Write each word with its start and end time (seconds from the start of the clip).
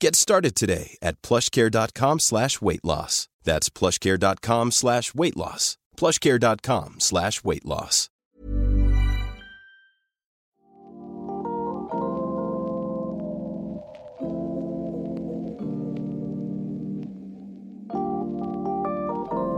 Get 0.00 0.14
started 0.16 0.54
today 0.54 0.98
at 1.02 1.20
plushcare.com 1.22 2.20
slash 2.20 2.60
weight 2.60 2.84
loss. 2.84 3.28
That's 3.44 3.70
plushcare.com 3.70 4.72
slash 4.72 5.14
weight 5.14 5.36
loss. 5.36 5.78
plushcare.com 5.96 6.96
slash 6.98 7.44
weight 7.44 7.64
loss. 7.64 8.10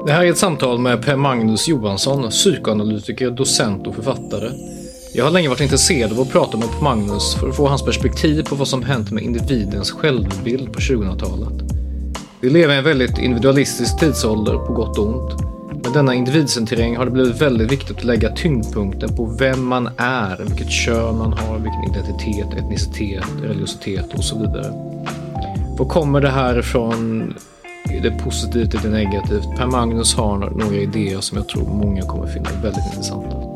Det 0.06 0.12
här 0.12 0.24
är 0.24 0.30
ett 0.30 0.38
samtal 0.38 0.78
med 0.78 1.04
Per 1.04 1.16
Magnus 1.16 1.68
Johansson, 1.68 2.30
psykoanalytiker, 2.30 3.30
docent 3.30 3.86
och 3.86 3.94
författare. 3.94 4.77
Jag 5.18 5.24
har 5.24 5.30
länge 5.30 5.48
varit 5.48 5.60
intresserad 5.60 6.12
av 6.12 6.20
att 6.20 6.30
prata 6.30 6.56
med 6.56 6.70
Per 6.70 6.82
Magnus 6.82 7.34
för 7.34 7.48
att 7.48 7.56
få 7.56 7.68
hans 7.68 7.82
perspektiv 7.82 8.42
på 8.42 8.54
vad 8.54 8.68
som 8.68 8.82
hänt 8.82 9.10
med 9.10 9.22
individens 9.22 9.90
självbild 9.90 10.72
på 10.72 10.80
2000-talet. 10.80 11.72
Vi 12.40 12.50
lever 12.50 12.74
i 12.74 12.78
en 12.78 12.84
väldigt 12.84 13.18
individualistisk 13.18 13.98
tidsålder 13.98 14.58
på 14.66 14.72
gott 14.72 14.98
och 14.98 15.06
ont. 15.06 15.40
Med 15.84 15.92
denna 15.92 16.14
individcentrering 16.14 16.96
har 16.96 17.04
det 17.04 17.10
blivit 17.10 17.42
väldigt 17.42 17.72
viktigt 17.72 17.96
att 17.96 18.04
lägga 18.04 18.30
tyngdpunkten 18.30 19.16
på 19.16 19.24
vem 19.24 19.66
man 19.66 19.88
är, 19.96 20.44
vilket 20.44 20.70
kön 20.70 21.18
man 21.18 21.32
har, 21.32 21.58
vilken 21.58 21.84
identitet, 21.84 22.58
etnicitet, 22.58 23.24
religiositet 23.42 24.14
och 24.14 24.24
så 24.24 24.38
vidare. 24.38 24.72
Var 25.78 25.88
kommer 25.88 26.20
det 26.20 26.30
här 26.30 26.58
ifrån? 26.58 27.34
Är 27.90 28.00
det 28.00 28.10
positivt 28.10 28.74
eller 28.74 28.90
negativt? 28.90 29.56
Per 29.56 29.66
Magnus 29.66 30.14
har 30.14 30.38
några 30.38 30.76
idéer 30.76 31.20
som 31.20 31.38
jag 31.38 31.48
tror 31.48 31.66
många 31.66 32.02
kommer 32.02 32.26
finna 32.26 32.50
väldigt 32.62 32.84
intressanta. 32.94 33.47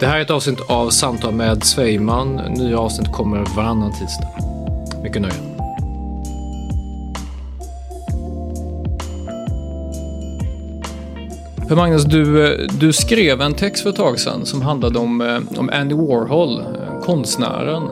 Det 0.00 0.06
här 0.06 0.16
är 0.16 0.22
ett 0.22 0.30
avsnitt 0.30 0.60
av 0.70 0.90
Samtal 0.90 1.34
med 1.34 1.64
Svejman. 1.64 2.36
Nya 2.36 2.78
avsnitt 2.78 3.12
kommer 3.12 3.56
varannan 3.56 3.92
tisdag. 3.92 4.28
Mycket 5.02 5.22
nöje. 5.22 5.34
Per 11.68 11.76
Magnus, 11.76 12.04
du, 12.04 12.52
eh, 12.52 12.68
du 12.80 12.92
skrev 12.92 13.40
en 13.40 13.54
text 13.54 13.82
för 13.82 13.90
ett 13.90 13.96
tag 13.96 14.18
sedan 14.18 14.46
som 14.46 14.62
handlade 14.62 14.98
om, 14.98 15.20
eh, 15.20 15.58
om 15.58 15.70
Andy 15.72 15.94
Warhol, 15.94 16.60
eh, 16.60 17.00
konstnären. 17.02 17.82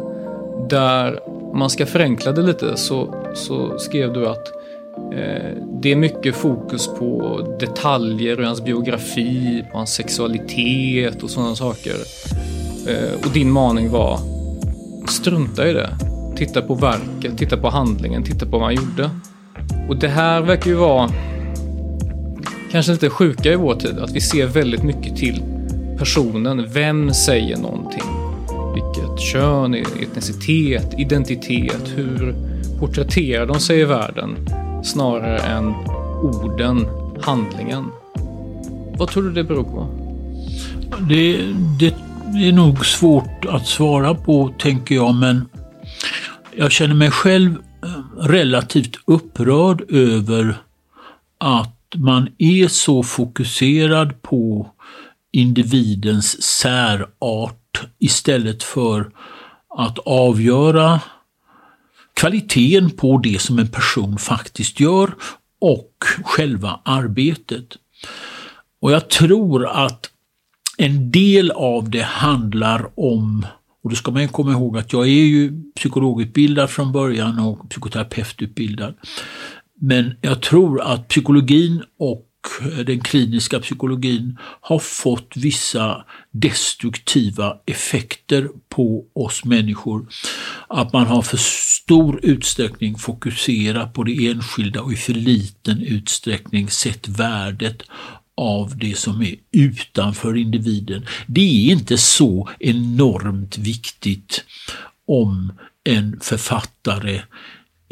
Där 0.71 1.21
man 1.55 1.71
ska 1.71 1.87
förenkla 1.87 2.33
det 2.33 2.43
lite 2.43 2.77
så, 2.77 3.15
så 3.35 3.79
skrev 3.79 4.13
du 4.13 4.29
att 4.29 4.62
Eh, 5.17 5.57
det 5.83 5.93
är 5.93 5.97
mycket 5.97 6.37
fokus 6.37 6.89
på 6.99 7.41
detaljer 7.61 8.41
i 8.41 8.45
hans 8.45 8.65
biografi, 8.65 9.65
på 9.73 9.79
hans 9.79 9.95
sexualitet 9.95 11.23
och 11.23 11.31
sådana 11.31 11.55
saker. 11.55 11.95
Eh, 12.89 13.27
och 13.27 13.33
din 13.33 13.51
maning 13.51 13.91
var, 13.91 14.19
strunta 15.09 15.69
i 15.69 15.73
det. 15.73 15.91
Titta 16.37 16.63
på 16.63 16.75
verket, 16.75 17.39
titta 17.39 17.57
på 17.57 17.69
handlingen, 17.69 18.23
titta 18.23 18.47
på 18.47 18.59
vad 18.59 18.63
han 18.63 18.75
gjorde. 18.75 19.11
Och 19.89 19.97
det 19.97 20.09
här 20.09 20.41
verkar 20.41 20.71
ju 20.71 20.77
vara 20.77 21.11
kanske 22.71 22.93
lite 22.93 23.11
sjuka 23.11 23.53
i 23.53 23.57
vår 23.57 23.75
tid, 23.75 23.99
att 23.99 24.13
vi 24.13 24.21
ser 24.21 24.47
väldigt 24.47 24.83
mycket 24.83 25.17
till 25.17 25.43
personen. 25.99 26.67
Vem 26.73 27.15
säger 27.15 27.57
någonting? 27.57 28.03
Vilket 28.75 29.21
kön, 29.21 29.75
etnicitet, 29.75 30.95
identitet, 30.99 31.93
hur 31.97 32.35
porträtterar 32.79 33.47
de 33.47 33.61
sig 33.61 33.81
i 33.81 33.85
världen? 33.85 34.37
Snarare 34.85 35.39
än 35.39 35.75
orden, 36.23 36.87
handlingen. 37.23 37.85
Vad 38.99 39.09
tror 39.09 39.23
du 39.23 39.33
det 39.33 39.45
beror 39.45 39.65
på? 39.65 39.89
Det, 41.09 41.53
det 41.79 41.95
är 42.49 42.53
nog 42.53 42.87
svårt 42.87 43.45
att 43.49 43.67
svara 43.67 44.15
på, 44.15 44.55
tänker 44.59 44.95
jag, 44.95 45.15
men 45.15 45.49
jag 46.57 46.73
känner 46.73 46.95
mig 46.95 47.11
själv 47.11 47.57
eh, 47.85 48.21
relativt 48.21 48.97
upprörd 49.05 49.91
över 49.91 50.57
att 51.39 51.95
man 51.97 52.29
är 52.39 52.69
så 52.69 53.03
fokuserad 53.03 54.23
på 54.23 54.71
individens 55.33 56.43
särart 56.43 57.83
istället 57.99 58.63
för 58.63 59.11
att 59.79 59.99
avgöra 59.99 61.01
kvaliteten 62.23 62.91
på 62.91 63.19
det 63.19 63.41
som 63.41 63.59
en 63.59 63.69
person 63.69 64.19
faktiskt 64.19 64.81
gör 64.81 65.15
och 65.61 65.93
själva 66.25 66.81
arbetet. 66.85 67.77
Och 68.81 68.93
jag 68.93 69.11
tror 69.11 69.67
att 69.67 70.11
en 70.79 71.11
del 71.11 71.51
av 71.51 71.91
det 71.91 72.03
handlar 72.03 72.91
om, 73.01 73.47
och 73.85 73.91
då 73.91 73.97
ska 73.97 74.11
man 74.11 74.29
komma 74.29 74.53
ihåg 74.53 74.79
att 74.79 74.93
jag 74.93 75.03
är 75.03 75.25
ju 75.25 75.63
psykologutbildad 75.77 76.71
från 76.71 76.93
början 76.93 77.39
och 77.39 77.71
psykoterapeututbildad. 77.71 78.95
Men 79.81 80.15
jag 80.21 80.43
tror 80.43 80.81
att 80.81 81.09
psykologin 81.09 81.83
och 81.99 82.29
eh, 82.61 82.79
den 82.79 83.01
kliniska 83.01 83.61
psykologin 83.61 84.39
har 84.61 84.79
fått 84.79 85.33
vissa 85.37 86.05
destruktiva 86.31 87.57
effekter 87.67 88.49
på 88.69 89.05
oss 89.15 89.45
människor. 89.45 90.07
Att 90.69 90.93
man 90.93 91.07
har 91.07 91.23
för 91.23 91.37
stor 91.83 92.21
utsträckning 92.23 92.99
fokuserat 92.99 93.93
på 93.93 94.05
det 94.05 94.27
enskilda 94.27 94.83
och 94.83 94.93
i 94.93 94.97
för 94.97 95.13
liten 95.13 95.83
utsträckning 95.83 96.71
sett 96.71 97.09
värdet 97.09 97.83
av 98.37 98.77
det 98.77 98.99
som 98.99 99.23
är 99.23 99.35
utanför 99.53 100.37
individen. 100.37 101.07
Det 101.27 101.41
är 101.41 101.73
inte 101.73 101.99
så 101.99 102.49
enormt 102.61 103.59
viktigt 103.59 104.45
om 105.07 105.53
en 105.85 106.21
författare 106.21 107.23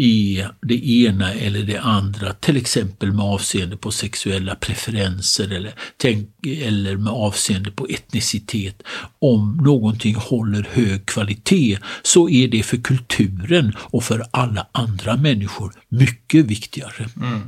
i 0.00 0.44
det 0.60 0.88
ena 0.88 1.32
eller 1.32 1.62
det 1.62 1.76
andra, 1.76 2.32
till 2.32 2.56
exempel 2.56 3.12
med 3.12 3.24
avseende 3.24 3.76
på 3.76 3.90
sexuella 3.90 4.54
preferenser 4.54 5.52
eller, 5.52 5.74
tänk, 5.96 6.46
eller 6.46 6.96
med 6.96 7.12
avseende 7.12 7.70
på 7.70 7.86
etnicitet. 7.86 8.82
Om 9.18 9.60
någonting 9.64 10.14
håller 10.14 10.68
hög 10.70 11.06
kvalitet 11.06 11.78
så 12.02 12.28
är 12.28 12.48
det 12.48 12.62
för 12.62 12.76
kulturen 12.76 13.72
och 13.78 14.04
för 14.04 14.22
alla 14.30 14.66
andra 14.72 15.16
människor 15.16 15.72
mycket 15.88 16.46
viktigare. 16.46 17.06
Mm. 17.16 17.40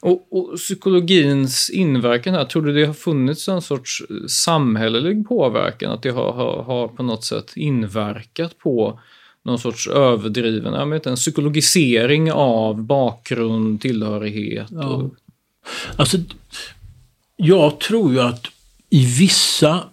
Och, 0.00 0.28
och, 0.30 0.56
psykologins 0.56 1.70
inverkan 1.70 2.34
här, 2.34 2.44
tror 2.44 2.62
du 2.62 2.72
det 2.72 2.86
har 2.86 2.94
funnits 2.94 3.48
en 3.48 3.62
sorts 3.62 4.02
eh, 4.10 4.26
samhällelig 4.26 5.28
påverkan? 5.28 5.92
Att 5.92 6.02
det 6.02 6.10
har, 6.10 6.32
har, 6.32 6.62
har 6.62 6.88
på 6.88 7.02
något 7.02 7.24
sätt 7.24 7.52
inverkat 7.56 8.58
på 8.58 9.00
någon 9.44 9.58
sorts 9.58 9.86
överdriven, 9.86 10.74
jag 10.74 10.86
vet 10.86 11.06
en 11.06 11.16
psykologisering 11.16 12.32
av 12.32 12.82
bakgrund, 12.82 13.80
tillhörighet. 13.80 14.70
Och... 14.70 14.78
Ja. 14.78 15.10
Alltså, 15.96 16.18
jag 17.36 17.80
tror 17.80 18.12
ju 18.12 18.20
att 18.20 18.46
i 18.90 19.06
vissa 19.06 19.84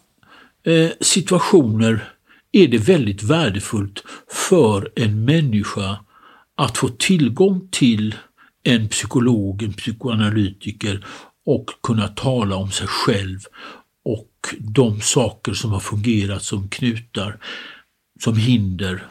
eh, 0.64 0.90
situationer 1.02 2.12
är 2.52 2.68
det 2.68 2.78
väldigt 2.78 3.24
värdefullt 3.24 4.04
för 4.32 4.92
en 4.96 5.26
människa 5.26 6.00
att 6.56 6.78
få 6.78 6.88
tillgång 6.88 7.68
till 7.72 8.16
en 8.64 8.90
psykolog, 8.90 9.64
en 9.64 9.74
psykoanalytiker 9.74 11.06
och 11.46 11.70
kunna 11.84 12.08
tala 12.08 12.56
om 12.56 12.72
sig 12.72 12.88
själv 12.88 13.40
och 14.06 14.32
de 14.60 15.02
saker 15.02 15.54
som 15.54 15.72
har 15.72 15.80
fungerat 15.80 16.44
som 16.44 16.70
knutar, 16.70 17.40
som 18.24 18.38
hinder 18.38 19.08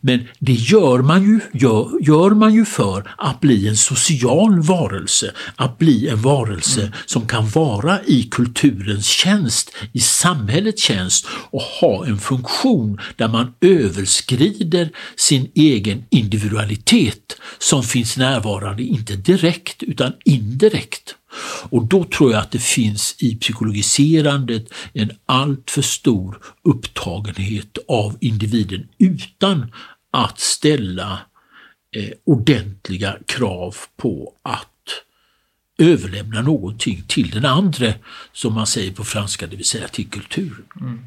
Men 0.00 0.28
det 0.38 0.52
gör 0.52 0.98
man, 0.98 1.22
ju, 1.22 1.40
gör, 1.52 1.90
gör 2.00 2.30
man 2.30 2.54
ju 2.54 2.64
för 2.64 3.14
att 3.18 3.40
bli 3.40 3.68
en 3.68 3.76
social 3.76 4.60
varelse, 4.62 5.32
att 5.56 5.78
bli 5.78 6.08
en 6.08 6.22
varelse 6.22 6.80
mm. 6.80 6.92
som 7.06 7.26
kan 7.26 7.48
vara 7.48 8.02
i 8.04 8.22
kulturens 8.22 9.06
tjänst, 9.06 9.74
i 9.92 10.00
samhällets 10.00 10.82
tjänst 10.82 11.26
och 11.50 11.62
ha 11.62 12.06
en 12.06 12.18
funktion 12.18 13.00
där 13.16 13.28
man 13.28 13.54
överskrider 13.60 14.90
sin 15.16 15.50
egen 15.54 16.04
individualitet 16.10 17.36
som 17.58 17.82
finns 17.82 18.16
närvarande, 18.16 18.82
inte 18.82 19.16
direkt 19.16 19.82
utan 19.82 20.12
indirekt. 20.24 21.14
Och 21.70 21.84
då 21.84 22.04
tror 22.04 22.32
jag 22.32 22.40
att 22.40 22.50
det 22.50 22.62
finns 22.62 23.14
i 23.18 23.36
psykologiserandet 23.36 24.72
en 24.92 25.10
alltför 25.26 25.82
stor 25.82 26.38
upptagenhet 26.62 27.78
av 27.88 28.16
individen 28.20 28.88
utan 28.98 29.72
att 30.10 30.40
ställa 30.40 31.20
eh, 31.96 32.10
ordentliga 32.24 33.16
krav 33.26 33.76
på 33.96 34.34
att 34.42 34.68
överlämna 35.78 36.42
någonting 36.42 37.02
till 37.08 37.30
den 37.30 37.44
andra, 37.44 37.94
som 38.32 38.54
man 38.54 38.66
säger 38.66 38.92
på 38.92 39.04
franska, 39.04 39.46
det 39.46 39.56
vill 39.56 39.64
säga 39.64 39.88
till 39.88 40.08
kulturen. 40.08 40.64
Mm. 40.80 41.00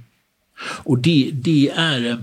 Och 0.59 0.97
det, 0.97 1.29
det 1.33 1.69
är 1.69 2.05
eh, 2.05 2.17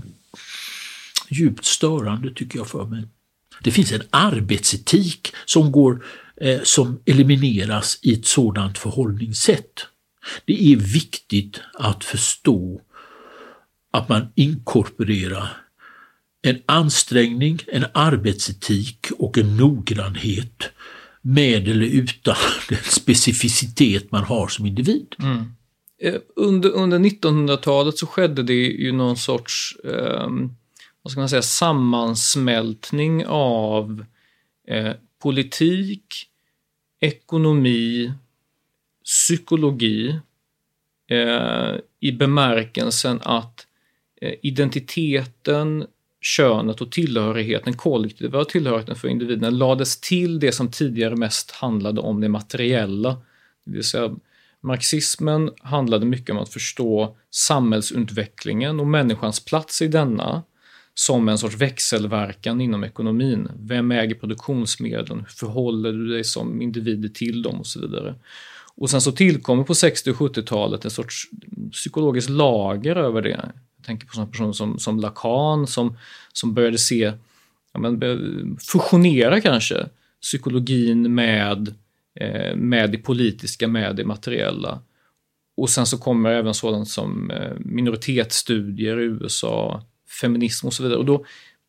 djupt 1.28 1.64
störande 1.64 2.34
tycker 2.34 2.58
jag 2.58 2.68
för 2.68 2.84
mig. 2.84 3.04
Det 3.62 3.70
finns 3.70 3.92
en 3.92 4.02
arbetsetik 4.10 5.34
som 5.44 5.72
går 5.72 6.04
Eh, 6.42 6.62
som 6.62 7.00
elimineras 7.06 7.98
i 8.02 8.12
ett 8.12 8.26
sådant 8.26 8.78
förhållningssätt. 8.78 9.86
Det 10.44 10.72
är 10.72 10.76
viktigt 10.76 11.60
att 11.74 12.04
förstå 12.04 12.80
att 13.90 14.08
man 14.08 14.26
inkorporerar 14.34 15.56
en 16.42 16.62
ansträngning, 16.66 17.58
en 17.66 17.84
arbetsetik 17.94 19.06
och 19.18 19.38
en 19.38 19.56
noggrannhet 19.56 20.70
med 21.20 21.68
eller 21.68 21.86
utan 21.86 22.36
den 22.68 22.78
specificitet 22.82 24.12
man 24.12 24.24
har 24.24 24.48
som 24.48 24.66
individ. 24.66 25.14
Mm. 25.18 25.44
Eh, 26.02 26.20
under, 26.36 26.70
under 26.70 26.98
1900-talet 26.98 27.98
så 27.98 28.06
skedde 28.06 28.42
det 28.42 28.54
ju 28.54 28.92
någon 28.92 29.16
sorts 29.16 29.76
eh, 29.84 30.28
vad 31.02 31.10
ska 31.10 31.20
man 31.20 31.28
säga, 31.28 31.42
sammansmältning 31.42 33.26
av 33.26 34.04
eh, 34.68 34.92
politik, 35.22 36.28
ekonomi, 37.02 38.12
psykologi 39.04 40.18
eh, 41.10 41.74
i 42.00 42.12
bemärkelsen 42.12 43.20
att 43.22 43.66
eh, 44.20 44.34
identiteten, 44.42 45.86
könet 46.20 46.80
och 46.80 46.92
tillhörigheten, 46.92 47.76
kollektiva 47.76 48.44
tillhörigheten 48.44 48.96
för 48.96 49.08
individen 49.08 49.58
lades 49.58 50.00
till 50.00 50.40
det 50.40 50.52
som 50.52 50.70
tidigare 50.70 51.16
mest 51.16 51.50
handlade 51.50 52.00
om 52.00 52.20
det 52.20 52.28
materiella. 52.28 53.16
Det 53.64 53.72
vill 53.72 53.84
säga, 53.84 54.16
marxismen 54.60 55.50
handlade 55.60 56.06
mycket 56.06 56.30
om 56.30 56.38
att 56.38 56.52
förstå 56.52 57.16
samhällsutvecklingen 57.30 58.80
och 58.80 58.86
människans 58.86 59.44
plats 59.44 59.82
i 59.82 59.88
denna 59.88 60.42
som 60.94 61.28
en 61.28 61.38
sorts 61.38 61.56
växelverkan 61.56 62.60
inom 62.60 62.84
ekonomin. 62.84 63.48
Vem 63.60 63.90
äger 63.90 64.14
produktionsmedlen? 64.14 65.18
Hur 65.18 65.26
förhåller 65.26 65.92
du 65.92 66.08
dig 66.08 66.24
som 66.24 66.62
individ 66.62 67.14
till 67.14 67.42
dem 67.42 67.60
och 67.60 67.66
så 67.66 67.80
vidare. 67.80 68.14
Och 68.74 68.90
sen 68.90 69.00
så 69.00 69.12
tillkommer 69.12 69.64
på 69.64 69.74
60 69.74 70.10
och 70.10 70.16
70-talet 70.16 70.84
en 70.84 70.90
sorts 70.90 71.28
psykologiskt 71.72 72.30
lager 72.30 72.96
över 72.96 73.22
det. 73.22 73.50
Jag 73.76 73.86
tänker 73.86 74.06
på 74.06 74.14
sådana 74.14 74.30
personer 74.30 74.52
som, 74.52 74.78
som 74.78 75.00
Lacan 75.00 75.66
som, 75.66 75.96
som 76.32 76.54
började 76.54 76.78
se, 76.78 77.12
ja, 77.72 77.80
men, 77.80 78.56
fusionera 78.60 79.40
kanske, 79.40 79.86
psykologin 80.22 81.14
med, 81.14 81.74
eh, 82.14 82.56
med 82.56 82.90
det 82.90 82.98
politiska, 82.98 83.68
med 83.68 83.96
det 83.96 84.04
materiella. 84.04 84.80
Och 85.56 85.70
sen 85.70 85.86
så 85.86 85.98
kommer 85.98 86.30
även 86.30 86.54
sådant 86.54 86.88
som 86.88 87.30
eh, 87.30 87.52
minoritetsstudier 87.58 89.00
i 89.00 89.04
USA, 89.04 89.82
feminism 90.20 90.66
och 90.66 90.74
så 90.74 90.82
vidare. 90.82 90.98
Och 90.98 91.04
då 91.04 91.24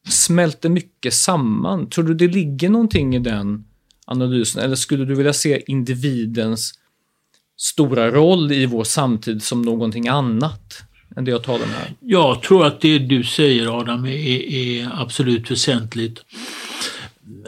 smälter 0.08 0.70
mycket 0.70 1.14
samman. 1.14 1.90
Tror 1.90 2.06
du 2.06 2.14
det 2.14 2.28
ligger 2.28 2.70
någonting 2.70 3.16
i 3.16 3.20
den 3.20 3.66
analysen 4.06 4.64
eller 4.64 4.76
skulle 4.76 5.06
du 5.06 5.16
vilja 5.16 5.34
se 5.34 5.64
individens 5.68 6.74
stora 7.58 8.12
roll 8.12 8.52
i 8.52 8.66
vår 8.66 8.84
samtid 8.84 9.44
som 9.44 9.62
någonting 9.62 10.08
annat 10.08 10.84
än 11.16 11.26
det 11.26 11.32
jag 11.32 11.44
talar 11.44 11.66
om 11.66 11.72
här? 11.72 11.94
Jag 12.00 12.42
tror 12.42 12.66
att 12.66 12.82
det 12.82 13.00
du 13.00 13.24
säger 13.24 13.80
Adam 13.80 14.06
är, 14.06 14.54
är 14.54 14.90
absolut 15.02 15.52
väsentligt. 15.52 16.20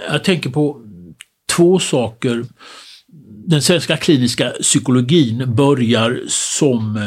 Jag 0.10 0.24
tänker 0.24 0.50
på 0.50 0.82
två 1.56 1.80
saker 1.80 2.46
den 3.48 3.62
svenska 3.62 3.98
kliniska 3.98 4.50
psykologin 4.50 5.56
börjar 5.56 6.24
som 6.28 6.98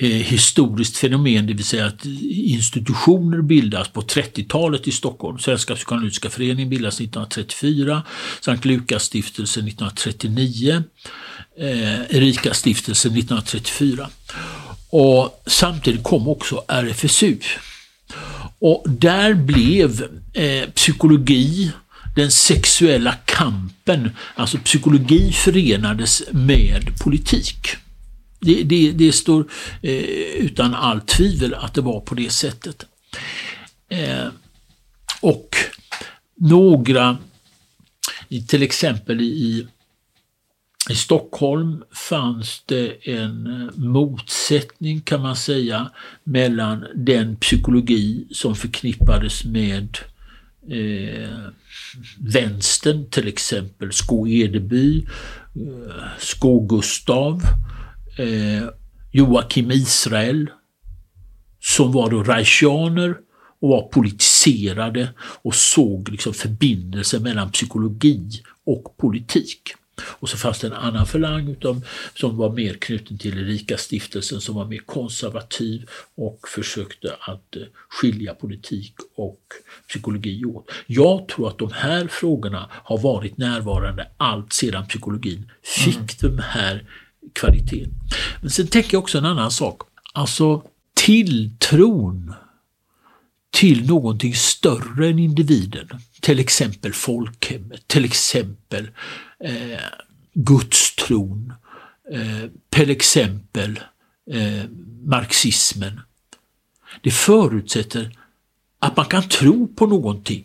eh, 0.00 0.08
historiskt 0.08 0.96
fenomen, 0.96 1.46
det 1.46 1.54
vill 1.54 1.64
säga 1.64 1.86
att 1.86 2.04
institutioner 2.30 3.42
bildas 3.42 3.88
på 3.88 4.00
30-talet 4.00 4.88
i 4.88 4.92
Stockholm. 4.92 5.38
Svenska 5.38 5.74
psykoanalytiska 5.74 6.30
föreningen 6.30 6.70
bildas 6.70 6.94
1934, 6.94 8.02
Sankt 8.40 8.64
Lukasstiftelsen 8.64 9.66
1939, 9.66 10.82
eh, 11.58 12.16
Erika-stiftelsen 12.16 13.12
1934. 13.12 14.08
Och 14.90 15.42
samtidigt 15.46 16.02
kom 16.02 16.28
också 16.28 16.64
RFSU. 16.68 17.36
Och 18.58 18.84
där 18.88 19.34
blev 19.34 20.02
eh, 20.32 20.70
psykologi 20.70 21.72
den 22.14 22.30
sexuella 22.30 23.12
kampen, 23.24 24.10
alltså 24.34 24.58
psykologi 24.58 25.32
förenades 25.32 26.22
med 26.30 26.98
politik. 26.98 27.68
Det, 28.40 28.62
det, 28.62 28.92
det 28.92 29.12
står 29.12 29.44
eh, 29.82 29.92
utan 30.44 30.74
allt 30.74 31.08
tvivel 31.08 31.54
att 31.54 31.74
det 31.74 31.80
var 31.80 32.00
på 32.00 32.14
det 32.14 32.30
sättet. 32.30 32.86
Eh, 33.88 34.28
och 35.20 35.56
några, 36.36 37.16
till 38.48 38.62
exempel 38.62 39.20
i, 39.20 39.66
i 40.90 40.94
Stockholm 40.94 41.82
fanns 41.92 42.62
det 42.66 43.08
en 43.08 43.46
eh, 43.46 43.78
motsättning 43.78 45.00
kan 45.00 45.22
man 45.22 45.36
säga 45.36 45.90
mellan 46.24 46.86
den 46.94 47.36
psykologi 47.36 48.26
som 48.30 48.56
förknippades 48.56 49.44
med 49.44 49.98
eh, 50.68 51.48
vänstern, 52.18 53.10
till 53.10 53.28
exempel 53.28 53.92
Skå-Edeby, 53.92 55.06
eh, 55.56 56.04
Skå-Gustav, 56.18 57.42
eh, 58.18 58.68
Joakim 59.12 59.70
Israel, 59.70 60.50
som 61.60 61.92
var 61.92 62.10
då 62.10 62.22
reichianer 62.22 63.16
och 63.60 63.68
var 63.68 63.82
politiserade 63.82 65.08
och 65.18 65.54
såg 65.54 66.08
liksom 66.08 66.34
förbindelser 66.34 67.20
mellan 67.20 67.52
psykologi 67.52 68.42
och 68.66 68.96
politik. 68.96 69.62
Och 70.02 70.28
så 70.28 70.36
fanns 70.36 70.58
det 70.58 70.66
en 70.66 70.72
annan 70.72 71.06
förlang 71.06 71.48
utom, 71.48 71.82
som 72.14 72.36
var 72.36 72.50
mer 72.50 72.74
knuten 72.74 73.18
till 73.18 73.38
Erika-stiftelsen 73.38 74.40
som 74.40 74.54
var 74.54 74.64
mer 74.64 74.78
konservativ 74.78 75.88
och 76.14 76.40
försökte 76.48 77.16
att 77.20 77.56
eh, 77.56 77.62
skilja 77.88 78.34
politik 78.34 78.94
och 79.16 79.40
psykologi 79.88 80.44
åt. 80.44 80.70
Jag 80.86 81.28
tror 81.28 81.48
att 81.48 81.58
de 81.58 81.72
här 81.72 82.06
frågorna 82.06 82.70
har 82.72 82.98
varit 82.98 83.38
närvarande 83.38 84.08
allt 84.16 84.52
sedan 84.52 84.86
psykologin 84.86 85.50
fick 85.62 86.22
mm. 86.22 86.36
den 86.36 86.38
här 86.38 86.84
kvaliteten. 87.32 87.92
Men 88.40 88.50
sen 88.50 88.66
tänker 88.66 88.94
jag 88.94 89.02
också 89.02 89.18
en 89.18 89.24
annan 89.24 89.50
sak. 89.50 89.82
Alltså 90.12 90.62
tilltron 90.94 92.34
till 93.50 93.86
någonting 93.86 94.34
större 94.34 95.08
än 95.08 95.18
individen. 95.18 95.88
Till 96.20 96.38
exempel 96.38 96.92
folkhemmet, 96.92 97.88
till 97.88 98.04
exempel 98.04 98.90
eh, 99.44 99.80
gudstron, 100.34 101.52
eh, 102.12 102.50
till 102.70 102.90
exempel 102.90 103.80
eh, 104.30 104.70
marxismen. 105.04 106.00
Det 107.02 107.10
förutsätter 107.10 108.18
att 108.78 108.96
man 108.96 109.06
kan 109.06 109.28
tro 109.28 109.68
på 109.68 109.86
någonting 109.86 110.44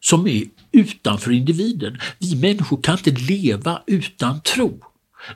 som 0.00 0.26
är 0.26 0.44
utanför 0.72 1.32
individen. 1.32 2.00
Vi 2.18 2.36
människor 2.36 2.82
kan 2.82 2.98
inte 2.98 3.10
leva 3.10 3.82
utan 3.86 4.40
tro. 4.40 4.80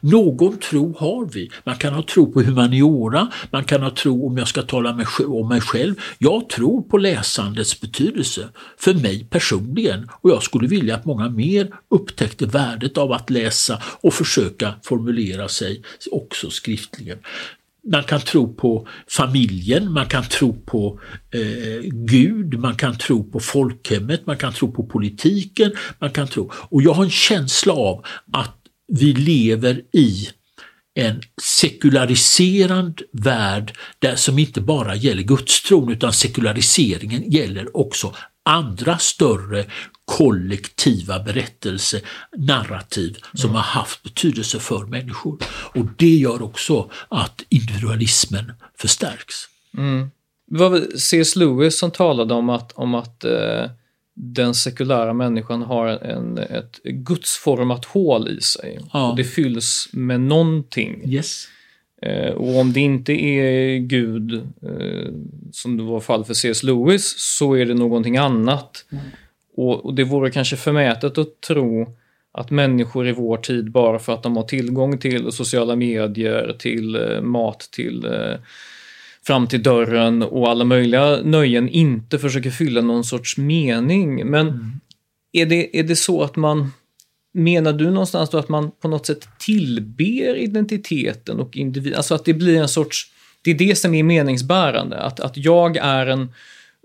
Någon 0.01 0.59
tro 0.59 0.97
har 0.99 1.27
vi. 1.33 1.51
Man 1.65 1.77
kan 1.77 1.95
ha 1.95 2.03
tro 2.03 2.33
på 2.33 2.43
humaniora, 2.43 3.29
man 3.51 3.65
kan 3.65 3.83
ha 3.83 3.91
tro 3.91 4.27
om 4.27 4.39
jag 4.39 4.49
ska 4.49 4.63
tala 4.63 4.99
om 5.27 5.49
mig 5.49 5.61
själv. 5.61 5.95
Jag 6.19 6.49
tror 6.49 6.83
på 6.83 6.99
läsandets 6.99 7.81
betydelse 7.81 8.49
för 8.79 8.95
mig 8.95 9.27
personligen 9.31 10.09
och 10.21 10.31
jag 10.31 10.43
skulle 10.43 10.69
vilja 10.69 10.95
att 10.95 11.05
många 11.05 11.29
mer 11.29 11.75
upptäckte 11.91 12.47
värdet 12.47 12.99
av 12.99 13.13
att 13.13 13.31
läsa 13.31 13.83
och 14.01 14.15
försöka 14.15 14.75
formulera 14.83 15.49
sig 15.49 15.83
också 16.11 16.51
skriftligen. 16.51 17.19
man 17.91 18.05
kan 18.05 18.21
tro 18.21 18.55
på 18.55 18.89
familjen, 19.11 19.93
man 19.93 20.07
kan 20.07 20.25
tro 20.25 20.53
på 20.67 21.01
eh, 21.31 21.81
Gud, 21.93 22.59
man 22.59 22.77
kan 22.77 22.99
tro 22.99 23.25
på 23.25 23.41
folkhemmet, 23.41 24.27
man 24.27 24.37
kan 24.37 24.53
tro 24.53 24.73
på 24.73 24.87
politiken. 24.87 25.73
Man 25.99 26.11
kan 26.11 26.27
tro. 26.27 26.51
Och 26.53 26.83
jag 26.83 26.93
har 26.93 27.05
en 27.05 27.11
känsla 27.11 27.73
av 27.73 28.05
att 28.33 28.58
vi 28.89 29.13
lever 29.13 29.83
i 29.93 30.29
en 30.95 31.23
sekulariserad 31.43 33.03
värld 33.13 33.77
där 33.99 34.17
som 34.17 34.39
inte 34.39 34.61
bara 34.61 34.95
gäller 34.95 35.23
gudstron 35.23 35.93
utan 35.93 36.13
sekulariseringen 36.13 37.31
gäller 37.31 37.77
också 37.77 38.15
andra 38.43 38.99
större 38.99 39.65
kollektiva 40.05 41.19
berättelser, 41.19 42.01
narrativ 42.37 43.19
som 43.35 43.51
har 43.51 43.63
haft 43.63 44.03
betydelse 44.03 44.59
för 44.59 44.87
människor. 44.87 45.39
Och 45.75 45.87
det 45.97 46.15
gör 46.15 46.43
också 46.43 46.91
att 47.09 47.43
individualismen 47.49 48.53
förstärks. 48.79 49.35
Mm. 49.77 50.11
Det 50.47 50.59
var 50.59 50.99
C.S. 50.99 51.37
Lewis 51.37 51.79
som 51.79 51.91
talade 51.91 52.35
om 52.35 52.51
att, 52.51 52.73
om 52.73 52.95
att 52.95 53.25
eh, 53.25 53.71
den 54.21 54.55
sekulära 54.55 55.13
människan 55.13 55.63
har 55.63 55.87
en, 55.87 56.39
ett 56.39 56.83
gudsformat 56.83 57.85
hål 57.85 58.29
i 58.29 58.41
sig. 58.41 58.79
Ja. 58.93 59.11
Och 59.11 59.17
det 59.17 59.25
fylls 59.25 59.89
med 59.93 60.21
någonting. 60.21 61.03
Yes. 61.07 61.45
Eh, 62.03 62.31
och 62.31 62.57
om 62.59 62.73
det 62.73 62.81
inte 62.81 63.13
är 63.13 63.79
Gud, 63.79 64.35
eh, 64.63 65.13
som 65.53 65.77
det 65.77 65.83
var 65.83 66.01
fall 66.01 66.25
för 66.25 66.35
C.S. 66.35 66.63
Lewis, 66.63 67.15
så 67.19 67.55
är 67.55 67.67
det 67.67 67.75
någonting 67.75 68.17
annat. 68.17 68.85
Mm. 68.93 69.05
Och, 69.57 69.85
och, 69.85 69.95
det 69.95 70.05
vore 70.05 70.31
kanske 70.31 70.57
förmätet 70.57 71.19
att 71.19 71.41
tro 71.41 71.97
att 72.33 72.51
människor 72.51 73.09
i 73.09 73.13
vår 73.13 73.37
tid, 73.37 73.71
bara 73.71 73.99
för 73.99 74.13
att 74.13 74.23
de 74.23 74.37
har 74.37 74.45
tillgång 74.45 74.99
till 74.99 75.33
sociala 75.33 75.77
medier, 75.77 76.57
till 76.59 76.95
eh, 76.95 77.21
mat, 77.21 77.69
till 77.73 78.05
eh, 78.05 78.37
fram 79.29 79.47
till 79.47 79.63
dörren 79.63 80.23
och 80.23 80.51
alla 80.51 80.65
möjliga 80.65 81.21
nöjen, 81.25 81.69
inte 81.69 82.19
försöker 82.19 82.51
fylla 82.51 82.81
någon 82.81 83.05
sorts 83.05 83.37
mening. 83.37 84.27
Men 84.27 84.49
mm. 84.49 84.81
är, 85.33 85.47
det, 85.47 85.79
är 85.79 85.83
det 85.83 85.97
så 85.97 86.23
att 86.23 86.37
man 86.37 86.73
Menar 87.33 87.73
du 87.73 87.91
någonstans 87.91 88.31
då 88.31 88.39
att 88.39 88.49
man 88.49 88.71
på 88.71 88.89
något 88.89 89.07
sätt 89.07 89.29
tillber 89.39 90.37
identiteten 90.37 91.41
och 91.41 91.57
individen? 91.57 91.97
Alltså 91.97 92.15
att 92.15 92.25
det 92.25 92.35
blir 92.35 92.61
en 92.61 92.69
sorts... 92.69 93.11
Det 93.43 93.51
är 93.51 93.55
det 93.55 93.77
som 93.79 93.95
är 93.95 94.03
meningsbärande. 94.03 95.01
Att, 95.01 95.21
att 95.21 95.37
jag 95.37 95.77
är 95.77 96.07
en 96.07 96.33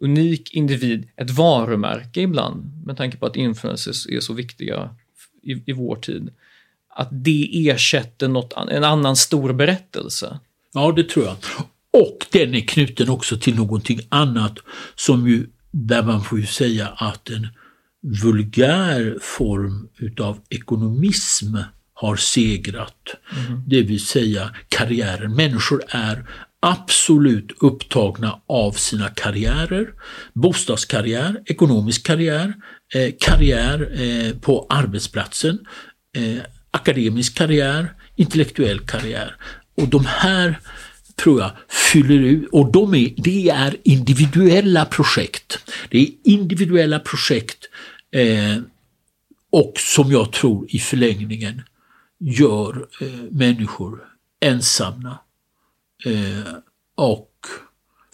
unik 0.02 0.54
individ, 0.54 1.08
ett 1.16 1.30
varumärke 1.30 2.22
ibland, 2.22 2.86
med 2.86 2.98
tanke 2.98 3.18
på 3.18 3.26
att 3.26 3.36
influencers 3.36 4.08
är 4.08 4.20
så 4.20 4.34
viktiga 4.34 4.96
i, 5.44 5.52
i 5.66 5.74
vår 5.74 5.96
tid. 5.96 6.30
Att 6.90 7.10
det 7.12 7.70
ersätter 7.70 8.28
något, 8.28 8.54
en 8.72 8.84
annan 8.84 9.16
stor 9.16 9.54
berättelse. 9.54 10.40
Ja, 10.74 10.92
det 10.92 11.10
tror 11.10 11.26
jag. 11.26 11.36
Och 11.94 12.26
den 12.32 12.56
är 12.56 12.68
knuten 12.68 13.10
också 13.10 13.38
till 13.38 13.56
någonting 13.56 14.00
annat 14.10 14.58
som 14.96 15.28
ju, 15.28 15.48
där 15.72 16.04
man 16.04 16.24
får 16.24 16.40
ju 16.40 16.46
säga 16.46 16.88
att 16.88 17.30
en 17.30 17.48
vulgär 18.24 19.18
form 19.22 19.88
utav 19.98 20.40
ekonomism 20.50 21.58
har 21.94 22.16
segrat. 22.16 23.16
Mm. 23.48 23.64
Det 23.68 23.82
vill 23.82 24.06
säga 24.06 24.56
karriären. 24.70 25.36
Människor 25.36 25.84
är 25.90 26.26
absolut 26.60 27.52
upptagna 27.60 28.40
av 28.48 28.72
sina 28.72 29.10
karriärer. 29.10 29.94
Bostadskarriär, 30.34 31.42
ekonomisk 31.46 32.06
karriär, 32.06 32.54
eh, 32.96 33.14
karriär 33.20 34.02
eh, 34.02 34.38
på 34.40 34.66
arbetsplatsen, 34.70 35.60
eh, 36.18 36.44
akademisk 36.72 37.38
karriär, 37.38 37.94
intellektuell 38.16 38.80
karriär. 38.80 39.36
Och 39.78 39.88
de 39.88 40.06
här 40.06 40.60
tror 41.16 41.42
jag 41.42 41.52
fyller 41.70 42.20
ut, 42.20 42.50
och 42.52 42.72
de 42.72 42.94
är, 42.94 43.14
det 43.18 43.50
är 43.50 43.78
individuella 43.84 44.86
projekt. 44.86 45.60
Det 45.90 45.98
är 45.98 46.08
individuella 46.24 47.00
projekt 47.00 47.68
Eh, 48.14 48.58
och 49.50 49.74
som 49.78 50.12
jag 50.12 50.32
tror 50.32 50.66
i 50.70 50.80
förlängningen 50.80 51.62
gör 52.20 52.88
eh, 53.02 53.08
människor 53.32 54.04
ensamma. 54.40 55.18
Eh, 56.06 56.54
och 56.96 57.32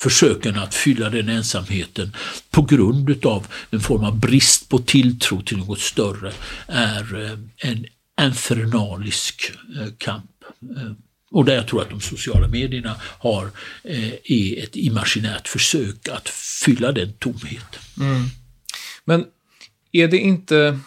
försöken 0.02 0.60
att 0.60 0.76
fylla 0.76 1.10
den 1.10 1.30
ensamheten 1.30 2.16
på 2.50 2.62
grund 2.62 3.10
utav 3.10 3.48
en 3.70 3.80
form 3.80 4.04
av 4.04 4.20
brist 4.20 4.70
på 4.70 4.80
tilltro 4.80 5.42
till 5.42 5.58
något 5.58 5.80
större 5.80 6.34
är 6.68 7.26
eh, 7.26 7.40
en 7.58 7.86
infernalisk 8.22 9.52
eh, 9.76 9.94
kamp. 9.98 10.44
Eh, 10.78 10.92
Eh, 11.32 11.38
och 11.38 11.46
där 11.46 11.56
jag 11.56 11.68
tror 11.68 11.82
att 11.82 11.90
de 11.90 12.02
sociala 12.02 12.48
medierna 12.48 12.96
har, 13.02 13.52
är 14.24 14.64
ett 14.64 14.76
imaginärt 14.76 15.48
försök 15.48 16.08
att 16.08 16.30
fylla 16.66 16.92
den 16.92 17.14
tomheten. 17.14 17.82
Mm. 18.00 18.26
Men 19.06 19.26
är 19.92 20.08
det 20.08 20.18
inte 20.18 20.80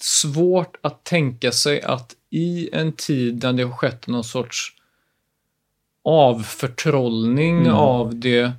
svårt 0.00 0.76
att 0.80 1.04
tänka 1.04 1.52
sig 1.52 1.82
att 1.82 2.14
i 2.30 2.68
en 2.72 2.92
tid 2.92 3.34
där 3.34 3.52
det 3.52 3.62
har 3.62 3.72
skett 3.72 4.06
någon 4.06 4.24
sorts 4.24 4.72
avförtrollning 6.04 7.60
mm. 7.60 7.74
av 7.74 8.16
det 8.16 8.52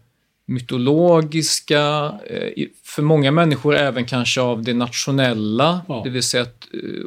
mytologiska, 0.46 2.14
eh, 2.28 2.68
för 2.84 3.02
många 3.02 3.32
människor 3.32 3.76
även 3.76 4.06
kanske 4.06 4.42
av 4.42 4.64
det 4.64 4.74
nationella, 4.74 5.82
ja. 5.88 6.02
det 6.04 6.10
vill 6.10 6.24
säga 6.24 6.44
att, 6.44 6.68
eh, 6.74 7.06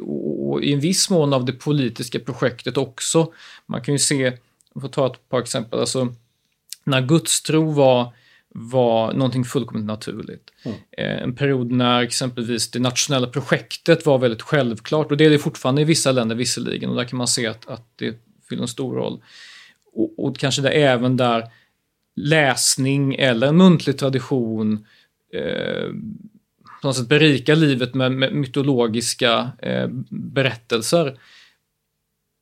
och 0.49 0.63
i 0.63 0.73
en 0.73 0.79
viss 0.79 1.09
mån 1.09 1.33
av 1.33 1.45
det 1.45 1.53
politiska 1.53 2.19
projektet 2.19 2.77
också. 2.77 3.33
Man 3.65 3.81
kan 3.81 3.93
ju 3.93 3.99
se, 3.99 4.37
jag 4.73 4.81
får 4.81 4.89
ta 4.89 5.07
ett 5.07 5.29
par 5.29 5.41
exempel, 5.41 5.79
alltså 5.79 6.15
när 6.83 7.01
gudstro 7.01 7.71
var 7.71 8.13
var 8.51 9.13
någonting 9.13 9.45
fullkomligt 9.45 9.85
naturligt. 9.87 10.51
Mm. 10.63 10.77
Eh, 10.91 11.23
en 11.23 11.35
period 11.35 11.71
när 11.71 12.01
exempelvis 12.01 12.71
det 12.71 12.79
nationella 12.79 13.27
projektet 13.27 14.05
var 14.05 14.17
väldigt 14.17 14.41
självklart 14.41 15.11
och 15.11 15.17
det 15.17 15.25
är 15.25 15.29
det 15.29 15.39
fortfarande 15.39 15.81
i 15.81 15.85
vissa 15.85 16.11
länder 16.11 16.35
visserligen 16.35 16.89
och 16.89 16.95
där 16.95 17.03
kan 17.03 17.17
man 17.17 17.27
se 17.27 17.47
att, 17.47 17.69
att 17.69 17.87
det 17.95 18.15
fyller 18.49 18.61
en 18.61 18.67
stor 18.67 18.95
roll. 18.95 19.23
Och, 19.93 20.25
och 20.25 20.37
kanske 20.37 20.61
det 20.61 20.69
även 20.69 21.17
där 21.17 21.43
läsning 22.15 23.15
eller 23.15 23.47
en 23.47 23.57
muntlig 23.57 23.97
tradition 23.97 24.85
eh, 25.33 25.89
på 26.81 26.87
något 26.87 26.95
sätt 26.95 27.07
berika 27.07 27.55
livet 27.55 27.93
med, 27.93 28.11
med 28.11 28.33
mytologiska 28.33 29.51
eh, 29.61 29.87
berättelser. 30.09 31.19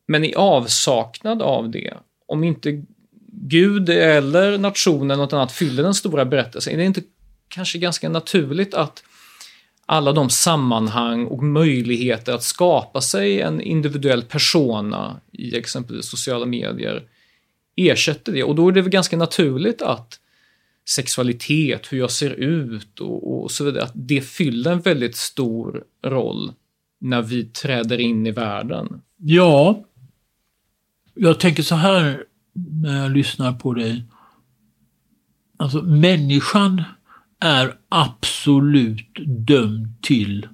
Men 0.08 0.24
i 0.24 0.36
avsaknad 0.36 1.42
av 1.42 1.70
det, 1.70 1.94
om 2.28 2.44
inte 2.44 2.84
Gud 3.32 3.90
eller 3.90 4.58
nationen 4.58 5.12
eller 5.12 5.24
något 5.24 5.34
annat 5.34 5.52
fyller 5.52 5.84
den 5.84 5.94
stora 5.94 6.26
berättelsen, 6.26 6.74
är 6.74 6.78
det 6.78 6.84
inte 6.84 7.04
kanske 7.48 7.78
ganska 7.78 8.10
naturligt 8.10 8.74
att 8.74 9.04
alla 9.86 10.14
de 10.14 10.30
sammanhang 10.30 11.26
och 11.26 11.44
möjligheter 11.44 12.34
att 12.34 12.44
skapa 12.44 13.02
sig 13.02 13.42
en 13.42 13.62
individuell 13.62 14.24
persona 14.24 15.20
i 15.32 15.58
exempelvis 15.58 16.10
sociala 16.10 16.46
medier 16.46 17.04
ersätter 17.76 18.32
det. 18.32 18.44
Och 18.44 18.56
då 18.56 18.68
är 18.68 18.72
det 18.72 18.82
väl 18.82 18.92
ganska 18.92 19.18
naturligt 19.18 19.82
att 19.82 20.20
sexualitet, 20.90 21.94
hur 21.94 21.98
jag 21.98 22.12
ser 22.12 22.30
ut 22.30 23.00
och, 23.00 23.44
och 23.44 23.52
så 23.52 23.64
vidare, 23.64 23.84
att 23.84 23.92
det 23.96 24.22
fyller 24.22 24.72
en 24.72 24.82
väldigt 24.82 25.16
stor 25.16 25.84
roll 26.04 26.54
när 27.00 27.22
vi 27.22 27.44
träder 27.44 27.98
in 27.98 28.28
i 28.28 28.32
världen. 28.32 29.02
Ja, 29.18 29.84
jag 31.14 31.40
tänker 31.40 31.64
så 31.64 31.76
här 31.76 32.24
när 32.54 33.04
jag 33.04 33.12
lyssnar 33.12 33.54
på 33.54 33.74
dig. 33.74 34.04
Alltså 35.58 35.82
människan 35.82 36.84
är 37.40 37.76
absolut 37.90 39.18
dömd 39.26 40.02
till 40.02 40.48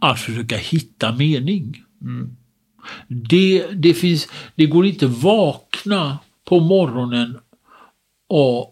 att 0.00 0.20
försöka 0.20 0.56
hitta 0.56 1.12
mening. 1.12 1.84
Mm. 2.02 2.36
Det, 3.08 3.66
det, 3.66 3.94
finns, 3.94 4.28
det 4.54 4.66
går 4.66 4.86
inte 4.86 5.06
vakna 5.06 6.18
på 6.44 6.60
morgonen 6.60 7.38
och 8.28 8.69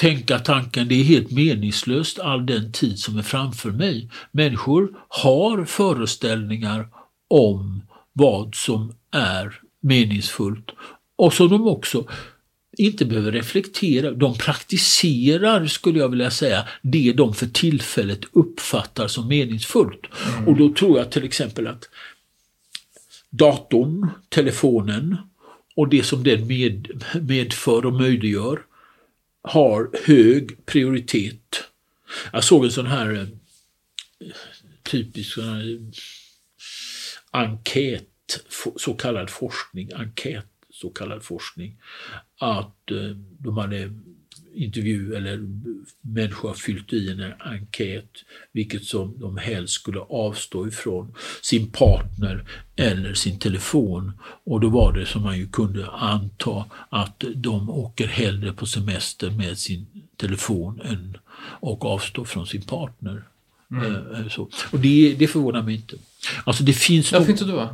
tänka 0.00 0.38
tanken 0.38 0.88
det 0.88 0.94
är 0.94 1.04
helt 1.04 1.30
meningslöst 1.30 2.18
all 2.18 2.46
den 2.46 2.72
tid 2.72 2.98
som 2.98 3.18
är 3.18 3.22
framför 3.22 3.70
mig. 3.70 4.10
Människor 4.32 4.90
har 5.08 5.64
föreställningar 5.64 6.88
om 7.28 7.82
vad 8.12 8.54
som 8.54 8.94
är 9.12 9.60
meningsfullt 9.80 10.70
och 11.16 11.34
som 11.34 11.48
de 11.48 11.66
också 11.68 12.04
inte 12.78 13.04
behöver 13.04 13.32
reflektera, 13.32 14.10
de 14.10 14.34
praktiserar 14.34 15.66
skulle 15.66 15.98
jag 15.98 16.08
vilja 16.08 16.30
säga 16.30 16.68
det 16.82 17.12
de 17.12 17.34
för 17.34 17.46
tillfället 17.46 18.20
uppfattar 18.32 19.08
som 19.08 19.28
meningsfullt. 19.28 20.06
Mm. 20.36 20.48
Och 20.48 20.56
då 20.56 20.74
tror 20.74 20.98
jag 20.98 21.10
till 21.10 21.24
exempel 21.24 21.66
att 21.66 21.88
datorn, 23.30 24.10
telefonen 24.28 25.16
och 25.76 25.88
det 25.88 26.02
som 26.02 26.22
den 26.22 26.46
med, 26.46 27.04
medför 27.22 27.86
och 27.86 27.92
möjliggör 27.92 28.60
har 29.42 29.90
hög 30.06 30.66
prioritet. 30.66 31.64
Jag 32.32 32.44
såg 32.44 32.64
en 32.64 32.72
sån 32.72 32.86
här 32.86 33.14
eh, 33.14 33.26
typisk 34.82 35.34
sån 35.34 35.44
här 35.44 35.90
enkät, 37.30 38.06
så 38.76 38.94
kallad 38.94 39.30
forskning, 39.30 39.92
enkät 39.94 40.46
så 40.70 40.90
kallad 40.90 41.22
forskning, 41.22 41.80
att 42.38 42.90
eh, 42.90 43.16
de 43.38 43.56
hade 43.56 43.92
intervju 44.54 45.14
eller 45.14 45.40
människor 46.00 46.48
har 46.48 46.54
fyllt 46.54 46.92
i 46.92 47.10
en 47.10 47.32
enkät 47.38 48.10
vilket 48.52 48.84
som 48.84 49.14
de 49.20 49.36
helst 49.36 49.74
skulle 49.74 50.00
avstå 50.00 50.68
ifrån, 50.68 51.14
sin 51.42 51.70
partner 51.70 52.44
eller 52.76 53.14
sin 53.14 53.38
telefon. 53.38 54.12
Och 54.44 54.60
då 54.60 54.68
var 54.68 54.92
det 54.92 55.06
som 55.06 55.22
man 55.22 55.38
ju 55.38 55.48
kunde 55.48 55.90
anta 55.90 56.64
att 56.88 57.24
de 57.34 57.70
åker 57.70 58.06
hellre 58.06 58.52
på 58.52 58.66
semester 58.66 59.30
med 59.30 59.58
sin 59.58 59.86
telefon 60.16 60.80
än 60.80 61.16
och 61.40 61.84
avstår 61.84 62.24
från 62.24 62.46
sin 62.46 62.62
partner. 62.62 63.22
Mm. 63.70 64.14
Eh, 64.14 64.28
så. 64.28 64.48
Och 64.70 64.80
det, 64.80 65.14
det 65.18 65.28
förvånar 65.28 65.62
mig 65.62 65.74
inte. 65.74 65.96
Alltså 66.44 66.64
det 66.64 66.72
finns... 66.72 67.12
Varför 67.12 67.30
inte 67.30 67.44
du? 67.44 67.66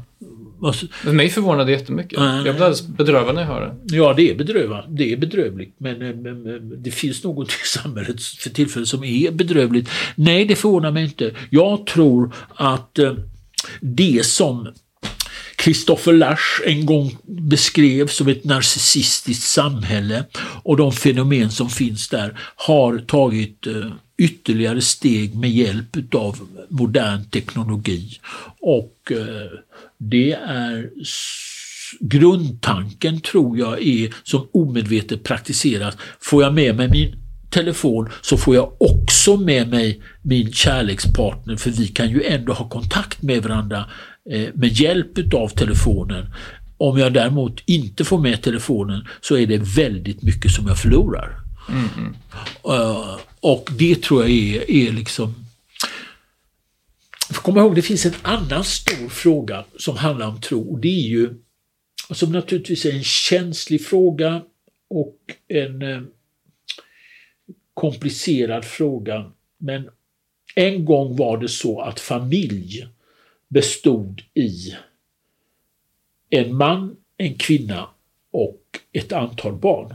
Alltså, 0.63 0.87
För 0.87 1.13
mig 1.13 1.31
förvånar 1.31 1.65
det 1.65 1.73
jättemycket. 1.73 2.19
Äh, 2.19 2.25
jag 2.25 2.43
blir 2.43 2.53
alldeles 2.53 2.87
bedrövad 2.87 3.35
när 3.35 3.43
jag 3.43 3.49
hör 3.49 3.61
det. 3.61 3.97
Ja, 3.97 4.15
det 4.17 4.31
är, 4.31 4.35
bedrövad, 4.35 4.85
det 4.89 5.13
är 5.13 5.17
bedrövligt. 5.17 5.75
Men, 5.79 5.99
men, 5.99 6.23
men 6.23 6.83
det 6.83 6.91
finns 6.91 7.25
något 7.25 7.49
i 7.49 7.67
samhället 7.67 8.23
för 8.23 8.51
tillfället 8.51 8.89
som 8.89 9.05
är 9.05 9.31
bedrövligt. 9.31 9.89
Nej, 10.15 10.45
det 10.45 10.57
förvånar 10.57 10.91
mig 10.91 11.05
inte. 11.05 11.35
Jag 11.51 11.87
tror 11.87 12.35
att 12.55 12.99
eh, 12.99 13.15
det 13.81 14.27
som 14.27 14.69
Christopher 15.65 16.13
Lasch 16.13 16.63
en 16.67 16.87
gång 16.87 17.17
beskrev 17.25 18.07
som 18.07 18.29
ett 18.29 18.45
narcissistiskt 18.45 19.43
samhälle 19.43 20.25
och 20.63 20.77
de 20.77 20.93
fenomen 20.93 21.51
som 21.51 21.71
finns 21.71 22.09
där 22.09 22.39
har 22.57 22.99
tagit 22.99 23.67
eh, 23.67 23.87
ytterligare 24.19 24.81
steg 24.81 25.37
med 25.37 25.51
hjälp 25.51 26.15
av 26.15 26.49
modern 26.69 27.25
teknologi. 27.25 28.21
Och 28.61 29.13
eh, 29.13 29.59
det 29.99 30.33
är 30.33 30.91
grundtanken 32.01 33.21
tror 33.21 33.59
jag 33.59 33.83
är 33.83 34.15
som 34.23 34.49
omedvetet 34.53 35.25
praktiseras. 35.25 35.97
Får 36.21 36.43
jag 36.43 36.55
med 36.55 36.77
mig 36.77 36.89
min 36.89 37.17
telefon 37.51 38.09
så 38.23 38.37
får 38.37 38.55
jag 38.55 38.73
också 38.79 39.37
med 39.37 39.69
mig 39.69 40.03
min 40.23 40.53
kärlekspartner 40.53 41.57
för 41.57 41.71
vi 41.71 41.87
kan 41.87 42.11
ju 42.11 42.23
ändå 42.23 42.53
ha 42.53 42.69
kontakt 42.69 43.23
med 43.23 43.43
varandra 43.43 43.85
eh, 44.31 44.49
med 44.55 44.73
hjälp 44.73 45.35
av 45.35 45.49
telefonen. 45.49 46.27
Om 46.79 46.99
jag 46.99 47.13
däremot 47.13 47.63
inte 47.67 48.05
får 48.05 48.19
med 48.19 48.43
telefonen 48.43 49.07
så 49.21 49.37
är 49.37 49.47
det 49.47 49.59
väldigt 49.59 50.23
mycket 50.23 50.51
som 50.51 50.67
jag 50.67 50.79
förlorar. 50.79 51.41
Mm. 51.69 52.17
Uh, 52.69 53.19
och 53.47 53.71
det 53.79 54.03
tror 54.03 54.23
jag 54.23 54.31
är, 54.31 54.71
är 54.71 54.93
liksom 54.93 55.35
Kom 57.35 57.59
ihåg, 57.59 57.75
det 57.75 57.83
finns 57.83 58.07
en 58.07 58.15
annan 58.23 58.65
stor 58.65 59.09
fråga 59.09 59.65
som 59.79 59.97
handlar 59.97 60.27
om 60.29 60.41
tro 60.41 60.73
och 60.73 60.79
det 60.79 60.89
är 60.89 61.09
ju 61.09 61.35
som 62.11 62.33
naturligtvis 62.33 62.85
är 62.85 62.93
en 62.93 63.05
känslig 63.05 63.87
fråga 63.87 64.43
och 64.89 65.19
en 65.49 65.83
eh, 65.83 66.03
komplicerad 67.75 68.65
fråga. 68.65 69.33
Men 69.59 69.89
en 70.55 70.85
gång 70.85 71.17
var 71.17 71.39
det 71.39 71.49
så 71.49 71.81
att 71.81 72.01
familj 72.01 72.87
bestod 73.49 74.23
i 74.35 74.75
en 76.31 76.57
man, 76.57 76.97
en 77.17 77.35
kvinna 77.35 77.89
och 78.31 78.63
ett 78.93 79.13
antal 79.13 79.53
barn. 79.53 79.95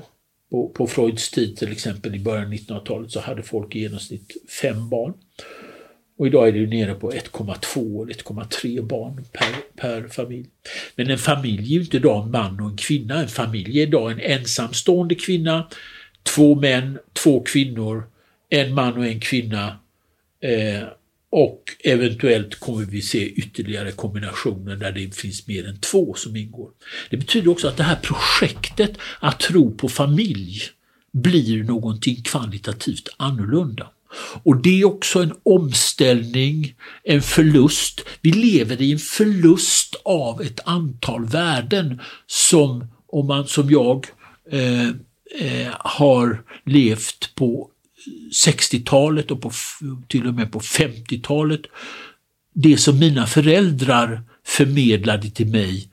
På, 0.52 0.70
på 0.70 0.88
Freuds 0.88 1.32
tid 1.32 1.58
till 1.58 1.72
exempel 1.72 2.16
i 2.16 2.20
början 2.20 2.46
av 2.46 2.54
1900-talet 2.54 3.12
så 3.12 3.20
hade 3.20 3.44
folk 3.44 3.76
i 3.76 3.80
genomsnitt 3.80 4.32
fem 4.62 4.90
barn. 4.90 5.14
Och 6.18 6.28
idag 6.28 6.48
är 6.48 6.52
det 6.52 6.68
nere 6.68 6.94
på 6.94 7.12
1,2 7.12 8.04
eller 8.04 8.14
1,3 8.14 8.82
barn 8.82 9.26
per, 9.32 9.56
per 9.76 10.08
familj. 10.08 10.46
Men 10.96 11.10
en 11.10 11.18
familj 11.18 11.64
är 11.64 11.78
ju 11.78 11.82
inte 11.82 11.98
idag 11.98 12.24
en 12.24 12.32
man 12.32 12.60
och 12.60 12.70
en 12.70 12.78
kvinna. 12.78 13.22
En 13.22 13.28
familj 13.28 13.80
är 13.80 13.88
idag 13.88 14.12
en 14.12 14.20
ensamstående 14.20 15.16
kvinna, 15.16 15.68
två 16.24 16.56
män, 16.56 17.00
två 17.14 17.44
kvinnor, 17.44 18.04
en 18.50 18.74
man 18.74 18.98
och 18.98 19.06
en 19.06 19.20
kvinna. 19.20 19.80
Eh, 20.42 20.84
och 21.32 21.64
eventuellt 21.84 22.60
kommer 22.60 22.86
vi 22.86 23.02
se 23.02 23.30
ytterligare 23.30 23.92
kombinationer 23.92 24.76
där 24.76 24.92
det 24.92 25.16
finns 25.16 25.48
mer 25.48 25.68
än 25.68 25.80
två 25.80 26.14
som 26.14 26.36
ingår. 26.36 26.70
Det 27.10 27.18
betyder 27.18 27.52
också 27.52 27.68
att 27.68 27.78
det 27.78 27.84
här 27.84 28.00
projektet 28.04 28.98
att 29.20 29.40
tro 29.40 29.72
på 29.72 29.90
familj 29.90 30.62
blir 31.12 31.64
någonting 31.64 32.24
kvalitativt 32.24 33.10
annorlunda. 33.18 33.92
Och 34.44 34.62
det 34.62 34.82
är 34.82 34.86
också 34.86 35.20
en 35.20 35.34
omställning, 35.44 36.76
en 37.04 37.22
förlust. 37.22 38.02
Vi 38.22 38.32
lever 38.32 38.82
i 38.82 38.92
en 38.92 39.00
förlust 39.00 39.96
av 40.06 40.42
ett 40.42 40.60
antal 40.66 41.26
värden 41.26 42.02
som, 42.28 42.88
om 43.08 43.28
man 43.28 43.48
som 43.48 43.70
jag 43.70 44.08
eh, 44.52 44.88
eh, 45.40 45.74
har 45.80 46.44
levt 46.66 47.36
på 47.36 47.71
60-talet 48.46 49.32
och 49.32 49.42
på, 49.42 49.52
till 50.08 50.28
och 50.28 50.34
med 50.34 50.52
på 50.52 50.60
50-talet. 50.60 51.62
Det 52.54 52.78
som 52.78 53.00
mina 53.00 53.28
föräldrar 53.28 54.24
förmedlade 54.46 55.30
till 55.30 55.48
mig, 55.48 55.90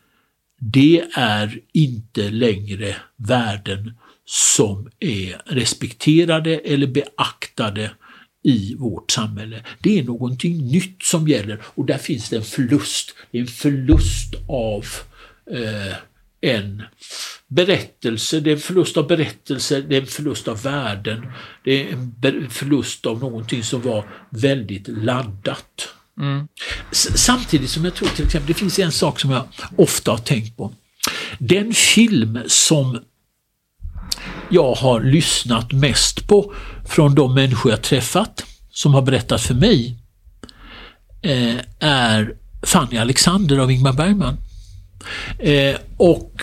det 0.61 1.05
är 1.15 1.61
inte 1.73 2.31
längre 2.31 2.97
värden 3.17 3.93
som 4.25 4.91
är 5.01 5.43
respekterade 5.45 6.59
eller 6.59 6.87
beaktade 6.87 7.91
i 8.43 8.75
vårt 8.75 9.11
samhälle. 9.11 9.65
Det 9.81 9.99
är 9.99 10.05
någonting 10.05 10.67
nytt 10.67 11.03
som 11.03 11.29
gäller 11.29 11.63
och 11.65 11.87
där 11.87 11.99
finns 11.99 12.29
det 12.29 12.37
en 12.37 12.43
förlust. 12.43 13.15
Det 13.31 13.39
är 13.39 13.43
en 13.43 13.47
förlust 13.47 14.35
av 14.49 14.85
eh, 15.51 15.97
en 16.41 16.83
berättelse, 17.49 18.41
det 18.41 18.51
är 18.51 18.55
en 18.55 18.61
förlust 18.61 18.97
av 18.97 19.07
berättelser, 19.07 19.83
det 19.83 19.97
är 19.97 20.01
en 20.01 20.07
förlust 20.07 20.49
av 20.49 20.63
värden, 20.63 21.33
det 21.65 21.83
är 21.83 21.93
en 21.93 22.51
förlust 22.51 23.07
av 23.07 23.21
någonting 23.21 23.63
som 23.63 23.83
var 23.83 24.05
väldigt 24.31 24.89
laddat. 24.89 25.89
Mm. 26.21 26.49
Samtidigt 26.93 27.71
som 27.71 27.85
jag 27.85 27.95
tror 27.95 28.09
till 28.09 28.25
exempel, 28.25 28.49
det 28.49 28.55
finns 28.55 28.79
en 28.79 28.93
sak 28.93 29.21
som 29.21 29.31
jag 29.31 29.49
ofta 29.77 30.11
har 30.11 30.19
tänkt 30.19 30.57
på. 30.57 30.73
Den 31.39 31.73
film 31.73 32.39
som 32.47 33.01
jag 34.51 34.75
har 34.75 35.01
lyssnat 35.01 35.73
mest 35.73 36.29
på 36.29 36.55
från 36.89 37.15
de 37.15 37.35
människor 37.35 37.73
jag 37.73 37.83
träffat 37.83 38.45
som 38.71 38.95
har 38.95 39.03
berättat 39.03 39.41
för 39.41 39.55
mig 39.55 39.99
eh, 41.23 41.57
är 41.81 42.37
Fanny 42.63 42.99
Alexander 42.99 43.59
av 43.59 43.71
Ingmar 43.71 43.93
Bergman. 43.93 44.37
Eh, 45.39 45.77
och 45.97 46.43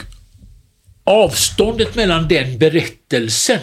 avståndet 1.03 1.95
mellan 1.95 2.27
den 2.27 2.57
berättelsen, 2.57 3.61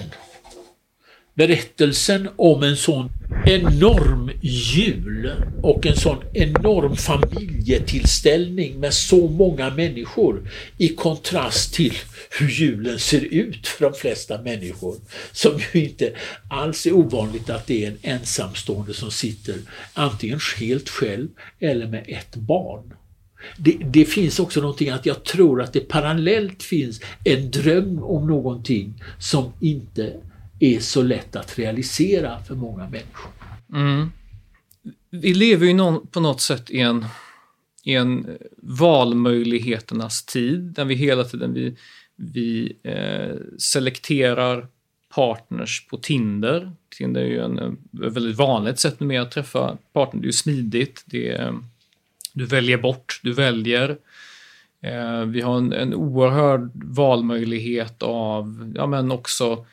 berättelsen 1.35 2.29
om 2.37 2.63
en 2.63 2.77
sån 2.77 3.11
enorm 3.47 4.31
jul 4.41 5.33
och 5.63 5.87
en 5.87 5.97
sån 5.97 6.25
enorm 6.33 6.97
familjetillställning 6.97 8.81
med 8.81 8.95
så 8.95 9.29
många 9.29 9.71
människor 9.71 10.51
i 10.79 10.89
kontrast 10.89 11.75
till 11.75 11.95
hur 12.39 12.49
julen 12.49 12.99
ser 12.99 13.21
ut 13.21 13.67
för 13.67 13.85
de 13.85 13.95
flesta 13.95 14.43
människor. 14.43 14.97
Som 15.33 15.61
ju 15.73 15.85
inte 15.85 16.13
alls 16.51 16.87
är 16.87 16.93
ovanligt 16.93 17.51
att 17.51 17.67
det 17.67 17.85
är 17.85 17.89
en 17.89 17.99
ensamstående 18.03 18.95
som 18.95 19.11
sitter 19.11 19.57
antingen 19.95 20.41
helt 20.61 20.89
själv 20.89 21.29
eller 21.61 21.87
med 21.87 22.05
ett 22.09 22.37
barn. 22.37 22.95
Det, 23.57 23.79
det, 23.85 24.05
finns 24.05 24.41
också 24.41 24.61
någonting 24.61 24.91
att 24.91 25.07
jag 25.07 25.25
tror 25.25 25.63
att 25.63 25.73
det 25.73 25.81
parallellt 25.81 26.63
finns 26.63 27.01
en 27.25 27.51
dröm 27.51 28.03
om 28.03 28.27
någonting 28.27 28.95
som 29.19 29.53
inte 29.61 30.13
är 30.61 30.81
så 30.81 31.03
lätt 31.03 31.37
att 31.37 31.59
realisera 31.59 32.43
för 32.45 32.55
många 32.55 32.85
människor. 32.85 33.33
Mm. 33.73 34.11
Vi 35.11 35.35
lever 35.35 35.67
ju 35.67 35.75
någon, 35.75 36.07
på 36.07 36.21
något 36.21 36.41
sätt 36.41 36.71
i 36.71 36.81
en, 36.81 37.05
i 37.85 37.95
en 37.95 38.25
eh, 38.29 38.35
valmöjligheternas 38.57 40.25
tid 40.25 40.61
där 40.61 40.85
vi 40.85 40.95
hela 40.95 41.25
tiden 41.25 41.55
vi, 41.55 41.77
vi 42.17 42.77
eh, 42.83 43.37
selekterar 43.59 44.67
partners 45.15 45.87
på 45.91 45.97
Tinder. 45.97 46.73
Tinder 46.97 47.21
är 47.21 47.27
ju 47.27 47.41
en, 47.41 47.59
ett 47.59 47.79
väldigt 47.93 48.37
vanligt 48.37 48.79
sätt 48.79 49.01
med 49.01 49.23
att 49.23 49.31
träffa 49.31 49.77
partner. 49.93 50.21
Det 50.21 50.25
är 50.25 50.27
ju 50.27 50.33
smidigt. 50.33 51.03
Det 51.07 51.29
är, 51.29 51.49
eh, 51.49 51.55
du 52.33 52.47
väljer 52.47 52.79
bort, 52.79 53.21
du 53.23 53.33
väljer. 53.33 53.97
Eh, 54.83 55.21
vi 55.21 55.41
har 55.41 55.57
en, 55.57 55.73
en 55.73 55.95
oerhörd 55.95 56.71
valmöjlighet 56.75 58.03
av, 58.03 58.73
ja 58.77 58.87
men 58.87 59.13
också 59.13 59.67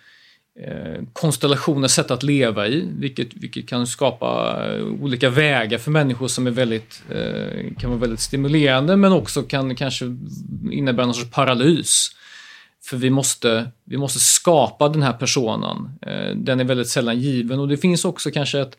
eh, 0.60 1.04
konstellationer, 1.14 1.88
sätt 1.88 2.12
att 2.12 2.24
leva 2.24 2.68
i, 2.68 2.88
vilket, 2.98 3.34
vilket 3.34 3.68
kan 3.68 3.88
skapa 3.88 4.60
eh, 4.68 4.86
olika 4.86 5.30
vägar 5.30 5.78
för 5.78 5.92
människor 5.92 6.28
som 6.28 6.48
är 6.48 6.52
väldigt, 6.52 7.04
eh, 7.10 7.74
kan 7.78 7.90
vara 7.90 8.00
väldigt 8.00 8.20
stimulerande 8.20 8.96
men 8.96 9.12
också 9.12 9.44
kan 9.44 9.76
kanske 9.76 10.06
innebära 10.72 11.06
någon 11.06 11.16
sorts 11.16 11.32
paralys. 11.32 12.10
För 12.82 12.98
vi 12.98 13.10
måste, 13.10 13.72
vi 13.84 13.98
måste 13.98 14.20
skapa 14.20 14.90
den 14.90 15.04
här 15.04 15.14
personen. 15.14 15.90
Eh, 16.02 16.36
den 16.36 16.60
är 16.60 16.64
väldigt 16.64 16.88
sällan 16.88 17.20
given 17.20 17.60
och 17.60 17.68
det 17.68 17.78
finns 17.78 18.06
också 18.06 18.32
kanske 18.32 18.60
ett, 18.60 18.78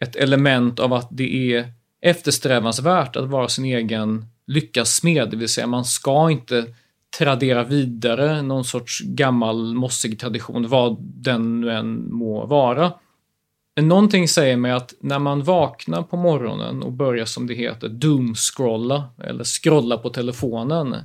ett 0.00 0.16
element 0.16 0.80
av 0.80 0.92
att 0.92 1.08
det 1.10 1.54
är 1.54 1.72
eftersträvansvärt 2.04 3.16
att 3.16 3.28
vara 3.28 3.48
sin 3.48 3.64
egen 3.64 4.26
lyckas 4.46 4.94
smed, 4.94 5.30
det 5.30 5.36
vill 5.36 5.48
säga 5.48 5.66
man 5.66 5.84
ska 5.84 6.30
inte 6.30 6.66
tradera 7.18 7.64
vidare 7.64 8.42
någon 8.42 8.64
sorts 8.64 9.00
gammal 9.00 9.74
mossig 9.74 10.20
tradition, 10.20 10.68
vad 10.68 10.96
den 11.00 11.60
nu 11.60 11.70
än 11.70 12.12
må 12.12 12.46
vara. 12.46 12.92
Men 13.76 13.88
någonting 13.88 14.28
säger 14.28 14.56
mig 14.56 14.72
att 14.72 14.94
när 15.00 15.18
man 15.18 15.42
vaknar 15.42 16.02
på 16.02 16.16
morgonen 16.16 16.82
och 16.82 16.92
börjar 16.92 17.24
som 17.24 17.46
det 17.46 17.54
heter 17.54 17.88
doomscrolla 17.88 19.08
eller 19.22 19.44
scrolla 19.44 19.98
på 19.98 20.10
telefonen 20.10 20.96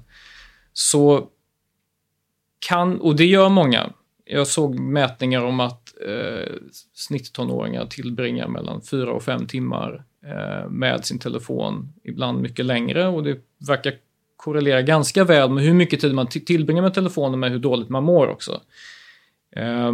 så 0.73 1.27
kan, 2.67 3.01
och 3.01 3.15
det 3.15 3.25
gör 3.25 3.49
många, 3.49 3.89
jag 4.25 4.47
såg 4.47 4.79
mätningar 4.79 5.43
om 5.43 5.59
att 5.59 5.93
eh, 6.07 6.53
snitttonåringar 6.93 7.85
tillbringar 7.85 8.47
mellan 8.47 8.81
fyra 8.81 9.11
och 9.11 9.23
fem 9.23 9.47
timmar 9.47 9.93
eh, 9.93 10.01
med 10.69 11.05
sin 11.05 11.19
telefon, 11.19 11.93
ibland 12.03 12.41
mycket 12.41 12.65
längre 12.65 13.07
och 13.07 13.23
det 13.23 13.39
verkar 13.67 13.93
korrelera 14.35 14.81
ganska 14.81 15.23
väl 15.23 15.49
med 15.49 15.63
hur 15.63 15.73
mycket 15.73 15.99
tid 15.99 16.13
man 16.13 16.27
tillbringar 16.27 16.81
med 16.81 16.93
telefonen 16.93 17.39
med 17.39 17.51
hur 17.51 17.59
dåligt 17.59 17.89
man 17.89 18.03
mår 18.03 18.27
också. 18.27 18.61
Eh, 19.55 19.93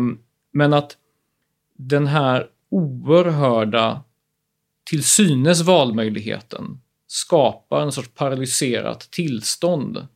men 0.51 0.73
att 0.73 0.97
den 1.77 2.07
här 2.07 2.47
oerhörda 2.69 4.03
till 4.83 5.03
synes 5.03 5.61
valmöjligheten 5.61 6.81
skapar 7.07 7.81
en 7.81 7.91
sorts 7.91 8.09
paralyserat 8.13 8.99
tillstånd 8.99 10.07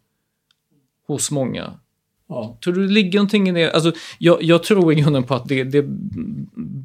hos 1.08 1.32
många. 1.32 1.74
Ja. 2.28 2.58
Tror 2.64 2.74
du 2.74 2.88
det 2.88 2.94
ligger 2.94 3.20
någonting 3.20 3.50
i 3.50 3.52
det? 3.52 3.72
Alltså, 3.72 3.92
jag, 4.18 4.44
jag 4.44 4.64
tror 4.64 4.94
i 4.94 4.96
grunden 4.96 5.24
på 5.24 5.36
att 5.36 5.48
det, 5.48 5.64
det 5.64 5.78
är 5.78 5.88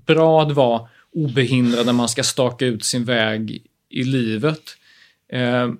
bra 0.06 0.42
att 0.42 0.52
vara 0.52 0.88
obehindrad 1.14 1.86
när 1.86 1.92
man 1.92 2.08
ska 2.08 2.22
staka 2.22 2.66
ut 2.66 2.84
sin 2.84 3.04
väg 3.04 3.66
i 3.88 4.04
livet. 4.04 4.76
Eh, 5.28 5.72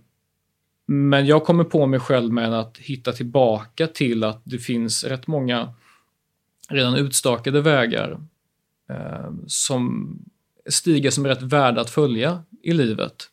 men 0.86 1.26
jag 1.26 1.44
kommer 1.44 1.64
på 1.64 1.86
mig 1.86 2.00
själv 2.00 2.32
med 2.32 2.54
att 2.54 2.78
hitta 2.78 3.12
tillbaka 3.12 3.86
till 3.86 4.24
att 4.24 4.42
det 4.44 4.58
finns 4.58 5.04
rätt 5.04 5.26
många 5.26 5.74
redan 6.68 6.96
utstakade 6.96 7.60
vägar 7.60 8.20
eh, 8.90 9.30
som 9.46 10.16
stigar 10.68 11.10
som 11.10 11.24
är 11.24 11.28
rätt 11.28 11.42
värda 11.42 11.80
att 11.80 11.90
följa 11.90 12.42
i 12.62 12.72
livet. 12.72 13.30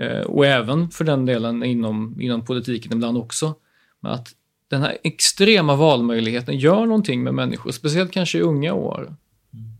Eh, 0.00 0.20
och 0.20 0.46
även 0.46 0.90
för 0.90 1.04
den 1.04 1.26
delen 1.26 1.64
inom, 1.64 2.20
inom 2.20 2.44
politiken 2.44 2.92
ibland 2.92 3.18
också. 3.18 3.54
Men 4.00 4.12
att 4.12 4.34
den 4.68 4.82
här 4.82 4.98
extrema 5.02 5.76
valmöjligheten 5.76 6.58
gör 6.58 6.86
någonting 6.86 7.22
med 7.22 7.34
människor, 7.34 7.70
speciellt 7.70 8.12
kanske 8.12 8.38
i 8.38 8.40
unga 8.40 8.74
år. 8.74 9.00
Mm. 9.00 9.72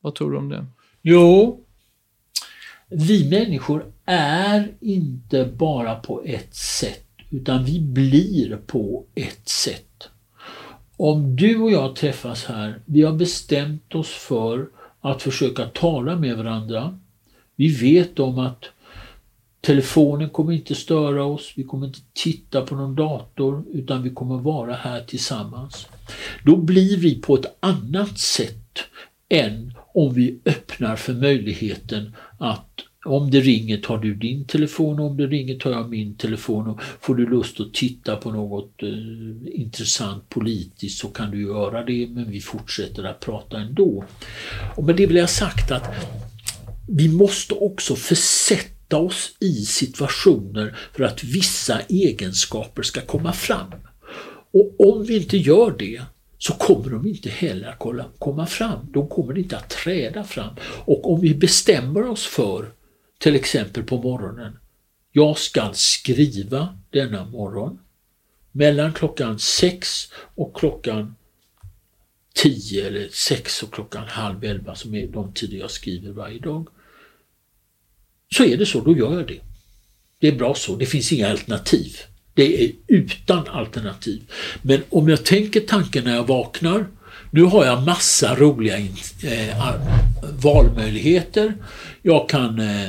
Vad 0.00 0.14
tror 0.14 0.30
du 0.30 0.38
om 0.38 0.48
det? 0.48 0.66
Jo, 1.08 1.60
vi 2.88 3.30
människor 3.30 3.92
är 4.04 4.72
inte 4.80 5.44
bara 5.44 5.94
på 5.94 6.22
ett 6.24 6.54
sätt, 6.54 7.06
utan 7.30 7.64
vi 7.64 7.80
blir 7.80 8.56
på 8.56 9.04
ett 9.14 9.48
sätt. 9.48 10.08
Om 10.96 11.36
du 11.36 11.62
och 11.62 11.70
jag 11.70 11.96
träffas 11.96 12.44
här, 12.44 12.80
vi 12.84 13.02
har 13.02 13.12
bestämt 13.12 13.94
oss 13.94 14.08
för 14.08 14.68
att 15.00 15.22
försöka 15.22 15.64
tala 15.66 16.16
med 16.16 16.36
varandra. 16.36 16.98
Vi 17.56 17.68
vet 17.68 18.18
om 18.18 18.38
att 18.38 18.64
Telefonen 19.60 20.30
kommer 20.30 20.52
inte 20.52 20.74
störa 20.74 21.24
oss, 21.24 21.52
vi 21.56 21.64
kommer 21.64 21.86
inte 21.86 22.00
titta 22.12 22.62
på 22.62 22.74
någon 22.74 22.94
dator 22.94 23.64
utan 23.72 24.02
vi 24.02 24.10
kommer 24.10 24.38
vara 24.38 24.74
här 24.74 25.04
tillsammans. 25.04 25.86
Då 26.44 26.56
blir 26.56 26.96
vi 26.96 27.20
på 27.20 27.34
ett 27.34 27.56
annat 27.60 28.18
sätt 28.18 28.78
än 29.28 29.75
om 29.96 30.14
vi 30.14 30.38
öppnar 30.44 30.96
för 30.96 31.12
möjligheten 31.12 32.16
att 32.38 32.80
om 33.04 33.30
det 33.30 33.40
ringer 33.40 33.78
tar 33.78 33.98
du 33.98 34.14
din 34.14 34.44
telefon, 34.44 34.98
om 34.98 35.16
det 35.16 35.26
ringer 35.26 35.58
tar 35.58 35.70
jag 35.70 35.90
min 35.90 36.16
telefon 36.16 36.66
och 36.66 36.80
får 37.00 37.14
du 37.14 37.30
lust 37.30 37.60
att 37.60 37.74
titta 37.74 38.16
på 38.16 38.30
något 38.30 38.82
eh, 38.82 39.60
intressant 39.60 40.28
politiskt 40.28 40.98
så 40.98 41.08
kan 41.08 41.30
du 41.30 41.42
göra 41.42 41.84
det 41.84 42.08
men 42.10 42.30
vi 42.30 42.40
fortsätter 42.40 43.04
att 43.04 43.20
prata 43.20 43.58
ändå. 43.58 44.04
Och 44.76 44.84
med 44.84 44.96
det 44.96 45.06
vill 45.06 45.16
jag 45.16 45.30
sagt 45.30 45.70
att 45.70 45.94
vi 46.88 47.08
måste 47.08 47.54
också 47.54 47.96
försätta 47.96 48.96
oss 48.96 49.36
i 49.40 49.52
situationer 49.52 50.76
för 50.92 51.04
att 51.04 51.24
vissa 51.24 51.80
egenskaper 51.80 52.82
ska 52.82 53.00
komma 53.00 53.32
fram. 53.32 53.72
Och 54.52 54.90
om 54.90 55.04
vi 55.04 55.16
inte 55.16 55.36
gör 55.36 55.74
det 55.78 56.02
så 56.38 56.52
kommer 56.52 56.90
de 56.90 57.06
inte 57.06 57.30
heller 57.30 57.68
att 57.68 58.18
komma 58.18 58.46
fram. 58.46 58.92
De 58.92 59.08
kommer 59.08 59.38
inte 59.38 59.56
att 59.56 59.70
träda 59.70 60.24
fram. 60.24 60.54
Och 60.84 61.12
om 61.12 61.20
vi 61.20 61.34
bestämmer 61.34 62.08
oss 62.08 62.26
för, 62.26 62.72
till 63.18 63.34
exempel 63.34 63.82
på 63.82 64.02
morgonen, 64.02 64.58
jag 65.12 65.38
ska 65.38 65.70
skriva 65.74 66.78
denna 66.90 67.24
morgon 67.24 67.78
mellan 68.52 68.92
klockan 68.92 69.38
sex 69.38 70.12
och 70.34 70.56
klockan 70.56 71.14
tio 72.34 72.86
eller 72.86 73.08
sex 73.08 73.62
och 73.62 73.72
klockan 73.74 74.08
halv 74.08 74.44
elva 74.44 74.74
som 74.74 74.94
är 74.94 75.06
de 75.06 75.32
tider 75.32 75.58
jag 75.58 75.70
skriver 75.70 76.12
varje 76.12 76.38
dag 76.38 76.68
så 78.34 78.44
är 78.44 78.56
det 78.56 78.66
så, 78.66 78.80
då 78.80 78.96
gör 78.96 79.14
jag 79.14 79.28
det. 79.28 79.40
Det 80.18 80.28
är 80.28 80.36
bra 80.36 80.54
så, 80.54 80.76
det 80.76 80.86
finns 80.86 81.12
inga 81.12 81.30
alternativ. 81.30 81.96
Det 82.36 82.64
är 82.64 82.72
utan 82.86 83.48
alternativ. 83.48 84.22
Men 84.62 84.82
om 84.90 85.08
jag 85.08 85.24
tänker 85.24 85.60
tanken 85.60 86.04
när 86.04 86.14
jag 86.14 86.26
vaknar, 86.26 86.86
nu 87.30 87.42
har 87.42 87.64
jag 87.64 87.82
massa 87.82 88.34
roliga 88.34 88.78
eh, 88.78 89.74
valmöjligheter. 90.42 91.54
Jag 92.02 92.28
kan 92.28 92.58
eh, 92.58 92.88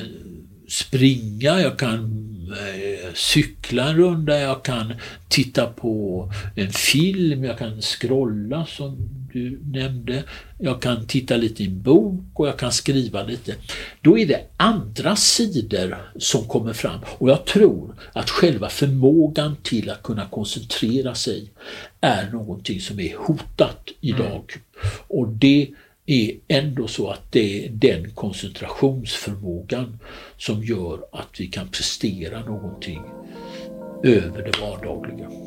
springa, 0.68 1.62
jag 1.62 1.80
kan 1.80 2.04
eh, 2.52 3.14
cykla 3.14 3.90
en 3.90 3.98
runda, 3.98 4.40
jag 4.40 4.64
kan 4.64 4.94
titta 5.28 5.68
på 5.68 6.32
en 6.56 6.72
film, 6.72 7.44
jag 7.44 7.58
kan 7.58 7.82
scrolla 7.82 8.66
som 8.66 9.10
du 9.38 9.60
nämnde. 9.80 10.24
Jag 10.60 10.82
kan 10.82 11.08
titta 11.08 11.38
lite 11.38 11.64
i 11.64 11.66
en 11.66 11.82
bok 11.82 12.24
och 12.34 12.48
jag 12.48 12.60
kan 12.60 12.72
skriva 12.72 13.24
lite. 13.24 13.56
Då 14.02 14.18
är 14.18 14.26
det 14.26 14.42
andra 14.58 15.16
sidor 15.16 15.98
som 16.18 16.48
kommer 16.48 16.74
fram 16.74 17.00
och 17.18 17.30
jag 17.30 17.46
tror 17.46 17.96
att 18.14 18.30
själva 18.30 18.70
förmågan 18.70 19.56
till 19.64 19.90
att 19.90 20.04
kunna 20.04 20.26
koncentrera 20.26 21.16
sig 21.16 21.52
är 22.02 22.32
någonting 22.32 22.80
som 22.80 23.00
är 23.00 23.18
hotat 23.18 23.88
idag. 24.02 24.44
Mm. 24.54 24.92
Och 25.08 25.28
det 25.28 25.70
är 26.06 26.32
ändå 26.48 26.88
så 26.88 27.10
att 27.10 27.32
det 27.32 27.66
är 27.66 27.70
den 27.70 28.12
koncentrationsförmågan 28.12 30.00
som 30.38 30.64
gör 30.64 31.00
att 31.12 31.40
vi 31.40 31.48
kan 31.48 31.68
prestera 31.68 32.46
någonting 32.46 33.02
över 34.04 34.44
det 34.44 34.60
vardagliga. 34.60 35.47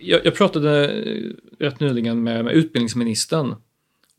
Jag, 0.00 0.26
jag 0.26 0.34
pratade 0.34 0.88
eh, 0.88 1.30
rätt 1.58 1.80
nyligen 1.80 2.22
med, 2.22 2.44
med 2.44 2.54
utbildningsministern 2.54 3.54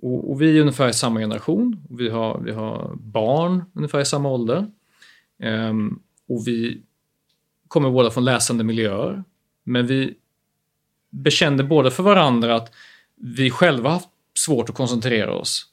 och, 0.02 0.32
och, 0.32 0.42
vi 0.42 0.58
är 0.58 0.62
ungefär 0.62 0.90
i 0.90 0.94
samma 0.94 1.20
generation. 1.20 1.86
Vi 1.90 2.10
har, 2.10 2.42
vi 2.46 2.52
har 2.52 2.96
barn 2.96 3.64
ungefär 3.74 4.00
i 4.00 4.06
samma 4.06 4.30
ålder. 4.30 4.72
Um, 5.44 6.02
och 6.28 6.48
vi 6.48 6.82
kommer 7.68 7.92
båda 7.92 8.12
från 8.12 8.26
läsande 8.26 8.64
miljöer. 8.64 9.24
Men 9.64 9.88
vi 9.88 10.14
bekände 11.10 11.64
båda 11.64 11.92
för 11.92 12.04
varandra 12.04 12.56
att 12.56 12.74
vi 13.16 13.50
själva 13.52 13.90
haft 13.90 14.10
svårt 14.40 14.70
att 14.70 14.76
koncentrera 14.76 15.34
oss. 15.34 15.66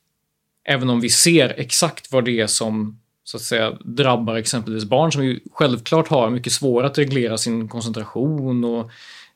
Även 0.64 0.90
om 0.90 1.00
vi 1.00 1.08
ser 1.08 1.54
exakt 1.56 2.12
vad 2.12 2.24
det 2.24 2.40
är 2.40 2.46
som 2.46 3.00
så 3.24 3.36
att 3.36 3.42
säga 3.42 3.70
drabbar 3.84 4.36
exempelvis 4.36 4.84
barn 4.84 5.12
som 5.12 5.24
ju 5.24 5.40
självklart 5.52 6.08
har 6.08 6.30
mycket 6.30 6.52
svårare 6.52 6.86
att 6.86 6.98
reglera 6.98 7.38
sin 7.38 7.68
koncentration 7.68 8.64
och 8.64 8.90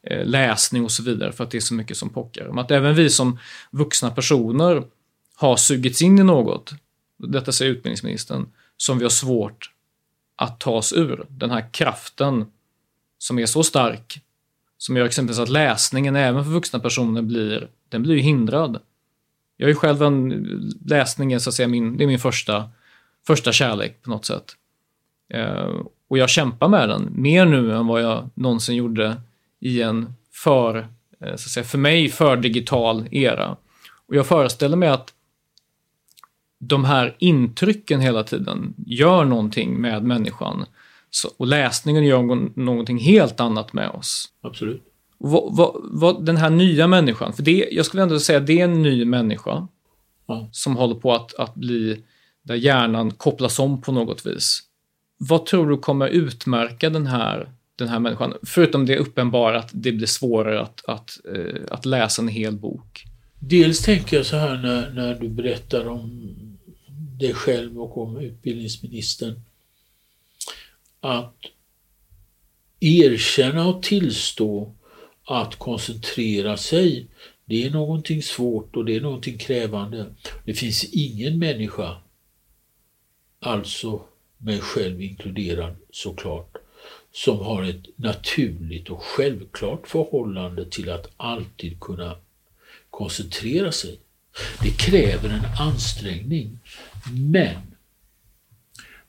Eh, 0.07 0.27
läsning 0.27 0.85
och 0.85 0.93
så 0.93 1.03
vidare 1.03 1.33
för 1.33 1.45
att 1.45 1.51
det 1.51 1.59
är 1.59 1.61
så 1.61 1.75
mycket 1.75 1.97
som 1.97 2.11
pockar. 2.11 2.49
Men 2.49 2.59
att 2.59 2.71
även 2.71 2.95
vi 2.95 3.11
som 3.11 3.39
vuxna 3.71 4.11
personer 4.11 4.85
har 5.35 5.57
sugits 5.57 6.03
in 6.03 6.19
i 6.19 6.23
något, 6.23 6.73
detta 7.19 7.53
säger 7.53 7.73
utbildningsministern, 7.73 8.47
som 8.77 8.99
vi 8.99 9.05
har 9.05 9.11
svårt 9.11 9.71
att 10.37 10.61
ta 10.61 10.71
oss 10.71 10.93
ur. 10.93 11.27
Den 11.29 11.51
här 11.51 11.73
kraften 11.73 12.47
som 13.19 13.39
är 13.39 13.47
så 13.47 13.63
stark 13.63 14.21
som 14.79 14.97
gör 14.97 15.05
exempelvis 15.05 15.39
att 15.39 15.49
läsningen 15.49 16.17
även 16.17 16.45
för 16.45 16.51
vuxna 16.51 16.79
personer 16.79 17.23
blir, 17.23 17.69
den 17.89 18.03
blir 18.03 18.17
hindrad. 18.17 18.81
Jag 19.57 19.71
är 19.71 19.75
själv 19.75 20.03
en, 20.03 20.31
läsning 20.85 21.41
så 21.41 21.51
att 21.51 21.55
säga 21.55 21.69
min, 21.69 21.97
det 21.97 22.05
är 22.05 22.09
min 22.09 22.19
första, 22.19 22.71
första 23.27 23.53
kärlek 23.53 24.03
på 24.03 24.11
något 24.11 24.25
sätt. 24.25 24.57
Eh, 25.35 25.71
och 26.09 26.19
jag 26.19 26.29
kämpar 26.29 26.69
med 26.69 26.89
den 26.89 27.13
mer 27.15 27.47
nu 27.47 27.77
än 27.77 27.87
vad 27.87 28.03
jag 28.03 28.31
någonsin 28.35 28.77
gjorde 28.77 29.17
i 29.63 29.83
en 29.83 30.15
för, 30.33 30.77
eh, 31.21 31.29
så 31.29 31.33
att 31.33 31.41
säga, 31.41 31.65
för 31.65 31.79
mig 31.79 32.09
för 32.09 32.37
digital 32.37 33.09
era. 33.11 33.57
Och 34.07 34.17
jag 34.17 34.27
föreställer 34.27 34.77
mig 34.77 34.89
att 34.89 35.15
de 36.59 36.85
här 36.85 37.17
intrycken 37.19 38.01
hela 38.01 38.25
tiden 38.25 38.75
gör 38.87 39.25
någonting 39.25 39.81
med 39.81 40.05
människan. 40.05 40.65
Så, 41.11 41.29
och 41.37 41.47
läsningen 41.47 42.05
gör 42.05 42.59
någonting 42.61 42.99
helt 42.99 43.41
annat 43.41 43.73
med 43.73 43.91
oss. 43.91 44.29
Absolut. 44.41 44.83
Vad, 45.19 45.57
vad, 45.57 45.81
vad, 45.83 46.25
den 46.27 46.37
här 46.37 46.51
nya 46.51 46.87
människan, 46.87 47.33
för 47.33 47.43
det, 47.43 47.69
jag 47.73 47.87
skulle 47.87 48.03
ändå 48.03 48.19
säga 48.19 48.39
att 48.39 48.47
det 48.47 48.61
är 48.61 48.65
en 48.65 48.83
ny 48.83 49.05
människa 49.05 49.69
ja. 50.27 50.49
som 50.53 50.77
håller 50.77 50.95
på 50.95 51.13
att, 51.13 51.35
att 51.35 51.55
bli, 51.55 52.05
där 52.43 52.55
hjärnan 52.55 53.11
kopplas 53.11 53.59
om 53.59 53.83
på 53.83 53.93
något 53.93 54.27
vis. 54.27 54.61
Vad 55.19 55.47
tror 55.47 55.71
du 55.71 55.77
kommer 55.77 56.09
utmärka 56.09 56.91
den 56.91 57.07
här, 57.07 57.49
den 57.83 57.91
här 57.91 58.01
människan? 58.01 58.35
Förutom 58.43 58.87
det 58.87 58.97
uppenbara 58.97 59.59
att 59.59 59.71
det 59.73 59.93
blir 59.93 60.07
svårare 60.07 60.61
att, 60.61 60.85
att, 60.85 61.19
eh, 61.35 61.63
att 61.71 61.87
läsa 61.87 62.23
en 62.23 62.29
hel 62.29 62.57
bok. 62.57 63.05
Dels 63.39 63.83
tänker 63.83 64.17
jag 64.17 64.27
så 64.27 64.37
här 64.37 64.57
när, 64.57 64.91
när 64.91 65.15
du 65.15 65.29
berättar 65.29 65.89
om 65.89 66.37
dig 67.21 67.35
själv 67.35 67.81
och 67.81 67.99
om 67.99 68.17
utbildningsministern 68.17 69.41
att 71.01 71.37
erkänna 72.81 73.67
och 73.67 73.83
tillstå 73.83 74.75
att 75.25 75.57
koncentrera 75.57 76.57
sig, 76.57 77.07
det 77.45 77.67
är 77.67 77.71
någonting 77.71 78.23
svårt 78.23 78.77
och 78.77 78.85
det 78.85 78.97
är 78.97 79.01
någonting 79.01 79.39
krävande. 79.39 80.07
Det 80.45 80.55
finns 80.55 80.85
ingen 80.85 81.39
människa, 81.39 81.97
alltså 83.41 84.03
mig 84.39 84.61
själv 84.61 85.03
inkluderad 85.03 85.77
såklart, 85.91 86.57
som 87.13 87.39
har 87.39 87.63
ett 87.63 87.99
naturligt 87.99 88.91
och 88.91 89.03
självklart 89.03 89.89
förhållande 89.89 90.71
till 90.71 90.91
att 90.91 91.11
alltid 91.17 91.81
kunna 91.81 92.17
koncentrera 92.91 93.73
sig. 93.73 93.99
Det 94.63 94.71
kräver 94.71 95.29
en 95.29 95.67
ansträngning, 95.69 96.59
men 97.13 97.57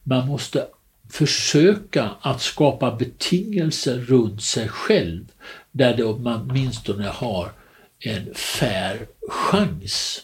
man 0.04 0.28
måste 0.28 0.68
försöka 1.10 2.10
att 2.22 2.42
skapa 2.42 2.96
betingelser 2.96 3.98
runt 3.98 4.44
sig 4.44 4.68
själv 4.68 5.26
där 5.72 6.18
man 6.18 6.50
åtminstone 6.50 7.08
har 7.08 7.52
en 8.00 8.34
fair 8.36 9.08
chans 9.30 10.22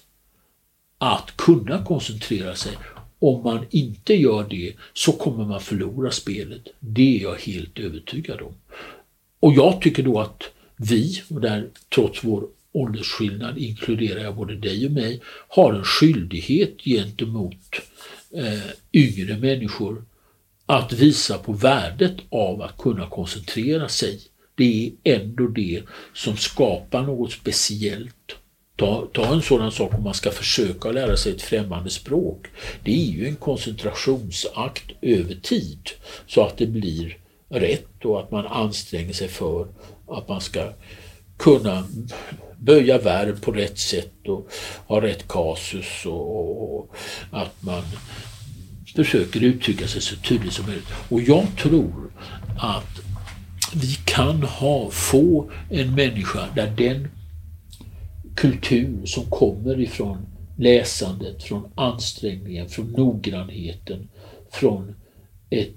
att 0.97 1.37
kunna 1.37 1.85
koncentrera 1.85 2.55
sig. 2.55 2.77
Om 3.19 3.43
man 3.43 3.65
inte 3.69 4.13
gör 4.13 4.47
det 4.49 4.73
så 4.93 5.11
kommer 5.11 5.45
man 5.45 5.61
förlora 5.61 6.11
spelet. 6.11 6.67
Det 6.79 7.17
är 7.17 7.23
jag 7.23 7.35
helt 7.35 7.79
övertygad 7.79 8.41
om. 8.41 8.53
Och 9.39 9.53
jag 9.53 9.81
tycker 9.81 10.03
då 10.03 10.19
att 10.19 10.43
vi, 10.75 11.23
och 11.29 11.41
där 11.41 11.69
trots 11.89 12.23
vår 12.23 12.47
åldersskillnad 12.71 13.57
inkluderar 13.57 14.23
jag 14.23 14.35
både 14.35 14.55
dig 14.55 14.85
och 14.85 14.91
mig, 14.91 15.21
har 15.47 15.73
en 15.73 15.83
skyldighet 15.83 16.81
gentemot 16.83 17.75
eh, 18.33 18.71
yngre 18.93 19.37
människor 19.37 20.05
att 20.65 20.93
visa 20.93 21.37
på 21.37 21.53
värdet 21.53 22.15
av 22.29 22.61
att 22.61 22.77
kunna 22.77 23.09
koncentrera 23.09 23.89
sig. 23.89 24.21
Det 24.55 24.91
är 25.03 25.15
ändå 25.15 25.47
det 25.47 25.83
som 26.13 26.37
skapar 26.37 27.01
något 27.01 27.31
speciellt. 27.31 28.35
Ta, 28.79 29.07
ta 29.13 29.33
en 29.33 29.41
sådan 29.41 29.71
sak 29.71 29.93
om 29.93 30.03
man 30.03 30.13
ska 30.13 30.31
försöka 30.31 30.91
lära 30.91 31.17
sig 31.17 31.31
ett 31.31 31.41
främmande 31.41 31.89
språk. 31.89 32.47
Det 32.83 32.91
är 32.91 33.11
ju 33.11 33.27
en 33.27 33.35
koncentrationsakt 33.35 34.91
över 35.01 35.35
tid 35.35 35.89
så 36.27 36.45
att 36.45 36.57
det 36.57 36.67
blir 36.67 37.17
rätt 37.49 38.05
och 38.05 38.19
att 38.19 38.31
man 38.31 38.47
anstränger 38.47 39.13
sig 39.13 39.27
för 39.27 39.67
att 40.07 40.27
man 40.27 40.41
ska 40.41 40.71
kunna 41.37 41.83
böja 42.57 42.97
verb 42.97 43.41
på 43.41 43.51
rätt 43.51 43.79
sätt 43.79 44.27
och 44.27 44.49
ha 44.87 45.01
rätt 45.01 45.27
kasus 45.27 46.05
och, 46.05 46.39
och, 46.39 46.79
och 46.79 46.95
att 47.31 47.63
man 47.63 47.83
försöker 48.95 49.43
uttrycka 49.43 49.87
sig 49.87 50.01
så 50.01 50.15
tydligt 50.15 50.53
som 50.53 50.65
möjligt. 50.65 50.87
Och 51.09 51.21
jag 51.21 51.45
tror 51.57 52.11
att 52.59 52.99
vi 53.73 53.95
kan 54.05 54.43
ha, 54.43 54.89
få 54.91 55.51
en 55.69 55.95
människa 55.95 56.47
där 56.55 56.73
den 56.77 57.07
kultur 58.39 59.05
som 59.05 59.29
kommer 59.29 59.79
ifrån 59.79 60.27
läsandet, 60.57 61.43
från 61.43 61.71
ansträngningen, 61.75 62.69
från 62.69 62.91
noggrannheten, 62.91 64.09
från 64.51 64.95
ett, 65.49 65.75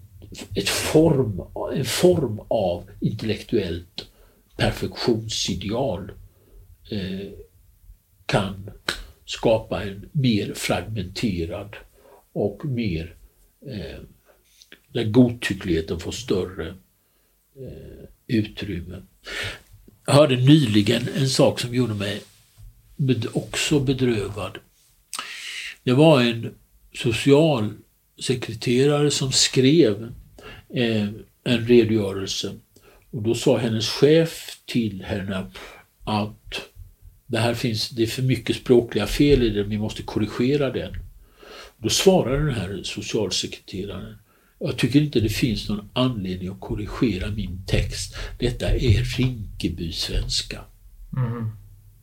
ett 0.54 0.68
form, 0.68 1.42
en 1.74 1.84
form 1.84 2.40
av 2.48 2.90
intellektuellt 3.00 4.06
perfektionsideal 4.56 6.12
eh, 6.90 7.32
kan 8.26 8.70
skapa 9.24 9.82
en 9.82 10.08
mer 10.12 10.52
fragmenterad 10.54 11.76
och 12.32 12.64
mer 12.64 13.14
eh, 13.66 14.00
där 14.92 15.04
godtyckligheten 15.04 16.00
får 16.00 16.12
större 16.12 16.68
eh, 17.56 18.04
utrymme. 18.26 19.02
Jag 20.06 20.14
hörde 20.14 20.36
nyligen 20.36 21.02
en 21.16 21.28
sak 21.28 21.60
som 21.60 21.74
gjorde 21.74 21.94
mig 21.94 22.22
också 23.32 23.80
bedrövad. 23.80 24.58
Det 25.84 25.92
var 25.92 26.22
en 26.22 26.54
socialsekreterare 26.94 29.10
som 29.10 29.32
skrev 29.32 30.12
eh, 30.74 31.08
en 31.44 31.66
redogörelse 31.66 32.52
och 33.10 33.22
då 33.22 33.34
sa 33.34 33.58
hennes 33.58 33.88
chef 33.88 34.58
till 34.66 35.04
henne 35.04 35.46
att 36.04 36.68
det 37.26 37.38
här 37.38 37.54
finns, 37.54 37.88
det 37.88 38.02
är 38.02 38.06
för 38.06 38.22
mycket 38.22 38.56
språkliga 38.56 39.06
fel 39.06 39.42
i 39.42 39.48
den, 39.48 39.70
vi 39.70 39.78
måste 39.78 40.02
korrigera 40.02 40.70
den. 40.70 40.92
Då 41.76 41.88
svarade 41.88 42.44
den 42.44 42.54
här 42.54 42.80
socialsekreteraren 42.84 44.16
jag 44.64 44.76
tycker 44.76 45.00
inte 45.00 45.20
det 45.20 45.28
finns 45.28 45.68
någon 45.68 45.88
anledning 45.92 46.48
att 46.48 46.60
korrigera 46.60 47.30
min 47.30 47.64
text. 47.66 48.16
Detta 48.38 48.68
är 48.68 49.18
Rinkeby-svenska. 49.18 50.60
Mm. 51.16 51.50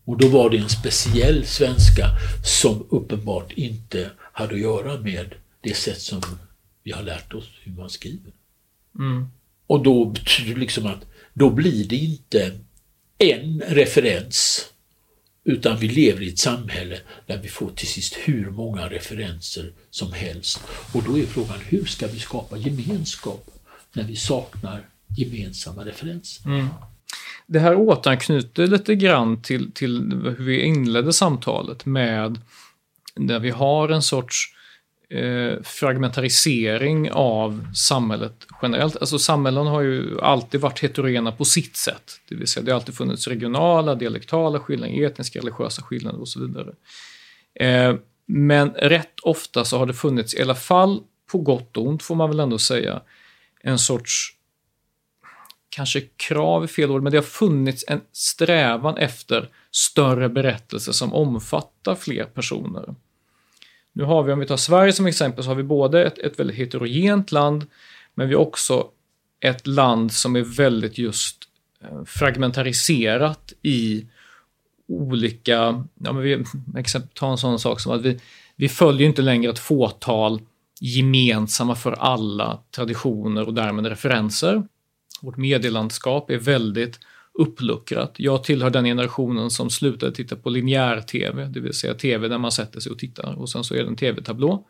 Och 0.09 0.17
då 0.17 0.27
var 0.27 0.49
det 0.49 0.57
en 0.57 0.69
speciell 0.69 1.45
svenska 1.45 2.09
som 2.43 2.87
uppenbart 2.89 3.51
inte 3.51 4.11
hade 4.19 4.53
att 4.53 4.61
göra 4.61 4.99
med 4.99 5.35
det 5.61 5.73
sätt 5.73 6.01
som 6.01 6.21
vi 6.83 6.91
har 6.91 7.03
lärt 7.03 7.33
oss 7.33 7.49
hur 7.63 7.71
man 7.71 7.89
skriver. 7.89 8.31
Mm. 8.99 9.27
Och 9.67 9.83
då 9.83 10.05
betyder 10.05 10.53
det 10.53 10.59
liksom 10.59 10.85
att 10.85 11.05
då 11.33 11.49
blir 11.49 11.87
det 11.87 11.95
inte 11.95 12.59
en 13.17 13.61
referens 13.61 14.65
utan 15.43 15.79
vi 15.79 15.87
lever 15.87 16.21
i 16.21 16.29
ett 16.29 16.39
samhälle 16.39 16.99
där 17.25 17.37
vi 17.37 17.47
får 17.47 17.69
till 17.69 17.87
sist 17.87 18.15
hur 18.15 18.49
många 18.49 18.89
referenser 18.89 19.73
som 19.89 20.13
helst. 20.13 20.59
Och 20.93 21.03
då 21.03 21.19
är 21.19 21.25
frågan, 21.25 21.59
hur 21.65 21.85
ska 21.85 22.07
vi 22.07 22.19
skapa 22.19 22.57
gemenskap 22.57 23.51
när 23.93 24.03
vi 24.03 24.15
saknar 24.15 24.85
gemensamma 25.17 25.85
referenser? 25.85 26.45
Mm 26.45 26.67
det 27.47 27.59
här 27.59 27.75
återanknyter 27.75 28.67
lite 28.67 28.95
grann 28.95 29.41
till, 29.41 29.71
till 29.71 30.21
hur 30.37 30.45
vi 30.45 30.61
inledde 30.61 31.13
samtalet 31.13 31.85
med 31.85 32.39
där 33.15 33.39
vi 33.39 33.49
har 33.49 33.89
en 33.89 34.01
sorts 34.01 34.53
eh, 35.09 35.61
fragmentarisering 35.63 37.11
av 37.11 37.73
samhället 37.75 38.47
generellt. 38.61 38.97
Alltså 38.97 39.19
samhällen 39.19 39.67
har 39.67 39.81
ju 39.81 40.21
alltid 40.21 40.61
varit 40.61 40.79
heterogena 40.79 41.31
på 41.31 41.45
sitt 41.45 41.75
sätt. 41.75 42.21
Det 42.29 42.35
vill 42.35 42.47
säga 42.47 42.63
det 42.63 42.71
har 42.71 42.79
alltid 42.79 42.95
funnits 42.95 43.27
regionala, 43.27 43.95
dialektala 43.95 44.59
skillnader, 44.59 45.05
etniska, 45.05 45.39
religiösa 45.39 45.81
skillnader 45.81 46.21
och 46.21 46.27
så 46.27 46.39
vidare. 46.39 46.73
Eh, 47.55 47.95
men 48.25 48.69
rätt 48.69 49.19
ofta 49.19 49.65
så 49.65 49.77
har 49.77 49.85
det 49.85 49.93
funnits, 49.93 50.35
i 50.35 50.41
alla 50.41 50.55
fall 50.55 51.01
på 51.31 51.37
gott 51.37 51.77
och 51.77 51.87
ont 51.87 52.03
får 52.03 52.15
man 52.15 52.29
väl 52.29 52.39
ändå 52.39 52.57
säga, 52.57 53.01
en 53.61 53.79
sorts 53.79 54.38
kanske 55.69 56.01
krav 56.01 56.63
är 56.63 56.67
fel 56.67 56.91
ord, 56.91 57.03
men 57.03 57.11
det 57.11 57.17
har 57.17 57.23
funnits 57.23 57.85
en 57.87 58.01
strävan 58.11 58.97
efter 58.97 59.49
större 59.71 60.29
berättelser 60.29 60.91
som 60.91 61.13
omfattar 61.13 61.95
fler 61.95 62.23
personer. 62.23 62.95
Nu 63.93 64.03
har 64.03 64.23
vi, 64.23 64.31
om 64.31 64.39
vi 64.39 64.45
tar 64.45 64.57
Sverige 64.57 64.93
som 64.93 65.05
exempel, 65.05 65.43
så 65.43 65.49
har 65.49 65.55
vi 65.55 65.63
både 65.63 66.05
ett, 66.05 66.17
ett 66.17 66.39
väldigt 66.39 66.57
heterogent 66.57 67.31
land, 67.31 67.65
men 68.13 68.29
vi 68.29 68.35
har 68.35 68.41
också 68.41 68.87
ett 69.39 69.67
land 69.67 70.13
som 70.13 70.35
är 70.35 70.41
väldigt 70.41 70.97
just 70.97 71.37
eh, 71.81 72.03
fragmentariserat 72.05 73.53
i 73.61 74.05
olika, 74.87 75.85
ja 75.95 76.13
men 76.13 76.21
vi, 76.21 76.43
ta 77.13 77.31
en 77.31 77.37
sån 77.37 77.59
sak 77.59 77.79
som 77.79 77.91
att 77.91 78.01
vi, 78.01 78.19
vi 78.55 78.69
följer 78.69 79.07
inte 79.07 79.21
längre 79.21 79.51
ett 79.51 79.59
fåtal 79.59 80.41
gemensamma 80.81 81.75
för 81.75 81.91
alla 81.91 82.59
traditioner 82.71 83.47
och 83.47 83.53
därmed 83.53 83.85
referenser. 83.85 84.63
Vårt 85.21 85.37
medielandskap 85.37 86.29
är 86.29 86.37
väldigt 86.37 86.99
uppluckrat. 87.33 88.15
Jag 88.17 88.43
tillhör 88.43 88.69
den 88.69 88.85
generationen 88.85 89.49
som 89.49 89.69
slutade 89.69 90.11
titta 90.11 90.35
på 90.35 90.49
linjär-tv, 90.49 91.45
det 91.45 91.59
vill 91.59 91.73
säga 91.73 91.93
tv 91.93 92.27
där 92.27 92.37
man 92.37 92.51
sätter 92.51 92.79
sig 92.79 92.91
och 92.91 92.99
tittar 92.99 93.33
och 93.33 93.49
sen 93.49 93.63
så 93.63 93.75
är 93.75 93.83
det 93.83 93.87
en 93.87 93.95
tv-tablå. 93.95 94.67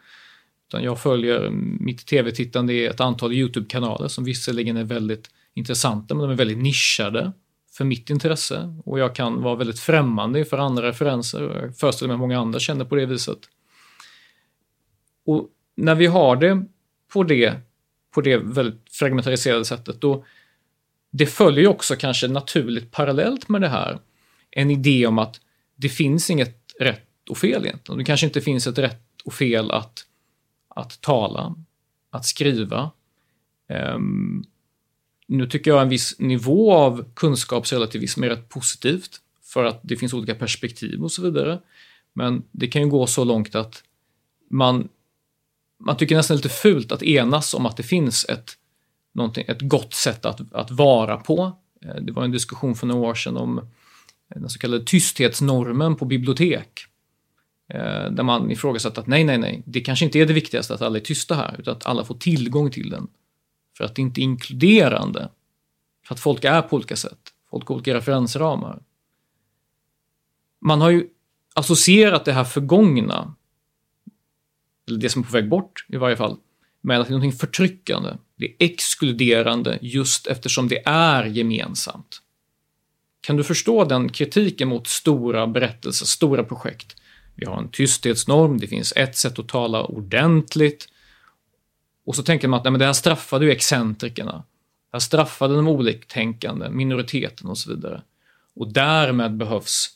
Utan 0.67 0.83
jag 0.83 0.99
följer, 0.99 1.49
mitt 1.79 2.05
tv-tittande 2.05 2.73
är 2.73 2.89
ett 2.89 2.99
antal 2.99 3.33
YouTube-kanaler 3.33 4.07
som 4.07 4.23
visserligen 4.23 4.77
är 4.77 4.83
väldigt 4.83 5.29
intressanta 5.53 6.15
men 6.15 6.21
de 6.21 6.31
är 6.31 6.35
väldigt 6.35 6.57
nischade 6.57 7.31
för 7.71 7.85
mitt 7.85 8.09
intresse 8.09 8.81
och 8.85 8.99
jag 8.99 9.15
kan 9.15 9.41
vara 9.41 9.55
väldigt 9.55 9.79
främmande 9.79 10.45
för 10.45 10.57
andra 10.57 10.87
referenser. 10.87 11.61
Jag 11.61 11.77
föreställer 11.77 12.07
mig 12.07 12.13
att 12.13 12.19
många 12.19 12.39
andra 12.39 12.59
känner 12.59 12.85
på 12.85 12.95
det 12.95 13.05
viset. 13.05 13.39
Och 15.25 15.49
när 15.75 15.95
vi 15.95 16.05
har 16.05 16.35
det 16.35 16.65
på 17.13 17.23
det, 17.23 17.53
på 18.13 18.21
det 18.21 18.37
väldigt 18.37 18.83
fragmentariserade 18.91 19.65
sättet, 19.65 20.01
då 20.01 20.25
det 21.11 21.25
följer 21.25 21.61
ju 21.61 21.67
också 21.67 21.95
kanske 21.95 22.27
naturligt 22.27 22.91
parallellt 22.91 23.49
med 23.49 23.61
det 23.61 23.69
här 23.69 23.99
en 24.51 24.71
idé 24.71 25.07
om 25.07 25.19
att 25.19 25.41
det 25.75 25.89
finns 25.89 26.29
inget 26.29 26.55
rätt 26.79 27.29
och 27.29 27.37
fel 27.37 27.65
egentligen. 27.65 27.97
Det 27.97 28.05
kanske 28.05 28.25
inte 28.25 28.41
finns 28.41 28.67
ett 28.67 28.77
rätt 28.77 29.21
och 29.25 29.33
fel 29.33 29.71
att, 29.71 30.05
att 30.67 31.01
tala, 31.01 31.55
att 32.09 32.25
skriva. 32.25 32.91
Um, 33.95 34.45
nu 35.27 35.47
tycker 35.47 35.71
jag 35.71 35.81
en 35.81 35.89
viss 35.89 36.19
nivå 36.19 36.73
av 36.73 37.13
kunskapsrelativism 37.13 38.23
är 38.23 38.29
rätt 38.29 38.49
positivt 38.49 39.21
för 39.43 39.63
att 39.63 39.79
det 39.83 39.97
finns 39.97 40.13
olika 40.13 40.35
perspektiv 40.35 41.03
och 41.03 41.11
så 41.11 41.21
vidare. 41.21 41.59
Men 42.13 42.43
det 42.51 42.67
kan 42.67 42.81
ju 42.81 42.89
gå 42.89 43.07
så 43.07 43.23
långt 43.23 43.55
att 43.55 43.83
man, 44.49 44.89
man 45.79 45.97
tycker 45.97 46.15
nästan 46.15 46.37
lite 46.37 46.49
fult 46.49 46.91
att 46.91 47.03
enas 47.03 47.53
om 47.53 47.65
att 47.65 47.77
det 47.77 47.83
finns 47.83 48.25
ett 48.25 48.57
ett 49.21 49.61
gott 49.61 49.93
sätt 49.93 50.25
att, 50.25 50.53
att 50.53 50.71
vara 50.71 51.17
på. 51.17 51.57
Eh, 51.85 51.95
det 51.95 52.11
var 52.11 52.23
en 52.23 52.31
diskussion 52.31 52.75
för 52.75 52.87
några 52.87 53.09
år 53.09 53.15
sedan 53.15 53.37
om 53.37 53.57
eh, 53.57 53.63
den 54.41 54.49
så 54.49 54.59
kallade 54.59 54.83
tysthetsnormen 54.83 55.95
på 55.95 56.05
bibliotek. 56.05 56.85
Eh, 57.73 58.11
där 58.11 58.23
man 58.23 58.51
ifrågasatte 58.51 59.01
att 59.01 59.07
nej, 59.07 59.23
nej, 59.23 59.37
nej, 59.37 59.63
det 59.65 59.81
kanske 59.81 60.05
inte 60.05 60.19
är 60.19 60.25
det 60.25 60.33
viktigaste 60.33 60.73
att 60.73 60.81
alla 60.81 60.97
är 60.97 61.03
tysta 61.03 61.35
här, 61.35 61.55
utan 61.59 61.77
att 61.77 61.85
alla 61.85 62.05
får 62.05 62.15
tillgång 62.15 62.71
till 62.71 62.89
den. 62.89 63.07
För 63.77 63.83
att 63.83 63.95
det 63.95 64.01
inte 64.01 64.21
är 64.21 64.23
inkluderande. 64.23 65.29
För 66.07 66.15
att 66.15 66.19
folk 66.19 66.43
är 66.43 66.61
på 66.61 66.75
olika 66.75 66.95
sätt. 66.95 67.19
Folk 67.49 67.67
har 67.67 67.75
olika 67.75 67.93
referensramar. 67.93 68.81
Man 70.61 70.81
har 70.81 70.89
ju 70.89 71.07
associerat 71.53 72.25
det 72.25 72.33
här 72.33 72.43
förgångna, 72.43 73.35
eller 74.87 74.99
det 74.99 75.09
som 75.09 75.21
är 75.21 75.25
på 75.25 75.31
väg 75.31 75.49
bort 75.49 75.85
i 75.87 75.97
varje 75.97 76.15
fall, 76.15 76.37
med 76.81 76.99
att 76.99 77.07
det 77.07 77.11
är 77.11 77.17
någonting 77.17 77.39
förtryckande. 77.39 78.09
Det 78.39 78.45
är 78.45 78.55
exkluderande 78.59 79.79
just 79.81 80.27
eftersom 80.27 80.67
det 80.67 80.81
är 80.85 81.25
gemensamt. 81.25 82.21
Kan 83.21 83.37
du 83.37 83.43
förstå 83.43 83.85
den 83.85 84.09
kritiken 84.09 84.67
mot 84.67 84.87
stora 84.87 85.47
berättelser, 85.47 86.05
stora 86.05 86.43
projekt? 86.43 86.95
Vi 87.35 87.45
har 87.45 87.57
en 87.57 87.69
tysthetsnorm, 87.69 88.59
det 88.59 88.67
finns 88.67 88.93
ett 88.95 89.17
sätt 89.17 89.39
att 89.39 89.47
tala 89.47 89.83
ordentligt. 89.83 90.87
Och 92.05 92.15
så 92.15 92.23
tänker 92.23 92.47
man 92.47 92.57
att 92.57 92.63
nej, 92.63 92.71
men 92.71 92.79
det 92.79 92.85
här 92.85 92.93
straffade 92.93 93.45
ju 93.45 93.51
excentrikerna. 93.51 94.43
Det 94.91 94.95
här 94.95 94.99
straffade 94.99 95.55
de 95.55 95.67
oliktänkande, 95.67 96.69
minoriteten 96.69 97.47
och 97.47 97.57
så 97.57 97.75
vidare. 97.75 98.01
Och 98.55 98.73
därmed 98.73 99.37
behövs 99.37 99.89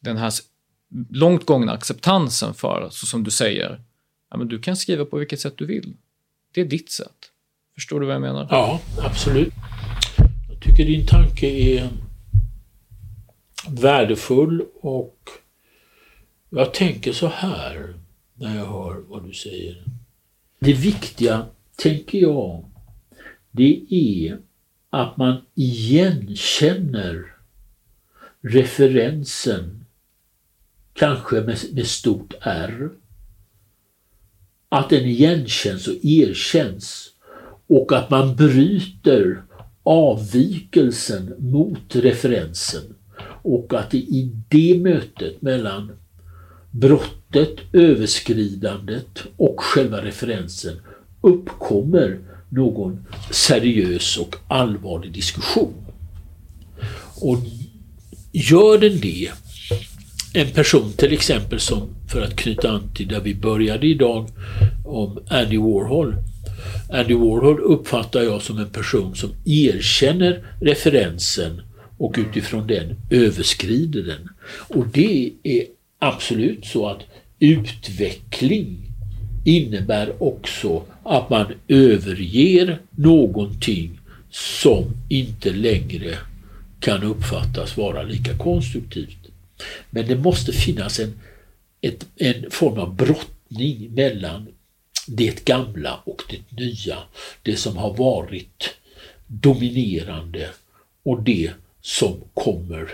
den 0.00 0.16
här 0.16 0.32
långt 1.10 1.46
gångna 1.46 1.72
acceptansen 1.72 2.54
för, 2.54 2.88
så 2.90 3.06
som 3.06 3.24
du 3.24 3.30
säger, 3.30 3.80
ja, 4.30 4.36
men 4.36 4.48
du 4.48 4.58
kan 4.58 4.76
skriva 4.76 5.04
på 5.04 5.16
vilket 5.16 5.40
sätt 5.40 5.54
du 5.56 5.66
vill. 5.66 5.96
Det 6.52 6.60
är 6.60 6.64
ditt 6.64 6.90
sätt. 6.90 7.32
Förstår 7.78 8.00
du 8.00 8.06
vad 8.06 8.14
jag 8.14 8.22
menar? 8.22 8.46
Ja, 8.50 8.80
absolut. 8.98 9.52
Jag 10.48 10.60
tycker 10.60 10.84
din 10.84 11.06
tanke 11.06 11.46
är 11.46 11.88
värdefull 13.68 14.64
och 14.80 15.30
jag 16.50 16.74
tänker 16.74 17.12
så 17.12 17.26
här 17.26 17.94
när 18.34 18.56
jag 18.56 18.66
hör 18.66 19.02
vad 19.08 19.26
du 19.26 19.32
säger. 19.32 19.84
Det 20.58 20.72
viktiga, 20.72 21.46
tänker 21.76 22.18
jag, 22.18 22.64
det 23.50 23.86
är 23.90 24.38
att 24.90 25.16
man 25.16 25.36
igenkänner 25.54 27.34
referensen, 28.40 29.86
kanske 30.92 31.40
med, 31.40 31.58
med 31.72 31.86
stort 31.86 32.34
R, 32.40 32.90
att 34.68 34.90
den 34.90 35.04
igenkänns 35.04 35.88
och 35.88 36.04
erkänns 36.04 37.14
och 37.68 37.92
att 37.92 38.10
man 38.10 38.36
bryter 38.36 39.42
avvikelsen 39.82 41.34
mot 41.38 41.96
referensen 41.96 42.82
och 43.42 43.74
att 43.74 43.90
det 43.90 43.98
i 43.98 44.32
det 44.48 44.78
mötet 44.78 45.42
mellan 45.42 45.92
brottet, 46.70 47.56
överskridandet 47.72 49.22
och 49.36 49.60
själva 49.60 50.04
referensen 50.04 50.76
uppkommer 51.20 52.18
någon 52.48 53.06
seriös 53.30 54.16
och 54.16 54.36
allvarlig 54.48 55.12
diskussion. 55.12 55.74
Och 57.20 57.38
gör 58.32 58.78
den 58.78 59.00
det, 59.00 59.30
en 60.34 60.50
person 60.50 60.92
till 60.92 61.12
exempel 61.12 61.60
som, 61.60 61.88
för 62.08 62.22
att 62.22 62.36
knyta 62.36 62.70
an 62.70 62.90
till 62.94 63.08
där 63.08 63.20
vi 63.20 63.34
började 63.34 63.86
idag, 63.86 64.28
om 64.84 65.18
Andy 65.30 65.58
Warhol, 65.58 66.14
Andy 66.92 67.14
Warhol 67.14 67.60
uppfattar 67.60 68.22
jag 68.22 68.42
som 68.42 68.58
en 68.58 68.70
person 68.70 69.14
som 69.14 69.30
erkänner 69.44 70.44
referensen 70.60 71.62
och 71.98 72.14
utifrån 72.18 72.66
den 72.66 72.96
överskrider 73.10 74.02
den. 74.02 74.28
Och 74.68 74.86
det 74.86 75.32
är 75.42 75.64
absolut 75.98 76.66
så 76.66 76.88
att 76.88 77.00
utveckling 77.38 78.76
innebär 79.44 80.22
också 80.22 80.82
att 81.02 81.30
man 81.30 81.46
överger 81.68 82.80
någonting 82.90 84.00
som 84.30 84.84
inte 85.08 85.52
längre 85.52 86.18
kan 86.80 87.02
uppfattas 87.02 87.76
vara 87.76 88.02
lika 88.02 88.38
konstruktivt. 88.38 89.18
Men 89.90 90.06
det 90.06 90.16
måste 90.16 90.52
finnas 90.52 91.00
en, 91.00 91.12
ett, 91.80 92.06
en 92.16 92.50
form 92.50 92.78
av 92.78 92.94
brottning 92.94 93.94
mellan 93.94 94.46
det 95.08 95.44
gamla 95.44 96.00
och 96.04 96.22
det 96.30 96.56
nya. 96.60 96.98
Det 97.42 97.56
som 97.56 97.76
har 97.76 97.94
varit 97.96 98.70
dominerande 99.26 100.50
och 101.02 101.22
det 101.22 101.52
som 101.80 102.24
kommer 102.34 102.90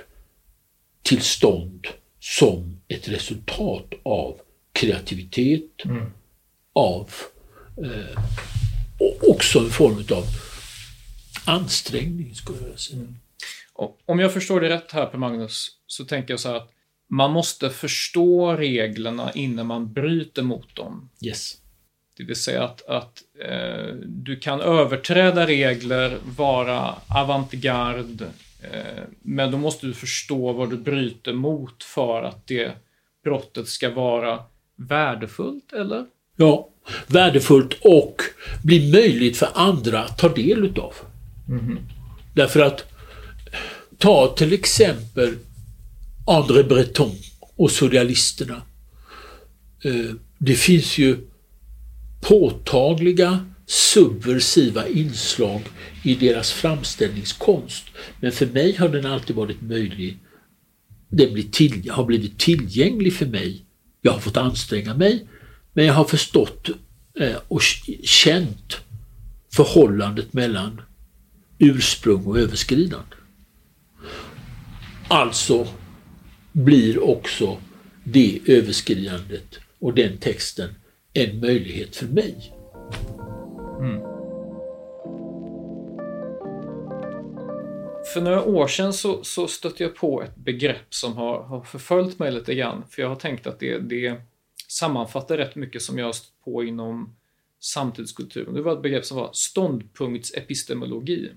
till 1.02 1.22
stånd 1.22 1.86
som 2.20 2.80
ett 2.88 3.08
resultat 3.08 3.92
av 4.02 4.40
kreativitet, 4.72 5.84
mm. 5.84 6.12
av 6.72 7.10
eh, 7.76 8.24
och 9.00 9.28
också 9.28 9.58
en 9.58 9.70
form 9.70 10.04
av 10.18 10.24
ansträngning 11.44 12.34
skulle 12.34 12.68
jag 12.70 12.80
säga. 12.80 12.98
Mm. 12.98 13.14
Om 14.06 14.18
jag 14.18 14.32
förstår 14.32 14.60
det 14.60 14.68
rätt 14.68 14.92
här 14.92 15.06
på 15.06 15.18
Magnus, 15.18 15.68
så 15.86 16.04
tänker 16.04 16.32
jag 16.32 16.40
så 16.40 16.48
här 16.48 16.56
att 16.56 16.70
man 17.08 17.30
måste 17.30 17.70
förstå 17.70 18.56
reglerna 18.56 19.32
innan 19.32 19.66
man 19.66 19.92
bryter 19.92 20.42
mot 20.42 20.76
dem. 20.76 21.10
Yes. 21.20 21.56
Det 22.16 22.24
vill 22.24 22.36
säga 22.36 22.64
att, 22.64 22.86
att 22.86 23.22
eh, 23.48 23.94
du 24.04 24.36
kan 24.36 24.60
överträda 24.60 25.46
regler, 25.46 26.18
vara 26.36 26.94
avantgarde, 27.08 28.26
Eh, 28.72 29.02
men 29.22 29.50
då 29.50 29.58
måste 29.58 29.86
du 29.86 29.94
förstå 29.94 30.52
vad 30.52 30.70
du 30.70 30.76
bryter 30.76 31.32
mot 31.32 31.82
för 31.82 32.22
att 32.22 32.46
det 32.46 32.72
brottet 33.24 33.68
ska 33.68 33.90
vara 33.90 34.38
värdefullt, 34.76 35.72
eller? 35.72 36.04
Ja, 36.36 36.68
värdefullt 37.06 37.74
och 37.80 38.22
bli 38.64 38.92
möjligt 38.92 39.36
för 39.36 39.48
andra 39.54 40.04
att 40.04 40.18
ta 40.18 40.28
del 40.28 40.64
utav. 40.64 40.94
Mm. 41.48 41.78
Därför 42.34 42.60
att 42.60 42.84
ta 43.98 44.34
till 44.36 44.52
exempel 44.52 45.34
André 46.26 46.62
Breton 46.62 47.10
och 47.56 47.70
surrealisterna. 47.70 48.62
Eh, 49.84 50.14
det 50.38 50.54
finns 50.54 50.98
ju 50.98 51.16
påtagliga 52.24 53.46
subversiva 53.66 54.88
inslag 54.88 55.62
i 56.02 56.14
deras 56.14 56.52
framställningskonst. 56.52 57.84
Men 58.20 58.32
för 58.32 58.46
mig 58.46 58.76
har 58.76 58.88
den 58.88 59.06
alltid 59.06 59.36
varit 59.36 59.62
möjlig. 59.62 60.18
Den 61.08 61.32
blir 61.32 61.50
till, 61.50 61.90
har 61.90 62.04
blivit 62.04 62.38
tillgänglig 62.38 63.14
för 63.14 63.26
mig. 63.26 63.64
Jag 64.02 64.12
har 64.12 64.20
fått 64.20 64.36
anstränga 64.36 64.94
mig, 64.94 65.26
men 65.72 65.84
jag 65.84 65.94
har 65.94 66.04
förstått 66.04 66.68
eh, 67.20 67.36
och 67.48 67.62
känt 68.04 68.76
förhållandet 69.52 70.32
mellan 70.32 70.80
ursprung 71.58 72.24
och 72.24 72.38
överskridande. 72.38 73.16
Alltså 75.08 75.68
blir 76.52 77.02
också 77.02 77.58
det 78.04 78.40
överskridandet 78.46 79.58
och 79.78 79.94
den 79.94 80.18
texten 80.18 80.70
en 81.14 81.40
möjlighet 81.40 81.96
för 81.96 82.06
mig. 82.06 82.52
Mm. 83.80 84.00
För 88.14 88.20
några 88.20 88.44
år 88.44 88.66
sedan 88.66 88.92
så, 88.92 89.24
så 89.24 89.48
stötte 89.48 89.82
jag 89.82 89.94
på 89.94 90.22
ett 90.22 90.36
begrepp 90.36 90.94
som 90.94 91.16
har, 91.16 91.42
har 91.42 91.62
förföljt 91.62 92.18
mig 92.18 92.32
lite 92.32 92.54
grann. 92.54 92.84
För 92.90 93.02
jag 93.02 93.08
har 93.08 93.16
tänkt 93.16 93.46
att 93.46 93.60
det, 93.60 93.78
det 93.78 94.20
sammanfattar 94.68 95.36
rätt 95.36 95.54
mycket 95.54 95.82
som 95.82 95.98
jag 95.98 96.06
har 96.06 96.12
stött 96.12 96.44
på 96.44 96.64
inom 96.64 97.16
samtidskulturen. 97.60 98.54
Det 98.54 98.62
var 98.62 98.72
ett 98.72 98.82
begrepp 98.82 99.04
som 99.04 99.16
var 99.16 99.30
ståndpunktsepistemologi. 99.32 101.30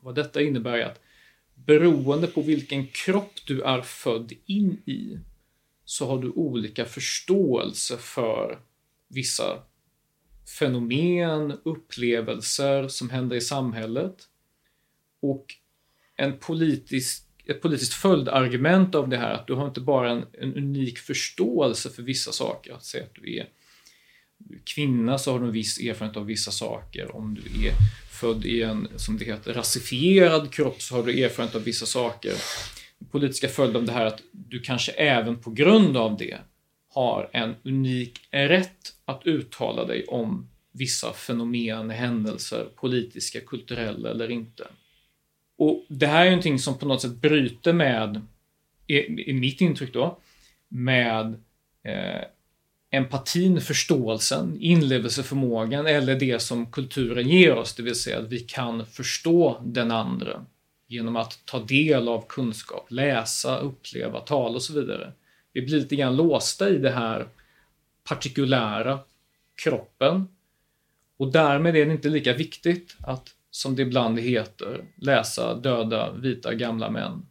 Vad 0.00 0.14
detta 0.14 0.42
innebär 0.42 0.78
är 0.78 0.86
att 0.86 1.00
beroende 1.54 2.26
på 2.26 2.42
vilken 2.42 2.86
kropp 2.86 3.32
du 3.46 3.62
är 3.62 3.82
född 3.82 4.32
in 4.46 4.82
i 4.86 5.18
så 5.84 6.06
har 6.06 6.18
du 6.18 6.30
olika 6.30 6.84
förståelse 6.84 7.96
för 7.96 8.58
vissa 9.08 9.62
fenomen, 10.58 11.58
upplevelser 11.64 12.88
som 12.88 13.10
händer 13.10 13.36
i 13.36 13.40
samhället. 13.40 14.16
Och 15.20 15.54
en 16.16 16.38
politisk, 16.38 17.26
ett 17.46 17.62
politiskt 17.62 17.94
följargument 17.94 18.94
av 18.94 19.08
det 19.08 19.16
här 19.16 19.32
att 19.32 19.46
du 19.46 19.54
har 19.54 19.66
inte 19.68 19.80
bara 19.80 20.10
en, 20.10 20.24
en 20.32 20.54
unik 20.54 20.98
förståelse 20.98 21.90
för 21.90 22.02
vissa 22.02 22.32
saker, 22.32 22.72
att 22.72 22.84
säga 22.84 23.04
att 23.04 23.14
du 23.14 23.36
är 23.36 23.48
kvinna 24.64 25.18
så 25.18 25.32
har 25.32 25.40
du 25.40 25.46
en 25.46 25.52
viss 25.52 25.80
erfarenhet 25.80 26.16
av 26.16 26.26
vissa 26.26 26.50
saker. 26.50 27.16
Om 27.16 27.34
du 27.34 27.66
är 27.66 27.72
född 28.10 28.44
i 28.44 28.62
en, 28.62 28.88
som 28.96 29.18
det 29.18 29.24
heter, 29.24 29.54
rasifierad 29.54 30.52
kropp 30.52 30.82
så 30.82 30.94
har 30.94 31.02
du 31.02 31.24
erfarenhet 31.24 31.56
av 31.56 31.62
vissa 31.62 31.86
saker. 31.86 32.32
Politiska 33.10 33.48
följd 33.48 33.76
av 33.76 33.84
det 33.84 33.92
här 33.92 34.06
att 34.06 34.22
du 34.32 34.60
kanske 34.60 34.92
även 34.92 35.38
på 35.38 35.50
grund 35.50 35.96
av 35.96 36.16
det 36.16 36.38
har 36.94 37.30
en 37.32 37.54
unik 37.64 38.20
rätt 38.30 38.94
att 39.04 39.26
uttala 39.26 39.84
dig 39.84 40.04
om 40.04 40.48
vissa 40.72 41.12
fenomen, 41.12 41.90
händelser, 41.90 42.66
politiska, 42.76 43.40
kulturella 43.40 44.10
eller 44.10 44.30
inte. 44.30 44.66
Och 45.58 45.84
Det 45.88 46.06
här 46.06 46.26
är 46.26 46.30
någonting 46.30 46.58
som 46.58 46.78
på 46.78 46.86
något 46.86 47.02
sätt 47.02 47.14
bryter 47.14 47.72
med, 47.72 48.20
i, 48.86 48.96
i 49.30 49.32
mitt 49.32 49.60
intryck 49.60 49.92
då, 49.92 50.18
med 50.68 51.26
eh, 51.82 52.24
empatin, 52.90 53.60
förståelsen, 53.60 54.56
inlevelseförmågan 54.60 55.86
eller 55.86 56.18
det 56.18 56.42
som 56.42 56.66
kulturen 56.72 57.28
ger 57.28 57.54
oss, 57.54 57.74
det 57.74 57.82
vill 57.82 57.94
säga 57.94 58.18
att 58.18 58.32
vi 58.32 58.40
kan 58.40 58.86
förstå 58.86 59.62
den 59.64 59.90
andra 59.90 60.46
genom 60.94 61.16
att 61.16 61.38
ta 61.44 61.60
del 61.60 62.08
av 62.08 62.24
kunskap, 62.28 62.86
läsa, 62.90 63.58
uppleva, 63.58 64.20
tala 64.20 64.54
och 64.54 64.62
så 64.62 64.72
vidare. 64.72 65.12
Vi 65.52 65.62
blir 65.62 65.78
lite 65.78 65.96
grann 65.96 66.16
låsta 66.16 66.70
i 66.70 66.78
det 66.78 66.90
här 66.90 67.28
partikulära, 68.04 68.98
kroppen. 69.62 70.28
Och 71.16 71.32
därmed 71.32 71.76
är 71.76 71.86
det 71.86 71.92
inte 71.92 72.08
lika 72.08 72.32
viktigt 72.32 72.96
att, 73.00 73.34
som 73.50 73.76
det 73.76 73.82
ibland 73.82 74.18
heter, 74.18 74.84
läsa 74.96 75.54
döda 75.54 76.12
vita 76.12 76.54
gamla 76.54 76.90
män. 76.90 77.26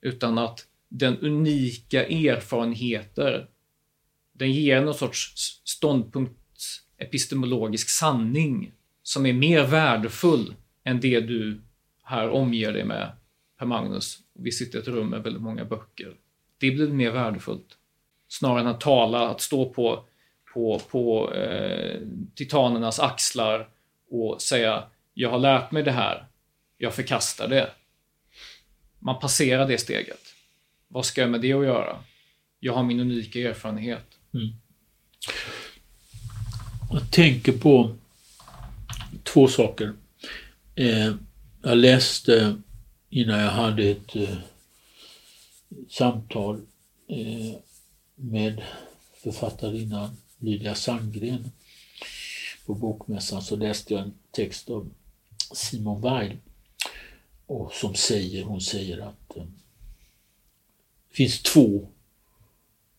Utan 0.00 0.38
att 0.38 0.66
den 0.88 1.18
unika 1.18 2.06
erfarenheter 2.06 3.48
den 4.32 4.52
ger 4.52 4.80
någon 4.80 4.94
sorts 4.94 5.34
ståndpunktsepistemologisk 5.64 7.88
sanning 7.88 8.72
som 9.02 9.26
är 9.26 9.32
mer 9.32 9.66
värdefull 9.66 10.54
än 10.84 11.00
det 11.00 11.20
du 11.20 11.60
här 12.02 12.30
omger 12.30 12.72
dig 12.72 12.84
med, 12.84 13.12
Per 13.58 13.66
Magnus. 13.66 14.18
Vi 14.32 14.52
sitter 14.52 14.78
i 14.78 14.82
ett 14.82 14.88
rum 14.88 15.08
med 15.08 15.22
väldigt 15.22 15.42
många 15.42 15.64
böcker. 15.64 16.14
Det 16.58 16.70
blir 16.70 16.88
mer 16.88 17.10
värdefullt. 17.10 17.78
Snarare 18.28 18.60
än 18.60 18.66
att 18.66 18.80
tala, 18.80 19.28
att 19.28 19.40
stå 19.40 19.72
på, 19.72 20.04
på, 20.54 20.78
på 20.90 21.34
eh, 21.34 22.00
titanernas 22.34 23.00
axlar 23.00 23.68
och 24.10 24.42
säga 24.42 24.84
jag 25.14 25.30
har 25.30 25.38
lärt 25.38 25.70
mig 25.70 25.82
det 25.82 25.92
här, 25.92 26.26
jag 26.78 26.94
förkastar 26.94 27.48
det. 27.48 27.70
Man 28.98 29.20
passerar 29.20 29.68
det 29.68 29.78
steget. 29.78 30.34
Vad 30.88 31.06
ska 31.06 31.20
jag 31.20 31.30
med 31.30 31.40
det 31.40 31.52
att 31.52 31.64
göra? 31.64 31.96
Jag 32.60 32.72
har 32.72 32.82
min 32.82 33.00
unika 33.00 33.38
erfarenhet. 33.38 34.06
Mm. 34.34 34.48
Jag 36.92 37.10
tänker 37.10 37.52
på 37.52 37.96
två 39.22 39.48
saker. 39.48 39.92
Eh, 40.74 41.14
jag 41.62 41.78
läste 41.78 42.56
innan 43.10 43.40
jag 43.40 43.50
hade 43.50 43.82
ett 43.82 44.16
eh, 44.16 44.36
samtal 45.88 46.60
eh, 47.08 47.56
med 48.14 48.62
författarinnan 49.22 50.16
Lydia 50.38 50.74
Sandgren 50.74 51.50
på 52.66 52.74
Bokmässan 52.74 53.42
så 53.42 53.56
läste 53.56 53.94
jag 53.94 54.02
en 54.02 54.14
text 54.30 54.70
av 54.70 54.90
Simon 55.52 56.00
Weil 56.00 56.36
och 57.46 57.72
som 57.72 57.94
säger, 57.94 58.44
hon 58.44 58.60
säger 58.60 58.98
att 58.98 59.36
eh, 59.36 59.44
det 61.08 61.16
finns 61.16 61.42
två 61.42 61.88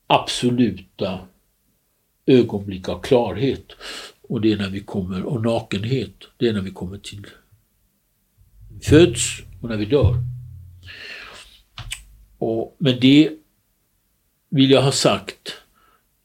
absoluta 0.07 1.27
ögonblick 2.25 2.89
av 2.89 3.01
klarhet. 3.01 3.71
Och 4.21 4.41
det 4.41 4.51
är 4.51 4.57
när 4.57 4.69
vi 4.69 4.79
kommer, 4.79 5.23
och 5.23 5.41
nakenhet, 5.41 6.15
det 6.37 6.47
är 6.47 6.53
när 6.53 6.61
vi 6.61 6.71
kommer 6.71 6.97
till 6.97 7.27
föds 8.83 9.41
och 9.61 9.69
när 9.69 9.77
vi 9.77 9.85
dör. 9.85 10.15
Och 12.37 12.75
med 12.79 13.01
det 13.01 13.29
vill 14.49 14.71
jag 14.71 14.81
ha 14.81 14.91
sagt 14.91 15.53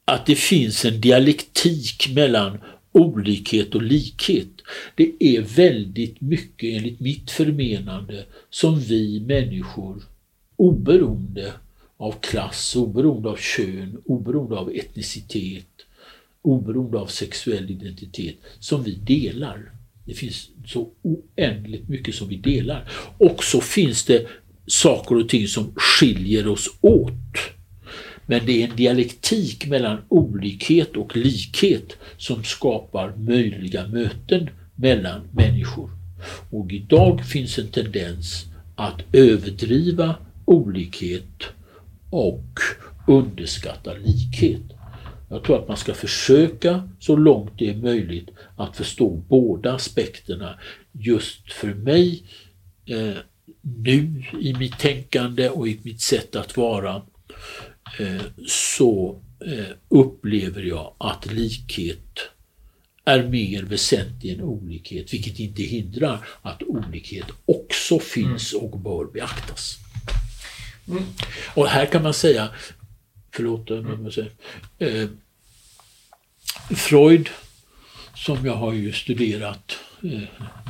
att 0.04 0.26
det 0.26 0.34
finns 0.34 0.84
en 0.84 1.00
dialektik 1.00 2.14
mellan 2.14 2.58
olikhet 2.92 3.74
och 3.74 3.82
likhet. 3.82 4.48
Det 4.94 5.14
är 5.18 5.40
väldigt 5.40 6.20
mycket 6.20 6.76
enligt 6.76 7.00
mitt 7.00 7.30
förmenande 7.30 8.24
som 8.50 8.80
vi 8.80 9.20
människor 9.20 10.02
oberoende 10.56 11.52
av 11.96 12.12
klass, 12.20 12.76
oberoende 12.76 13.28
av 13.28 13.36
kön, 13.36 14.02
oberoende 14.04 14.56
av 14.56 14.70
etnicitet, 14.70 15.86
oberoende 16.42 16.98
av 16.98 17.06
sexuell 17.06 17.70
identitet 17.70 18.36
som 18.58 18.82
vi 18.82 18.94
delar. 18.94 19.77
Det 20.08 20.14
finns 20.14 20.48
så 20.66 20.88
oändligt 21.02 21.88
mycket 21.88 22.14
som 22.14 22.28
vi 22.28 22.36
delar. 22.36 22.90
Och 23.18 23.44
så 23.44 23.60
finns 23.60 24.04
det 24.04 24.26
saker 24.66 25.16
och 25.16 25.28
ting 25.28 25.48
som 25.48 25.72
skiljer 25.76 26.48
oss 26.48 26.68
åt. 26.80 27.12
Men 28.26 28.46
det 28.46 28.62
är 28.62 28.70
en 28.70 28.76
dialektik 28.76 29.66
mellan 29.66 29.98
olikhet 30.08 30.96
och 30.96 31.16
likhet 31.16 31.96
som 32.16 32.44
skapar 32.44 33.16
möjliga 33.16 33.86
möten 33.86 34.50
mellan 34.74 35.20
människor. 35.32 35.90
Och 36.50 36.72
idag 36.72 37.26
finns 37.26 37.58
en 37.58 37.68
tendens 37.68 38.46
att 38.76 39.02
överdriva 39.12 40.14
olikhet 40.44 41.42
och 42.10 42.58
underskatta 43.06 43.92
likhet. 43.94 44.77
Jag 45.28 45.44
tror 45.44 45.58
att 45.58 45.68
man 45.68 45.76
ska 45.76 45.94
försöka 45.94 46.88
så 47.00 47.16
långt 47.16 47.52
det 47.58 47.70
är 47.70 47.76
möjligt 47.76 48.28
att 48.56 48.76
förstå 48.76 49.10
båda 49.10 49.74
aspekterna. 49.74 50.58
Just 50.92 51.52
för 51.52 51.74
mig 51.74 52.22
eh, 52.86 53.16
nu 53.62 54.24
i 54.40 54.54
mitt 54.54 54.78
tänkande 54.78 55.48
och 55.48 55.68
i 55.68 55.80
mitt 55.82 56.00
sätt 56.00 56.36
att 56.36 56.56
vara 56.56 57.02
eh, 57.98 58.22
så 58.46 59.22
eh, 59.46 59.74
upplever 59.88 60.62
jag 60.62 60.94
att 60.98 61.32
likhet 61.32 62.20
är 63.04 63.22
mer 63.22 63.62
väsentlig 63.62 64.32
än 64.32 64.42
olikhet, 64.42 65.12
vilket 65.12 65.38
inte 65.38 65.62
hindrar 65.62 66.28
att 66.42 66.62
olikhet 66.62 67.26
också 67.46 67.98
finns 67.98 68.54
mm. 68.54 68.64
och 68.64 68.78
bör 68.78 69.04
beaktas. 69.04 69.78
Mm. 70.88 71.04
Och 71.54 71.68
här 71.68 71.86
kan 71.86 72.02
man 72.02 72.14
säga, 72.14 72.48
förlåt, 73.38 73.70
mm. 73.70 74.12
säga, 74.12 74.26
eh, 74.78 75.08
Freud, 76.76 77.28
som 78.14 78.46
jag 78.46 78.54
har 78.54 78.72
ju 78.72 78.92
studerat 78.92 79.76
eh, 80.02 80.22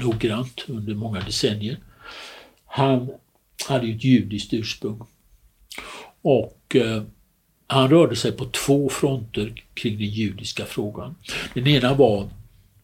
noggrant 0.03 0.65
under 0.69 0.95
många 0.95 1.21
decennier, 1.21 1.79
han 2.67 3.11
hade 3.69 3.87
ju 3.87 3.97
ett 3.97 4.05
judiskt 4.05 4.55
ursprung. 4.55 5.07
Och 6.23 6.77
eh, 6.77 7.03
han 7.67 7.91
rörde 7.91 8.17
sig 8.17 8.33
på 8.33 8.45
två 8.45 8.89
fronter 8.89 9.65
kring 9.75 9.99
den 9.99 10.09
judiska 10.09 10.65
frågan. 10.65 11.15
Den 11.55 11.67
ena 11.67 11.95
var, 11.95 12.29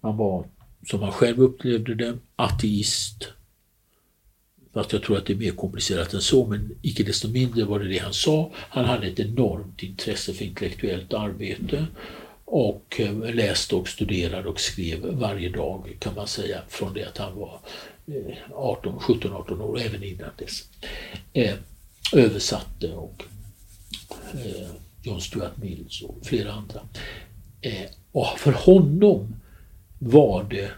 han 0.01 0.17
var, 0.17 0.45
som 0.87 1.03
han 1.03 1.13
själv 1.13 1.41
upplevde 1.41 1.95
det, 1.95 2.19
ateist. 2.37 3.29
Fast 4.75 4.93
jag 4.93 5.03
tror 5.03 5.19
att 5.19 5.27
det 5.27 5.33
är 5.33 5.37
mer 5.37 5.51
komplicerat 5.51 6.15
än 6.15 6.21
så, 6.21 6.47
men 6.47 6.79
icke 6.83 7.03
desto 7.03 7.29
mindre 7.29 7.65
var 7.65 7.79
det 7.81 7.89
det 7.89 7.99
han 7.99 8.13
sa. 8.13 8.51
Han 8.55 8.85
hade 8.85 9.07
ett 9.07 9.21
enormt 9.21 9.83
intresse 9.83 10.35
för 10.35 10.45
intellektuellt 10.45 11.15
arbete 11.15 11.87
och 12.45 13.01
eh, 13.01 13.35
läste 13.35 13.75
och 13.75 13.89
studerade 13.89 14.49
och 14.49 14.61
skrev 14.61 15.01
varje 15.05 15.49
dag 15.49 15.97
kan 15.99 16.15
man 16.15 16.27
säga 16.27 16.63
från 16.69 16.95
det 16.95 17.05
att 17.05 17.19
han 17.19 17.39
var 17.39 17.61
18, 18.55 19.01
17, 19.01 19.33
18 19.33 19.61
år 19.61 19.69
och 19.69 19.81
även 19.81 20.05
innan 20.05 20.31
dess. 20.39 20.69
Eh, 21.33 21.55
översatte 22.13 22.93
och 22.93 23.25
eh, 24.35 24.69
John 25.03 25.21
Stuart 25.21 25.57
Mills 25.57 26.03
och 26.03 26.27
flera 26.27 26.53
andra. 26.53 26.81
Och 28.13 28.39
för 28.39 28.53
honom 28.53 29.37
var 29.99 30.45
det 30.45 30.71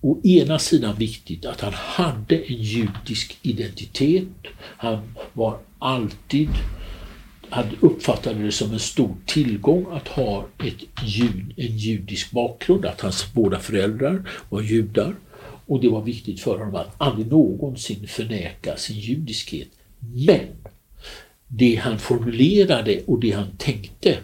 å 0.00 0.20
ena 0.24 0.58
sidan 0.58 0.96
viktigt 0.96 1.46
att 1.46 1.60
han 1.60 1.72
hade 1.74 2.36
en 2.36 2.62
judisk 2.62 3.38
identitet. 3.42 4.28
Han 4.58 5.14
var 5.32 5.58
alltid 5.78 6.48
han 7.50 7.66
uppfattade 7.80 8.42
det 8.42 8.52
som 8.52 8.72
en 8.72 8.78
stor 8.78 9.16
tillgång 9.26 9.86
att 9.92 10.08
ha 10.08 10.46
ett 10.58 11.04
jud, 11.04 11.52
en 11.56 11.76
judisk 11.76 12.30
bakgrund, 12.30 12.84
att 12.84 13.00
hans 13.00 13.32
båda 13.32 13.58
föräldrar 13.58 14.30
var 14.48 14.62
judar. 14.62 15.14
Och 15.66 15.80
det 15.80 15.88
var 15.88 16.02
viktigt 16.02 16.40
för 16.40 16.58
honom 16.58 16.74
att 16.74 16.94
aldrig 16.98 17.26
någonsin 17.26 18.06
förneka 18.08 18.76
sin 18.76 18.98
judiskhet. 18.98 19.68
Men 19.98 20.46
det 21.46 21.74
han 21.74 21.98
formulerade 21.98 23.00
och 23.06 23.20
det 23.20 23.30
han 23.30 23.56
tänkte 23.58 24.16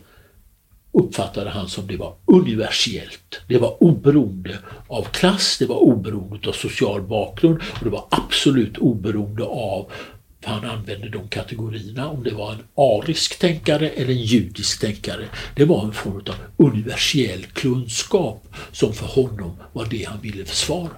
uppfattade 0.95 1.51
han 1.51 1.68
som 1.68 1.86
det 1.86 1.97
var 1.97 2.16
universellt. 2.24 3.40
Det 3.49 3.59
var 3.59 3.82
oberoende 3.82 4.59
av 4.88 5.05
klass, 5.05 5.59
det 5.59 5.66
var 5.66 5.76
oberoende 5.76 6.49
av 6.49 6.53
social 6.53 7.03
bakgrund 7.03 7.61
och 7.74 7.84
det 7.84 7.90
var 7.90 8.07
absolut 8.11 8.78
oberoende 8.78 9.45
av 9.45 9.92
för 10.40 10.51
han 10.51 10.64
använde 10.64 11.09
de 11.09 11.28
kategorierna, 11.28 12.09
om 12.09 12.22
det 12.22 12.34
var 12.34 12.53
en 12.53 12.64
arisk 12.74 13.38
tänkare 13.38 13.90
eller 13.90 14.12
en 14.12 14.22
judisk 14.22 14.80
tänkare. 14.80 15.28
Det 15.57 15.64
var 15.64 15.84
en 15.84 15.92
form 15.92 16.16
av 16.16 16.34
universell 16.57 17.47
kunskap 17.47 18.49
som 18.72 18.92
för 18.92 19.07
honom 19.07 19.57
var 19.72 19.86
det 19.86 20.05
han 20.05 20.20
ville 20.20 20.45
försvara. 20.45 20.90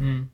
Mm. 0.00 0.28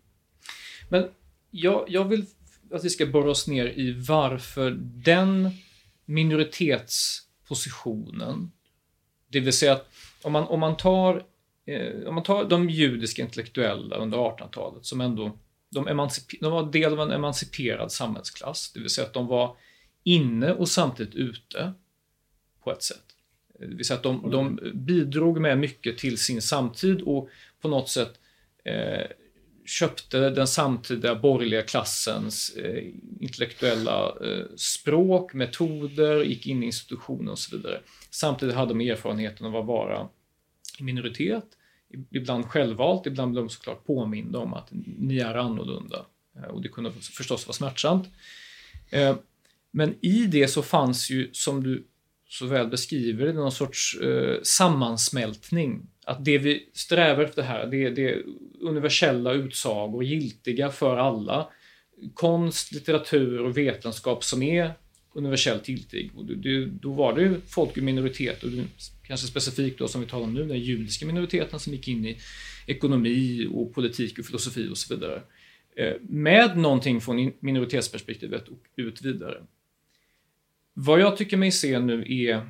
Men 0.88 1.08
jag, 1.50 1.84
jag 1.88 2.04
vill 2.04 2.26
att 2.74 2.84
vi 2.84 2.90
ska 2.90 3.06
borra 3.06 3.30
oss 3.30 3.46
ner 3.46 3.66
i 3.66 3.92
varför 4.08 4.70
den 4.80 5.50
minoritetspositionen, 6.04 8.50
det 9.30 9.40
vill 9.40 9.52
säga 9.52 9.72
att 9.72 9.90
om 10.22 10.32
man, 10.32 10.44
om 10.44 10.60
man, 10.60 10.76
tar, 10.76 11.24
eh, 11.66 12.08
om 12.08 12.14
man 12.14 12.24
tar 12.24 12.44
de 12.44 12.70
judiska 12.70 13.22
intellektuella 13.22 13.96
under 13.96 14.18
1800-talet 14.18 14.86
som 14.86 15.00
ändå 15.00 15.38
de, 15.70 16.08
de 16.40 16.52
var 16.52 16.72
del 16.72 16.92
av 16.92 17.00
en 17.00 17.10
emanciperad 17.10 17.92
samhällsklass, 17.92 18.72
det 18.72 18.80
vill 18.80 18.90
säga 18.90 19.06
att 19.06 19.14
de 19.14 19.26
var 19.26 19.56
inne 20.04 20.52
och 20.52 20.68
samtidigt 20.68 21.14
ute 21.14 21.72
på 22.64 22.72
ett 22.72 22.82
sätt. 22.82 23.04
Eh, 23.60 23.68
det 23.68 23.74
vill 23.74 23.84
säga 23.84 23.96
att 23.96 24.02
de, 24.02 24.30
de 24.30 24.60
bidrog 24.74 25.40
med 25.40 25.58
mycket 25.58 25.98
till 25.98 26.18
sin 26.18 26.42
samtid 26.42 27.00
och 27.00 27.28
på 27.60 27.68
något 27.68 27.88
sätt 27.88 28.20
eh, 28.64 29.06
köpte 29.70 30.30
den 30.30 30.46
samtida 30.46 31.14
borgerliga 31.14 31.62
klassens 31.62 32.56
eh, 32.56 32.84
intellektuella 33.20 34.06
eh, 34.08 34.44
språk, 34.56 35.34
metoder, 35.34 36.24
gick 36.24 36.46
in 36.46 36.62
i 36.62 36.66
institutioner 36.66 37.32
och 37.32 37.38
så 37.38 37.56
vidare. 37.56 37.80
Samtidigt 38.10 38.54
hade 38.54 38.74
de 38.74 38.80
erfarenheten 38.80 39.46
av 39.46 39.56
att 39.56 39.66
vara 39.66 40.08
minoritet, 40.80 41.44
ibland 42.10 42.46
självvalt, 42.46 43.06
ibland 43.06 43.32
blev 43.32 43.44
de 43.44 43.50
såklart 43.50 43.86
påminda 43.86 44.38
om 44.38 44.54
att 44.54 44.68
ni 44.98 45.18
är 45.18 45.34
annorlunda. 45.34 46.06
Eh, 46.36 46.44
och 46.44 46.62
det 46.62 46.68
kunde 46.68 46.92
förstås 46.92 47.46
vara 47.46 47.54
smärtsamt. 47.54 48.08
Eh, 48.90 49.16
men 49.70 49.94
i 50.00 50.26
det 50.26 50.48
så 50.48 50.62
fanns 50.62 51.10
ju, 51.10 51.30
som 51.32 51.62
du 51.62 51.86
så 52.32 52.46
väl 52.46 52.68
beskriver 52.68 53.26
det, 53.26 53.32
någon 53.32 53.52
sorts 53.52 53.98
eh, 54.00 54.42
sammansmältning 54.42 55.82
att 56.04 56.24
det 56.24 56.38
vi 56.38 56.68
strävar 56.72 57.24
efter 57.24 57.42
här, 57.42 57.66
det, 57.66 57.90
det 57.90 58.08
är 58.08 58.22
universella 58.60 59.32
utsagor, 59.32 60.04
giltiga 60.04 60.70
för 60.70 60.96
alla. 60.96 61.48
Konst, 62.14 62.72
litteratur 62.72 63.40
och 63.40 63.58
vetenskap 63.58 64.24
som 64.24 64.42
är 64.42 64.72
universellt 65.14 65.68
giltig. 65.68 66.10
Och 66.16 66.24
det, 66.24 66.66
då 66.66 66.92
var 66.92 67.14
det 67.14 67.22
ju 67.22 67.40
folk 67.46 67.76
i 67.76 67.80
minoritet, 67.80 68.42
och 68.42 68.50
kanske 69.06 69.26
specifikt 69.26 69.78
då 69.78 69.88
som 69.88 70.00
vi 70.00 70.06
talar 70.06 70.24
om 70.24 70.34
nu, 70.34 70.44
den 70.44 70.60
judiska 70.60 71.06
minoriteten 71.06 71.58
som 71.58 71.72
gick 71.72 71.88
in 71.88 72.04
i 72.06 72.18
ekonomi 72.66 73.48
och 73.52 73.74
politik 73.74 74.18
och 74.18 74.24
filosofi 74.24 74.68
och 74.68 74.78
så 74.78 74.94
vidare. 74.94 75.22
Eh, 75.76 75.94
med 76.00 76.58
någonting 76.58 77.00
från 77.00 77.32
minoritetsperspektivet 77.40 78.48
och 78.48 78.58
ut 78.76 79.02
vidare. 79.02 79.42
Vad 80.74 81.00
jag 81.00 81.16
tycker 81.16 81.36
mig 81.36 81.50
se 81.50 81.78
nu 81.78 82.04
är 82.08 82.46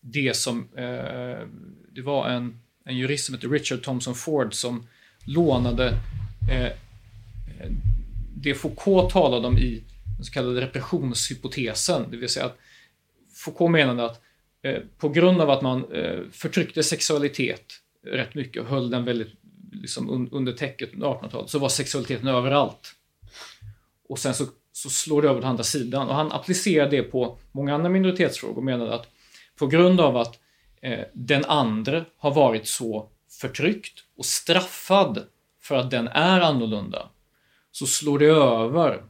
det 0.00 0.36
som, 0.36 0.68
eh, 0.76 1.48
det 1.94 2.02
var 2.02 2.28
en 2.28 2.64
en 2.84 2.96
jurist 2.96 3.26
som 3.26 3.34
hette 3.34 3.46
Richard 3.46 3.82
Thompson 3.82 4.14
Ford 4.14 4.54
som 4.54 4.86
lånade 5.26 5.88
eh, 6.52 6.72
det 8.36 8.54
Foucault 8.54 9.10
talade 9.12 9.48
om 9.48 9.58
i 9.58 9.82
den 10.16 10.24
så 10.24 10.32
kallade 10.32 10.60
repressionshypotesen, 10.60 12.10
det 12.10 12.16
vill 12.16 12.28
säga 12.28 12.46
att 12.46 12.58
Foucault 13.34 13.72
menade 13.72 14.04
att 14.04 14.20
eh, 14.62 14.82
på 14.98 15.08
grund 15.08 15.40
av 15.40 15.50
att 15.50 15.62
man 15.62 15.92
eh, 15.92 16.20
förtryckte 16.32 16.82
sexualitet 16.82 17.64
rätt 18.06 18.34
mycket 18.34 18.62
och 18.62 18.68
höll 18.68 18.90
den 18.90 19.04
väldigt 19.04 19.32
liksom, 19.72 20.28
under 20.32 20.52
täcket 20.52 20.92
under 20.92 21.06
1800-talet 21.06 21.50
så 21.50 21.58
var 21.58 21.68
sexualiteten 21.68 22.28
överallt. 22.28 22.94
Och 24.08 24.18
sen 24.18 24.34
så, 24.34 24.46
så 24.74 24.90
slår 24.90 25.22
det 25.22 25.28
över 25.28 25.40
till 25.40 25.48
andra 25.48 25.64
sidan 25.64 26.08
och 26.08 26.14
han 26.14 26.32
applicerade 26.32 26.96
det 26.96 27.02
på 27.02 27.38
många 27.52 27.74
andra 27.74 27.88
minoritetsfrågor 27.88 28.56
och 28.56 28.64
menade 28.64 28.94
att 28.94 29.08
på 29.56 29.66
grund 29.66 30.00
av 30.00 30.16
att 30.16 30.40
Eh, 30.84 31.04
den 31.12 31.44
andra 31.44 32.04
har 32.16 32.34
varit 32.34 32.66
så 32.66 33.10
förtryckt 33.40 34.04
och 34.16 34.24
straffad 34.24 35.26
för 35.60 35.76
att 35.76 35.90
den 35.90 36.08
är 36.08 36.40
annorlunda, 36.40 37.10
så 37.70 37.86
slår 37.86 38.18
det 38.18 38.26
över 38.26 39.04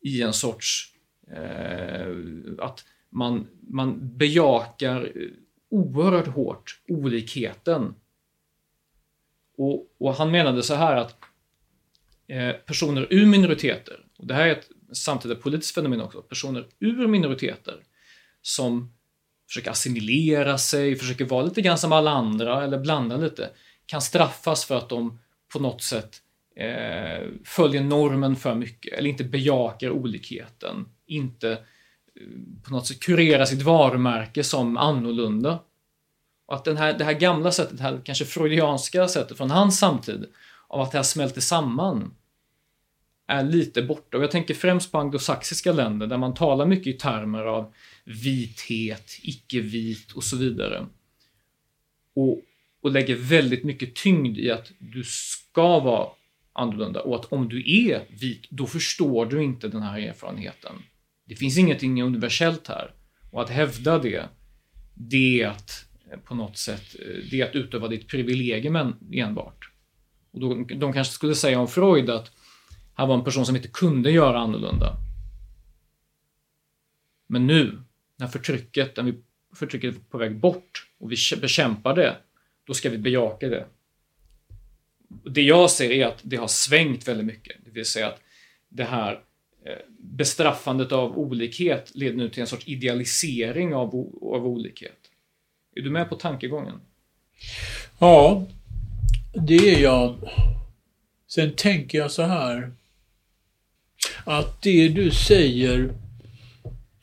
i 0.00 0.22
en 0.22 0.32
sorts 0.32 0.94
eh, 1.30 2.14
att 2.58 2.84
man, 3.10 3.48
man 3.60 4.16
bejakar 4.16 5.12
eh, 5.14 5.28
oerhört 5.68 6.26
hårt 6.26 6.80
olikheten. 6.88 7.94
Och, 9.58 9.94
och 9.98 10.14
han 10.14 10.30
menade 10.30 10.62
så 10.62 10.74
här 10.74 10.96
att 10.96 11.16
eh, 12.26 12.52
personer 12.52 13.06
ur 13.10 13.26
minoriteter, 13.26 14.05
och 14.18 14.26
det 14.26 14.34
här 14.34 14.46
är 14.46 14.52
ett 14.52 14.68
samtida 14.92 15.34
politiskt 15.34 15.74
fenomen 15.74 16.00
också, 16.00 16.22
personer 16.22 16.66
ur 16.78 17.06
minoriteter 17.06 17.82
som 18.42 18.92
försöker 19.48 19.70
assimilera 19.70 20.58
sig, 20.58 20.96
försöker 20.96 21.24
vara 21.24 21.44
lite 21.44 21.62
grann 21.62 21.78
som 21.78 21.92
alla 21.92 22.10
andra 22.10 22.64
eller 22.64 22.78
blanda 22.78 23.16
lite, 23.16 23.50
kan 23.86 24.02
straffas 24.02 24.64
för 24.64 24.76
att 24.76 24.88
de 24.88 25.18
på 25.52 25.58
något 25.58 25.82
sätt 25.82 26.22
eh, 26.56 27.28
följer 27.44 27.82
normen 27.82 28.36
för 28.36 28.54
mycket 28.54 28.92
eller 28.92 29.10
inte 29.10 29.24
bejakar 29.24 29.90
olikheten, 29.90 30.88
inte 31.06 31.50
eh, 31.50 31.58
på 32.64 32.70
något 32.70 32.86
sätt 32.86 33.00
kurerar 33.00 33.44
sitt 33.44 33.62
varumärke 33.62 34.44
som 34.44 34.76
annorlunda. 34.76 35.60
Och 36.46 36.54
att 36.54 36.64
den 36.64 36.76
här, 36.76 36.98
det 36.98 37.04
här 37.04 37.12
gamla 37.12 37.52
sättet, 37.52 37.76
det 37.76 37.82
här 37.82 38.00
kanske 38.04 38.24
freudianska 38.24 39.08
sättet 39.08 39.36
från 39.36 39.50
hans 39.50 39.78
samtid, 39.78 40.26
av 40.68 40.80
att 40.80 40.92
det 40.92 40.98
här 40.98 41.02
smälter 41.02 41.40
samman, 41.40 42.14
är 43.26 43.44
lite 43.44 43.82
borta. 43.82 44.16
Och 44.16 44.22
jag 44.22 44.30
tänker 44.30 44.54
främst 44.54 44.92
på 44.92 44.98
anglosaxiska 44.98 45.72
länder 45.72 46.06
där 46.06 46.18
man 46.18 46.34
talar 46.34 46.66
mycket 46.66 46.86
i 46.86 46.92
termer 46.92 47.44
av 47.44 47.74
vithet, 48.04 49.18
icke-vit 49.22 50.12
och 50.12 50.24
så 50.24 50.36
vidare. 50.36 50.86
Och, 52.14 52.42
och 52.80 52.90
lägger 52.90 53.16
väldigt 53.16 53.64
mycket 53.64 53.94
tyngd 53.94 54.38
i 54.38 54.50
att 54.50 54.72
du 54.78 55.04
ska 55.04 55.78
vara 55.78 56.08
annorlunda 56.52 57.00
och 57.00 57.16
att 57.16 57.32
om 57.32 57.48
du 57.48 57.88
är 57.88 58.04
vit, 58.20 58.50
då 58.50 58.66
förstår 58.66 59.26
du 59.26 59.42
inte 59.42 59.68
den 59.68 59.82
här 59.82 59.98
erfarenheten. 59.98 60.72
Det 61.24 61.36
finns 61.36 61.58
ingenting 61.58 62.02
universellt 62.02 62.68
här. 62.68 62.94
Och 63.30 63.42
att 63.42 63.50
hävda 63.50 63.98
det, 63.98 64.28
det 64.94 65.42
är 65.42 65.48
att 65.48 65.86
eh, 66.12 66.18
på 66.18 66.34
något 66.34 66.56
sätt, 66.58 66.96
eh, 66.98 67.30
det 67.30 67.40
är 67.40 67.48
att 67.48 67.54
utöva 67.54 67.88
ditt 67.88 68.08
privilegium 68.08 68.94
enbart. 69.12 69.70
Och 70.32 70.40
då, 70.40 70.54
de 70.54 70.92
kanske 70.92 71.14
skulle 71.14 71.34
säga 71.34 71.60
om 71.60 71.68
Freud 71.68 72.10
att 72.10 72.32
han 72.96 73.08
var 73.08 73.14
en 73.14 73.24
person 73.24 73.46
som 73.46 73.56
inte 73.56 73.68
kunde 73.68 74.10
göra 74.10 74.38
annorlunda. 74.38 74.96
Men 77.26 77.46
nu, 77.46 77.78
när 78.16 78.26
förtrycket, 78.26 78.96
när 78.96 79.04
vi, 79.04 79.14
förtrycket 79.54 79.94
är 79.94 80.00
på 80.00 80.18
väg 80.18 80.36
bort 80.36 80.86
och 80.98 81.12
vi 81.12 81.16
bekämpar 81.40 81.96
det, 81.96 82.16
då 82.64 82.74
ska 82.74 82.90
vi 82.90 82.98
bejaka 82.98 83.48
det. 83.48 83.66
Det 85.24 85.42
jag 85.42 85.70
ser 85.70 85.90
är 85.90 86.06
att 86.06 86.20
det 86.22 86.36
har 86.36 86.48
svängt 86.48 87.08
väldigt 87.08 87.26
mycket. 87.26 87.56
Det 87.64 87.70
vill 87.70 87.84
säga 87.84 88.08
att 88.08 88.20
det 88.68 88.84
här 88.84 89.12
eh, 89.64 89.78
bestraffandet 89.98 90.92
av 90.92 91.18
olikhet 91.18 91.90
leder 91.94 92.16
nu 92.16 92.28
till 92.28 92.40
en 92.40 92.46
sorts 92.46 92.68
idealisering 92.68 93.74
av, 93.74 93.88
av 94.22 94.46
olikhet. 94.46 94.98
Är 95.74 95.82
du 95.82 95.90
med 95.90 96.08
på 96.08 96.16
tankegången? 96.16 96.80
Ja, 97.98 98.46
det 99.34 99.74
är 99.74 99.78
jag. 99.78 100.30
Sen 101.26 101.52
tänker 101.56 101.98
jag 101.98 102.10
så 102.10 102.22
här 102.22 102.72
att 104.24 104.62
det 104.62 104.88
du 104.88 105.10
säger 105.10 105.94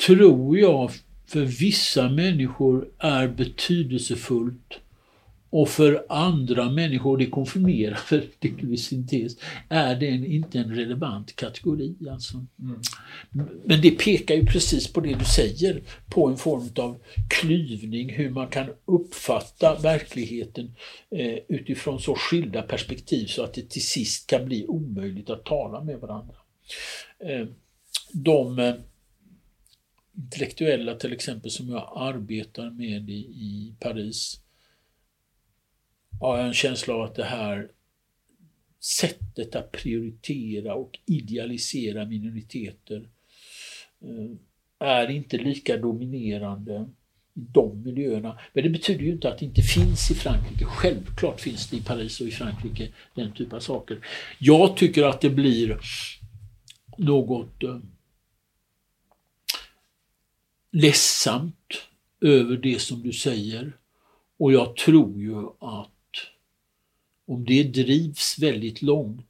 tror 0.06 0.58
jag 0.58 0.91
för 1.28 1.45
vissa 1.45 2.10
människor 2.10 2.88
är 2.99 3.28
betydelsefullt 3.28 4.80
och 5.54 5.70
för 5.70 6.06
andra 6.10 6.70
människor, 6.70 7.18
det 7.18 7.26
konfirmerar 7.26 7.95
för 7.95 8.76
syntes, 8.78 9.38
är 9.70 9.95
det 9.95 10.08
inte 10.08 10.60
en 10.60 10.76
relevant 10.76 11.36
kategori. 11.36 11.95
Alltså. 12.12 12.45
Mm. 12.62 12.80
Men 13.64 13.82
det 13.82 13.91
pekar 13.91 14.36
ju 14.36 14.45
precis 14.45 14.93
på 14.93 15.01
det 15.01 15.14
du 15.14 15.26
säger, 15.26 15.82
på 16.10 16.28
en 16.28 16.38
form 16.38 16.70
av 16.78 16.97
klyvning, 17.30 18.10
hur 18.10 18.30
man 18.30 18.47
kan 18.47 18.68
uppfatta 18.86 19.76
verkligheten 19.76 20.76
eh, 21.16 21.38
utifrån 21.47 21.99
så 21.99 22.16
skilda 22.16 22.62
perspektiv 22.62 23.26
så 23.26 23.43
att 23.43 23.54
det 23.54 23.70
till 23.70 23.86
sist 23.86 24.30
kan 24.30 24.45
bli 24.45 24.68
omöjligt 24.68 25.30
att 25.30 25.45
tala 25.45 25.84
med 25.84 25.99
varandra. 25.99 26.36
Eh, 27.20 27.47
de 28.14 28.59
eh, 28.59 28.76
intellektuella 30.18 30.95
till 30.95 31.14
exempel 31.14 31.51
som 31.51 31.70
jag 31.70 31.93
arbetar 31.95 32.70
med 32.70 33.09
i, 33.09 33.20
i 33.24 33.76
Paris 33.80 34.39
har 36.20 36.38
jag 36.38 36.47
en 36.47 36.53
känsla 36.53 36.93
av 36.93 37.01
att 37.01 37.16
det 37.16 37.24
här 37.24 37.72
sättet 38.80 39.55
att 39.55 39.72
prioritera 39.72 40.76
och 40.76 40.99
idealisera 41.05 42.05
minoriteter 42.05 43.09
eh, 44.01 44.38
är 44.80 45.09
inte 45.09 45.38
lika 45.38 45.78
dominerande 45.78 46.89
i 47.36 47.39
de 47.53 47.84
miljöerna. 47.84 48.39
Men 48.53 48.64
det 48.64 48.70
betyder 48.70 49.03
ju 49.03 49.11
inte 49.11 49.30
att 49.30 49.39
det 49.39 49.45
inte 49.45 49.61
finns 49.61 50.11
i 50.11 50.14
Frankrike. 50.14 50.66
Självklart 50.66 51.41
finns 51.41 51.70
det 51.70 51.78
i 51.78 51.82
Paris 51.82 52.22
och 52.22 52.28
i 52.28 52.32
Frankrike 52.32 52.88
den 53.16 53.34
typen 53.34 53.55
av 53.55 53.59
saker. 53.59 53.99
Jag 54.39 54.78
tycker 54.78 55.03
att 55.03 55.22
det 55.22 55.30
blir 55.30 55.80
något 56.98 57.64
eh, 57.64 57.80
ledsamt 60.72 61.82
över 62.22 62.58
det 62.58 62.80
som 62.80 63.02
du 63.04 63.14
säger. 63.14 63.78
Och 64.38 64.54
jag 64.54 64.76
tror 64.76 65.22
ju 65.22 65.48
att 65.60 65.89
om 67.26 67.46
det 67.46 67.64
drivs 67.64 68.39
väldigt 68.39 68.82
långt 68.82 69.28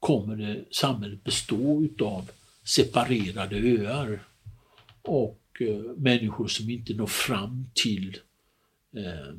kommer 0.00 0.36
det, 0.36 0.64
samhället 0.70 1.24
bestå 1.24 1.82
utav 1.84 2.30
separerade 2.64 3.56
öar 3.56 4.24
och 5.02 5.42
eh, 5.60 5.96
människor 5.96 6.48
som 6.48 6.70
inte 6.70 6.94
når 6.94 7.06
fram 7.06 7.70
till 7.74 8.18
eh, 8.96 9.34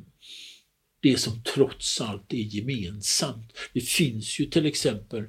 det 1.02 1.18
som 1.18 1.44
trots 1.44 2.02
allt 2.02 2.34
är 2.34 2.38
gemensamt. 2.38 3.54
Det 3.74 3.82
finns 3.82 4.40
ju 4.40 4.46
till 4.46 4.66
exempel 4.66 5.28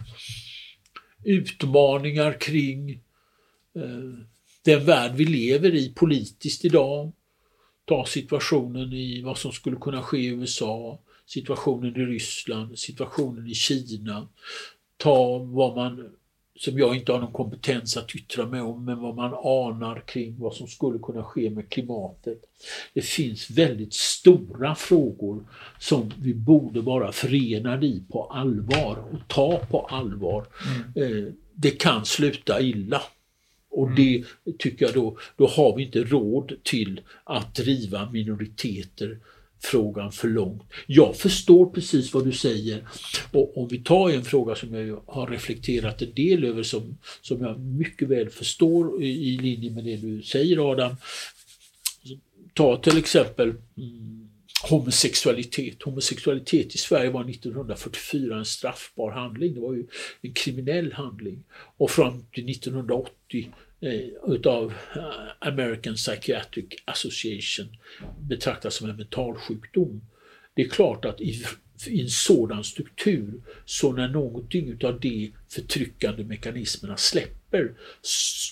utmaningar 1.25 2.41
kring 2.41 2.91
eh, 3.75 4.27
den 4.65 4.85
värld 4.85 5.13
vi 5.15 5.25
lever 5.25 5.75
i 5.75 5.93
politiskt 5.95 6.65
idag. 6.65 7.13
Ta 7.85 8.07
situationen 8.07 8.93
i 8.93 9.23
vad 9.23 9.39
som 9.39 9.53
skulle 9.53 9.77
kunna 9.77 10.03
ske 10.03 10.19
i 10.19 10.27
USA, 10.27 11.01
situationen 11.27 11.97
i 11.97 12.05
Ryssland, 12.05 12.79
situationen 12.79 13.47
i 13.47 13.55
Kina. 13.55 14.29
Ta 14.97 15.39
vad 15.39 15.77
man, 15.77 16.11
som 16.61 16.79
jag 16.79 16.97
inte 16.97 17.13
har 17.13 17.21
någon 17.21 17.33
kompetens 17.33 17.97
att 17.97 18.15
yttra 18.15 18.47
mig 18.47 18.61
om, 18.61 18.85
men 18.85 19.01
vad 19.01 19.17
man 19.17 19.35
anar 19.35 20.03
kring 20.07 20.37
vad 20.39 20.55
som 20.55 20.67
skulle 20.67 20.99
kunna 20.99 21.25
ske 21.25 21.51
med 21.51 21.69
klimatet. 21.69 22.39
Det 22.95 23.01
finns 23.01 23.51
väldigt 23.51 23.95
stora 23.95 24.75
frågor 24.75 25.45
som 25.79 26.13
vi 26.19 26.35
borde 26.35 26.81
vara 26.81 27.13
förenade 27.13 27.87
i 27.87 28.03
på 28.09 28.25
allvar 28.25 29.05
och 29.13 29.29
ta 29.29 29.59
på 29.71 29.81
allvar. 29.81 30.47
Mm. 30.97 31.27
Eh, 31.27 31.33
det 31.55 31.71
kan 31.71 32.05
sluta 32.05 32.61
illa. 32.61 33.03
Och 33.71 33.87
mm. 33.87 33.97
det 33.97 34.25
tycker 34.59 34.85
jag 34.85 34.95
då, 34.95 35.17
då 35.37 35.47
har 35.47 35.77
vi 35.77 35.83
inte 35.83 36.05
råd 36.05 36.53
till 36.63 37.01
att 37.25 37.55
driva 37.55 38.11
minoriteter 38.11 39.19
frågan 39.61 40.13
för 40.13 40.29
långt. 40.29 40.63
Jag 40.87 41.17
förstår 41.17 41.67
precis 41.67 42.15
vad 42.15 42.25
du 42.25 42.33
säger 42.33 42.89
och 43.33 43.59
om 43.59 43.69
vi 43.69 43.79
tar 43.79 44.11
en 44.11 44.25
fråga 44.25 44.55
som 44.55 44.75
jag 44.75 45.03
har 45.07 45.27
reflekterat 45.27 46.03
en 46.03 46.15
del 46.15 46.45
över 46.45 46.63
som, 46.63 46.99
som 47.21 47.41
jag 47.41 47.61
mycket 47.61 48.09
väl 48.09 48.31
förstår 48.31 49.03
i 49.03 49.39
linje 49.39 49.71
med 49.71 49.85
det 49.85 49.97
du 49.97 50.23
säger 50.23 50.73
Adam. 50.73 50.97
Ta 52.55 52.77
till 52.77 52.99
exempel 52.99 53.49
mm, 53.49 54.29
homosexualitet. 54.69 55.83
Homosexualitet 55.83 56.75
i 56.75 56.79
Sverige 56.79 57.11
var 57.11 57.31
1944 57.31 58.39
en 58.39 58.45
straffbar 58.45 59.11
handling. 59.11 59.55
Det 59.55 59.61
var 59.61 59.75
ju 59.75 59.87
en 60.23 60.33
kriminell 60.33 60.93
handling. 60.93 61.45
Och 61.77 61.91
fram 61.91 62.25
till 62.33 62.51
1980 62.51 63.49
Eh, 63.83 64.33
utav 64.35 64.75
eh, 64.97 65.49
American 65.49 65.95
Psychiatric 65.95 66.67
Association 66.85 67.67
betraktas 68.29 68.75
som 68.75 68.91
en 68.91 68.97
mentalsjukdom. 68.97 70.01
Det 70.55 70.63
är 70.63 70.69
klart 70.69 71.05
att 71.05 71.21
i, 71.21 71.45
i 71.87 72.01
en 72.01 72.09
sådan 72.09 72.65
struktur, 72.65 73.33
så 73.65 73.93
när 73.93 74.09
någonting 74.09 74.69
utav 74.69 75.01
de 75.01 75.33
förtryckande 75.49 76.25
mekanismerna 76.25 76.97
släpper, 76.97 77.73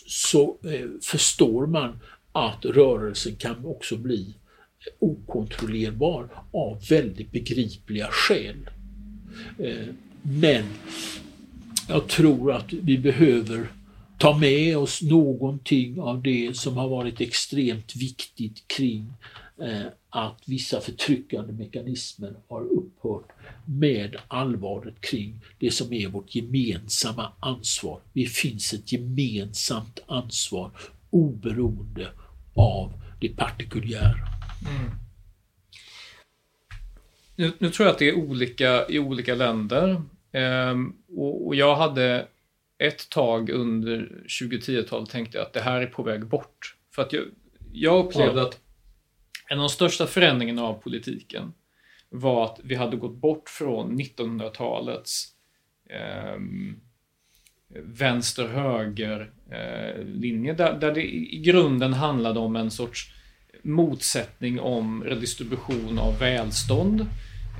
så 0.06 0.58
eh, 0.64 0.86
förstår 1.02 1.66
man 1.66 2.00
att 2.32 2.64
rörelsen 2.64 3.36
kan 3.36 3.64
också 3.64 3.96
bli 3.96 4.34
okontrollerbar 4.98 6.28
av 6.52 6.86
väldigt 6.88 7.32
begripliga 7.32 8.08
skäl. 8.10 8.70
Eh, 9.58 9.86
men 10.22 10.64
jag 11.88 12.08
tror 12.08 12.52
att 12.52 12.72
vi 12.72 12.98
behöver 12.98 13.68
ta 14.18 14.38
med 14.38 14.76
oss 14.76 15.02
någonting 15.02 16.00
av 16.00 16.22
det 16.22 16.56
som 16.56 16.76
har 16.76 16.88
varit 16.88 17.20
extremt 17.20 17.96
viktigt 17.96 18.68
kring 18.68 19.12
eh, 19.62 19.86
att 20.10 20.42
vissa 20.46 20.80
förtryckande 20.80 21.52
mekanismer 21.52 22.34
har 22.48 22.60
upphört 22.60 23.28
med 23.64 24.16
allvaret 24.28 25.00
kring 25.00 25.40
det 25.58 25.70
som 25.70 25.92
är 25.92 26.08
vårt 26.08 26.34
gemensamma 26.34 27.32
ansvar. 27.40 28.00
Det 28.12 28.24
finns 28.26 28.72
ett 28.72 28.92
gemensamt 28.92 30.00
ansvar 30.06 30.70
oberoende 31.10 32.08
av 32.54 32.92
det 33.20 33.28
partikulära. 33.28 34.28
Mm. 34.68 34.90
Nu, 37.36 37.52
nu, 37.58 37.70
tror 37.70 37.86
jag 37.86 37.92
att 37.92 37.98
det 37.98 38.08
är 38.08 38.14
olika 38.14 38.88
i 38.88 38.98
olika 38.98 39.34
länder. 39.34 40.02
Ehm, 40.32 40.92
och, 41.16 41.46
och, 41.46 41.54
jag 41.54 41.76
hade 41.76 42.26
ett 42.78 43.10
tag 43.10 43.50
under 43.50 44.22
2010-talet 44.40 45.10
tänkte 45.10 45.38
jag 45.38 45.46
att 45.46 45.52
det 45.52 45.60
här 45.60 45.80
är 45.80 45.86
på 45.86 46.02
väg 46.02 46.26
bort. 46.26 46.76
För 46.94 47.02
att 47.02 47.12
jag, 47.12 47.24
jag 47.72 48.06
upplevde 48.06 48.42
att 48.42 48.60
en 49.50 49.58
av 49.58 49.62
de 49.62 49.68
största 49.68 50.06
förändringarna 50.06 50.62
av 50.62 50.74
politiken 50.74 51.52
var 52.10 52.44
att 52.44 52.60
vi 52.64 52.74
hade 52.74 52.96
gått 52.96 53.16
bort 53.16 53.48
från 53.48 54.00
1900-talets 54.00 55.24
eh, 55.90 56.36
vänster-höger 57.84 59.32
eh, 59.50 60.04
linje 60.04 60.52
där, 60.52 60.78
där 60.80 60.94
det 60.94 61.14
i 61.14 61.42
grunden 61.44 61.92
handlade 61.92 62.40
om 62.40 62.56
en 62.56 62.70
sorts 62.70 63.12
motsättning 63.62 64.60
om 64.60 65.04
redistribution 65.04 65.98
av 65.98 66.18
välstånd. 66.18 67.06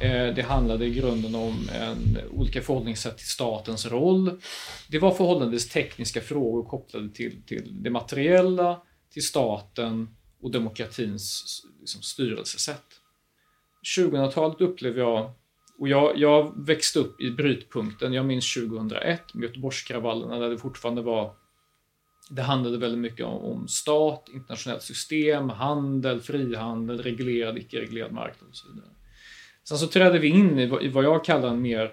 Eh, 0.01 0.34
det 0.34 0.42
handlade 0.42 0.86
i 0.86 0.94
grunden 0.94 1.34
om 1.34 1.68
en, 1.72 2.18
olika 2.30 2.62
förhållningssätt 2.62 3.18
till 3.18 3.26
statens 3.26 3.86
roll. 3.86 4.40
Det 4.88 4.99
var 4.99 5.11
förhållandevis 5.11 5.68
tekniska 5.68 6.20
frågor 6.20 6.64
kopplade 6.64 7.09
till, 7.09 7.42
till 7.46 7.82
det 7.82 7.90
materiella, 7.90 8.82
till 9.12 9.26
staten 9.26 10.16
och 10.42 10.51
demokratins 10.51 11.44
liksom, 11.80 12.03
styrelsesätt. 12.03 12.84
2000-talet 13.99 14.61
upplever 14.61 15.01
jag, 15.01 15.30
och 15.78 15.88
jag, 15.88 16.18
jag 16.18 16.66
växte 16.66 16.99
upp 16.99 17.20
i 17.20 17.30
brytpunkten, 17.30 18.12
jag 18.12 18.26
minns 18.26 18.55
2001 18.55 19.34
med 19.34 19.42
Göteborgskravallerna 19.42 20.38
där 20.38 20.51
det 20.51 20.59
fortfarande 20.59 21.03
var 21.03 21.34
det 22.30 22.42
handlade 22.42 22.78
väldigt 22.78 23.01
mycket 23.01 23.26
om, 23.26 23.44
om 23.44 23.68
stat, 23.68 24.28
internationellt 24.34 24.82
system, 24.82 25.49
handel, 25.49 26.20
frihandel, 26.20 27.03
reglerad, 27.03 27.59
icke-reglerad 27.59 28.12
marknad 28.12 28.51
och 28.51 28.57
så 28.57 28.68
vidare. 28.68 28.90
Sen 29.68 29.78
så 29.78 29.86
trädde 29.86 30.18
vi 30.18 30.28
in 30.28 30.58
i 30.58 30.88
vad 30.88 31.04
jag 31.04 31.24
kallar 31.24 31.48
en 31.48 31.62
mer, 31.62 31.92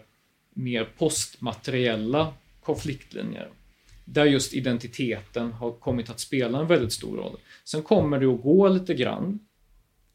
mer 0.53 0.87
postmateriella 0.97 2.33
konfliktlinjer. 2.63 3.49
Där 4.05 4.25
just 4.25 4.53
identiteten 4.53 5.51
har 5.51 5.71
kommit 5.71 6.09
att 6.09 6.19
spela 6.19 6.59
en 6.59 6.67
väldigt 6.67 6.93
stor 6.93 7.17
roll. 7.17 7.37
Sen 7.63 7.81
kommer 7.81 8.19
det 8.19 8.25
att 8.25 8.41
gå 8.41 8.67
lite 8.67 8.93
grann. 8.93 9.39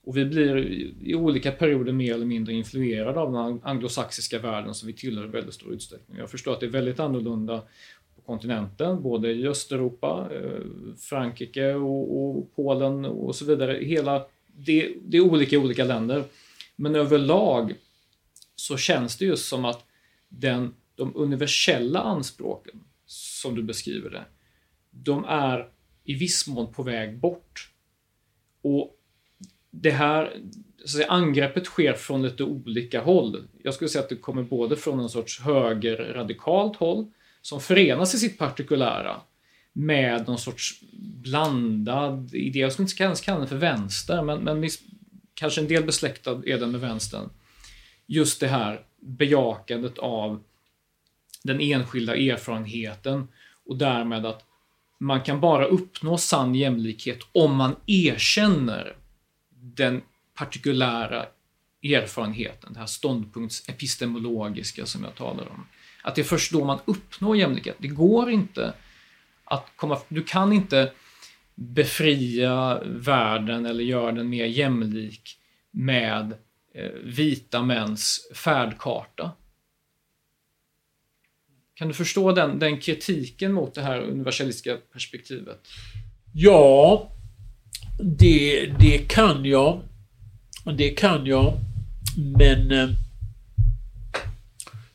Och 0.04 0.16
vi 0.16 0.24
blir 0.24 0.56
i 1.02 1.14
olika 1.14 1.52
perioder 1.52 1.92
mer 1.92 2.14
eller 2.14 2.26
mindre 2.26 2.52
influerade 2.52 3.20
av 3.20 3.32
den 3.32 3.60
anglosaxiska 3.62 4.38
världen 4.38 4.74
som 4.74 4.86
vi 4.86 4.92
tillhör 4.92 5.24
i 5.24 5.28
väldigt 5.28 5.54
stor 5.54 5.72
utsträckning. 5.72 6.18
Jag 6.18 6.30
förstår 6.30 6.52
att 6.52 6.60
det 6.60 6.66
är 6.66 6.70
väldigt 6.70 7.00
annorlunda 7.00 7.62
på 8.16 8.22
kontinenten, 8.22 9.02
både 9.02 9.32
i 9.32 9.46
Östeuropa, 9.46 10.28
eh, 10.34 10.60
Frankrike 10.98 11.74
och, 11.74 12.36
och 12.36 12.50
Polen 12.56 13.04
och 13.04 13.36
så 13.36 13.44
vidare. 13.44 13.84
Hela, 13.84 14.26
det, 14.56 14.92
det 15.04 15.16
är 15.16 15.20
olika 15.20 15.56
i 15.56 15.58
olika 15.58 15.84
länder. 15.84 16.24
Men 16.80 16.96
överlag 16.96 17.74
så 18.56 18.76
känns 18.76 19.16
det 19.16 19.24
just 19.24 19.48
som 19.48 19.64
att 19.64 19.84
den, 20.28 20.74
de 20.94 21.16
universella 21.16 22.00
anspråken, 22.00 22.80
som 23.06 23.54
du 23.54 23.62
beskriver 23.62 24.10
det, 24.10 24.24
de 24.90 25.24
är 25.24 25.68
i 26.04 26.14
viss 26.14 26.46
mån 26.46 26.72
på 26.72 26.82
väg 26.82 27.18
bort. 27.18 27.72
Och 28.62 28.96
det 29.70 29.90
här 29.90 30.36
så 30.84 31.04
angreppet 31.08 31.64
sker 31.64 31.92
från 31.92 32.22
lite 32.22 32.44
olika 32.44 33.00
håll. 33.00 33.48
Jag 33.62 33.74
skulle 33.74 33.88
säga 33.88 34.02
att 34.02 34.08
det 34.08 34.16
kommer 34.16 34.42
både 34.42 34.76
från 34.76 35.00
en 35.00 35.08
sorts 35.08 35.40
högerradikalt 35.40 36.76
håll 36.76 37.10
som 37.42 37.60
förenas 37.60 38.14
i 38.14 38.18
sitt 38.18 38.38
partikulära 38.38 39.20
med 39.72 40.26
någon 40.26 40.38
sorts 40.38 40.80
blandad 41.22 42.34
idé. 42.34 42.58
Jag 42.58 42.72
skulle 42.72 42.88
inte 42.88 43.02
ens 43.02 43.20
kalla 43.20 43.38
den 43.38 43.48
för 43.48 43.56
vänster, 43.56 44.22
men, 44.22 44.44
men 44.44 44.60
kanske 45.40 45.60
en 45.60 45.68
del 45.68 45.84
besläktad 45.84 46.42
är 46.46 46.58
den 46.58 46.70
med 46.70 46.80
vänstern. 46.80 47.30
Just 48.06 48.40
det 48.40 48.48
här 48.48 48.84
bejakandet 49.00 49.98
av 49.98 50.42
den 51.42 51.60
enskilda 51.60 52.16
erfarenheten 52.16 53.28
och 53.66 53.76
därmed 53.76 54.26
att 54.26 54.44
man 54.98 55.20
kan 55.20 55.40
bara 55.40 55.66
uppnå 55.66 56.18
sann 56.18 56.54
jämlikhet 56.54 57.18
om 57.32 57.56
man 57.56 57.76
erkänner 57.86 58.96
den 59.50 60.02
partikulära 60.34 61.26
erfarenheten, 61.82 62.72
det 62.72 62.78
här 62.78 62.86
ståndpunktsepistemologiska 62.86 64.86
som 64.86 65.04
jag 65.04 65.14
talar 65.14 65.50
om. 65.50 65.66
Att 66.02 66.14
det 66.14 66.22
är 66.22 66.24
först 66.24 66.52
då 66.52 66.64
man 66.64 66.78
uppnår 66.84 67.36
jämlikhet. 67.36 67.76
Det 67.78 67.88
går 67.88 68.30
inte 68.30 68.74
att 69.44 69.72
komma... 69.76 69.98
Du 70.08 70.22
kan 70.22 70.52
inte 70.52 70.92
befria 71.60 72.80
världen 72.84 73.66
eller 73.66 73.84
göra 73.84 74.12
den 74.12 74.28
mer 74.28 74.44
jämlik 74.44 75.38
med 75.70 76.32
eh, 76.74 76.90
vita 77.04 77.62
mäns 77.62 78.30
färdkarta. 78.34 79.32
Kan 81.74 81.88
du 81.88 81.94
förstå 81.94 82.32
den, 82.32 82.58
den 82.58 82.80
kritiken 82.80 83.52
mot 83.52 83.74
det 83.74 83.82
här 83.82 84.00
universalistiska 84.00 84.76
perspektivet? 84.92 85.68
Ja, 86.34 87.10
det, 88.18 88.66
det 88.66 88.98
kan 88.98 89.44
jag. 89.44 89.82
Det 90.76 90.90
kan 90.90 91.26
jag. 91.26 91.54
Men 92.38 92.70
eh, 92.70 92.88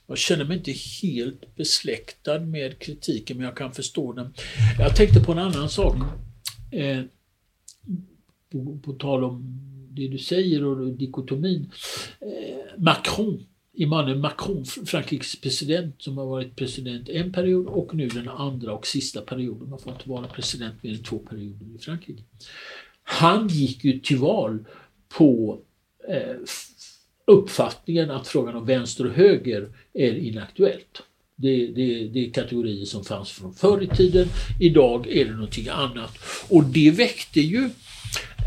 jag 0.07 0.18
känner 0.18 0.45
mig 0.45 0.57
inte 0.57 0.72
helt 1.01 1.55
besläktad 1.55 2.39
med 2.39 2.80
kritiken, 2.80 3.38
men 3.38 3.45
jag 3.45 3.57
kan 3.57 3.74
förstå 3.74 4.13
den. 4.13 4.34
Jag 4.80 4.95
tänkte 4.95 5.20
på 5.20 5.32
en 5.32 5.39
annan 5.39 5.70
sak. 5.70 5.95
Eh, 6.76 7.04
på, 8.52 8.80
på 8.84 8.94
tal 8.94 9.24
om 9.24 9.60
det 9.90 10.08
du 10.08 10.18
säger 10.18 10.64
och 10.64 10.92
dikotomin. 10.92 11.72
Eh, 12.20 12.82
Macron, 12.84 13.46
Emmanuel 13.78 14.20
Macron, 14.20 14.66
Frankrikes 14.66 15.42
president 15.42 16.02
som 16.02 16.18
har 16.18 16.26
varit 16.26 16.56
president 16.56 17.10
en 17.10 17.32
period 17.32 17.68
och 17.68 17.96
nu 17.96 18.08
den 18.08 18.30
andra 18.30 18.74
och 18.74 18.88
sista 18.88 19.22
perioden. 19.22 19.70
Man 19.70 19.80
får 19.80 19.94
inte 19.94 20.10
vara 20.10 20.28
president 20.28 20.84
mer 20.84 20.92
än 20.92 21.04
två 21.04 21.20
perioder 21.20 21.66
i 21.76 21.78
Frankrike. 21.80 22.24
Han 23.04 23.48
gick 23.48 23.84
ju 23.84 24.00
till 24.00 24.18
val 24.18 24.66
på 25.18 25.60
eh, 26.10 26.36
uppfattningen 27.26 28.12
att 28.12 28.28
frågan 28.28 28.56
om 28.56 28.66
vänster 28.66 29.06
och 29.06 29.14
höger 29.14 29.70
är 29.94 30.16
inaktuellt. 30.16 31.04
Det, 31.38 31.68
det, 31.68 32.08
det 32.08 32.26
är 32.26 32.32
kategorier 32.32 32.86
som 32.86 33.04
fanns 33.04 33.32
från 33.32 33.54
förr 33.54 33.84
i 33.84 33.88
tiden. 33.88 34.28
Idag 34.60 35.08
är 35.08 35.26
det 35.26 35.32
någonting 35.32 35.68
annat. 35.68 36.18
Och 36.50 36.64
det 36.64 36.92
väckte 36.92 37.42
ju 37.42 37.70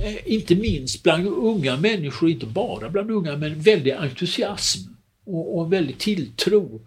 eh, 0.05 0.32
inte 0.32 0.55
minst 0.55 1.03
bland 1.03 1.26
unga 1.26 1.76
människor, 1.76 2.30
inte 2.30 2.47
bara 2.47 2.91
bland 2.91 3.11
unga, 3.11 3.36
men 3.36 3.61
väldig 3.61 3.93
entusiasm 3.93 4.80
och, 5.24 5.59
och 5.59 5.72
väldig 5.72 5.99
tilltro 5.99 6.80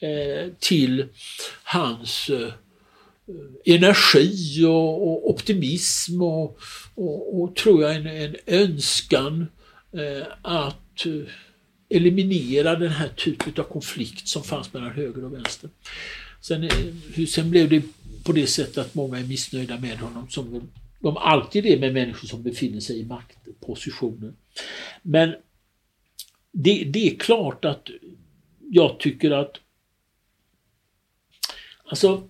eh, 0.00 0.52
till 0.58 1.04
hans 1.64 2.30
eh, 2.30 2.52
energi 3.64 4.64
och, 4.64 5.08
och 5.08 5.30
optimism 5.30 6.22
och, 6.22 6.58
och, 6.94 7.42
och, 7.42 7.56
tror 7.56 7.82
jag 7.82 7.96
en, 7.96 8.06
en 8.06 8.36
önskan 8.46 9.46
eh, 9.92 10.26
att 10.42 11.06
eh, 11.06 11.12
eliminera 11.96 12.74
den 12.74 12.92
här 12.92 13.08
typen 13.08 13.52
av 13.56 13.62
konflikt 13.62 14.28
som 14.28 14.42
fanns 14.42 14.72
mellan 14.72 14.90
höger 14.90 15.24
och 15.24 15.34
vänster. 15.34 15.70
Sen, 16.40 16.64
eh, 16.64 17.26
sen 17.26 17.50
blev 17.50 17.68
det 17.68 17.82
på 18.24 18.32
det 18.32 18.46
sättet 18.46 18.78
att 18.78 18.94
många 18.94 19.18
är 19.18 19.24
missnöjda 19.24 19.78
med 19.78 19.98
honom 19.98 20.28
som 20.28 20.68
de 21.00 21.16
alltid 21.16 21.66
är 21.66 21.78
med 21.78 21.94
människor 21.94 22.28
som 22.28 22.42
befinner 22.42 22.80
sig 22.80 23.00
i 23.00 23.04
maktpositioner. 23.04 24.32
Men 25.02 25.34
det, 26.52 26.84
det 26.84 27.08
är 27.10 27.18
klart 27.18 27.64
att 27.64 27.88
jag 28.70 29.00
tycker 29.00 29.30
att 29.30 29.56
Alltså 31.92 32.28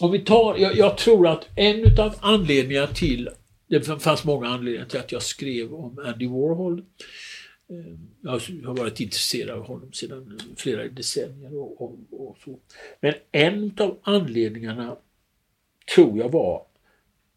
om 0.00 0.10
vi 0.10 0.18
tar, 0.18 0.56
jag, 0.56 0.76
jag 0.76 0.98
tror 0.98 1.28
att 1.28 1.48
en 1.56 2.00
av 2.00 2.14
anledningarna 2.20 2.86
till, 2.86 3.28
det 3.66 4.02
fanns 4.02 4.24
många 4.24 4.48
anledningar 4.48 4.86
till 4.86 5.00
att 5.00 5.12
jag 5.12 5.22
skrev 5.22 5.74
om 5.74 5.98
Andy 5.98 6.26
Warhol. 6.26 6.84
Eh, 7.68 8.30
alltså, 8.32 8.52
jag 8.52 8.68
har 8.68 8.76
varit 8.76 9.00
intresserad 9.00 9.58
av 9.58 9.66
honom 9.66 9.92
sedan 9.92 10.38
flera 10.56 10.88
decennier 10.88 11.56
och, 11.56 11.82
och, 11.82 11.98
och 12.10 12.36
så. 12.44 12.58
Men 13.00 13.14
en 13.32 13.72
av 13.78 13.98
anledningarna 14.02 14.96
tror 15.94 16.18
jag 16.18 16.28
var, 16.28 16.66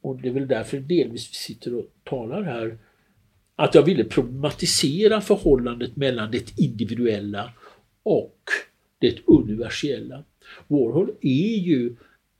och 0.02 0.22
det 0.22 0.28
är 0.28 0.34
väl 0.34 0.48
därför 0.48 0.80
delvis 0.80 1.30
vi 1.30 1.36
sitter 1.36 1.76
och 1.76 1.86
talar 2.04 2.44
här, 2.44 2.78
att 3.56 3.76
jag 3.76 3.84
ville 3.84 4.04
problematisera 4.04 5.22
förhållandet 5.22 5.96
mellan 5.96 6.32
det 6.32 6.60
individuella 6.60 7.54
och 8.04 8.44
det 9.00 9.20
universella. 9.26 10.24
Warhol 10.68 11.12
är 11.22 11.58
ju 11.58 11.96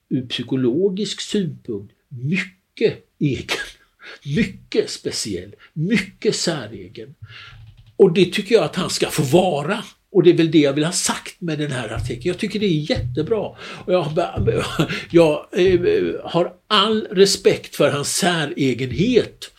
ur 0.10 0.28
psykologisk 0.28 1.22
synpunkt 1.22 1.94
mycket 2.08 3.06
egen. 3.20 3.48
Mycket 4.36 4.90
speciell, 4.90 5.56
mycket 5.74 6.36
säregen. 6.36 7.16
Och 7.98 8.14
det 8.14 8.34
tycker 8.34 8.56
jag 8.56 8.64
att 8.64 8.76
han 8.76 8.90
ska 8.90 9.10
få 9.10 9.24
vara. 9.24 9.84
Och 10.12 10.24
det 10.24 10.30
är 10.30 10.38
väl 10.38 10.52
det 10.52 10.58
jag 10.60 10.74
vill 10.74 10.86
ha 10.86 10.92
sagt 10.92 11.42
med 11.42 11.60
den 11.60 11.72
här 11.72 11.90
artikeln. 11.90 12.28
Jag 12.28 12.38
tycker 12.38 12.60
det 12.60 12.66
är 12.66 12.92
jättebra. 12.92 13.40
Och 13.86 13.94
jag, 13.94 14.12
jag 15.12 15.46
eh, 15.52 16.16
har 16.24 16.54
all 16.68 17.08
respekt 17.12 17.76
för 17.76 17.92
hans 17.92 18.16
säregenhet 18.16 19.52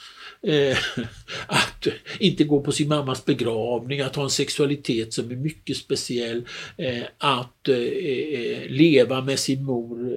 eh, 0.43 0.79
att 1.47 1.87
inte 2.19 2.45
gå 2.45 2.61
på 2.61 2.73
sin 2.73 2.89
mammas 2.89 3.25
begravning, 3.25 4.01
att 4.01 4.17
ha 4.17 4.23
en 4.23 4.31
sexualitet 4.31 5.15
som 5.15 5.31
är 5.31 5.37
mycket 5.37 5.77
speciell, 5.77 6.45
eh, 6.77 7.03
att 7.19 7.69
eh, 7.69 7.77
eh 7.77 8.69
leva 8.69 9.21
med 9.21 9.39
sin 9.39 9.65
mor, 9.65 10.13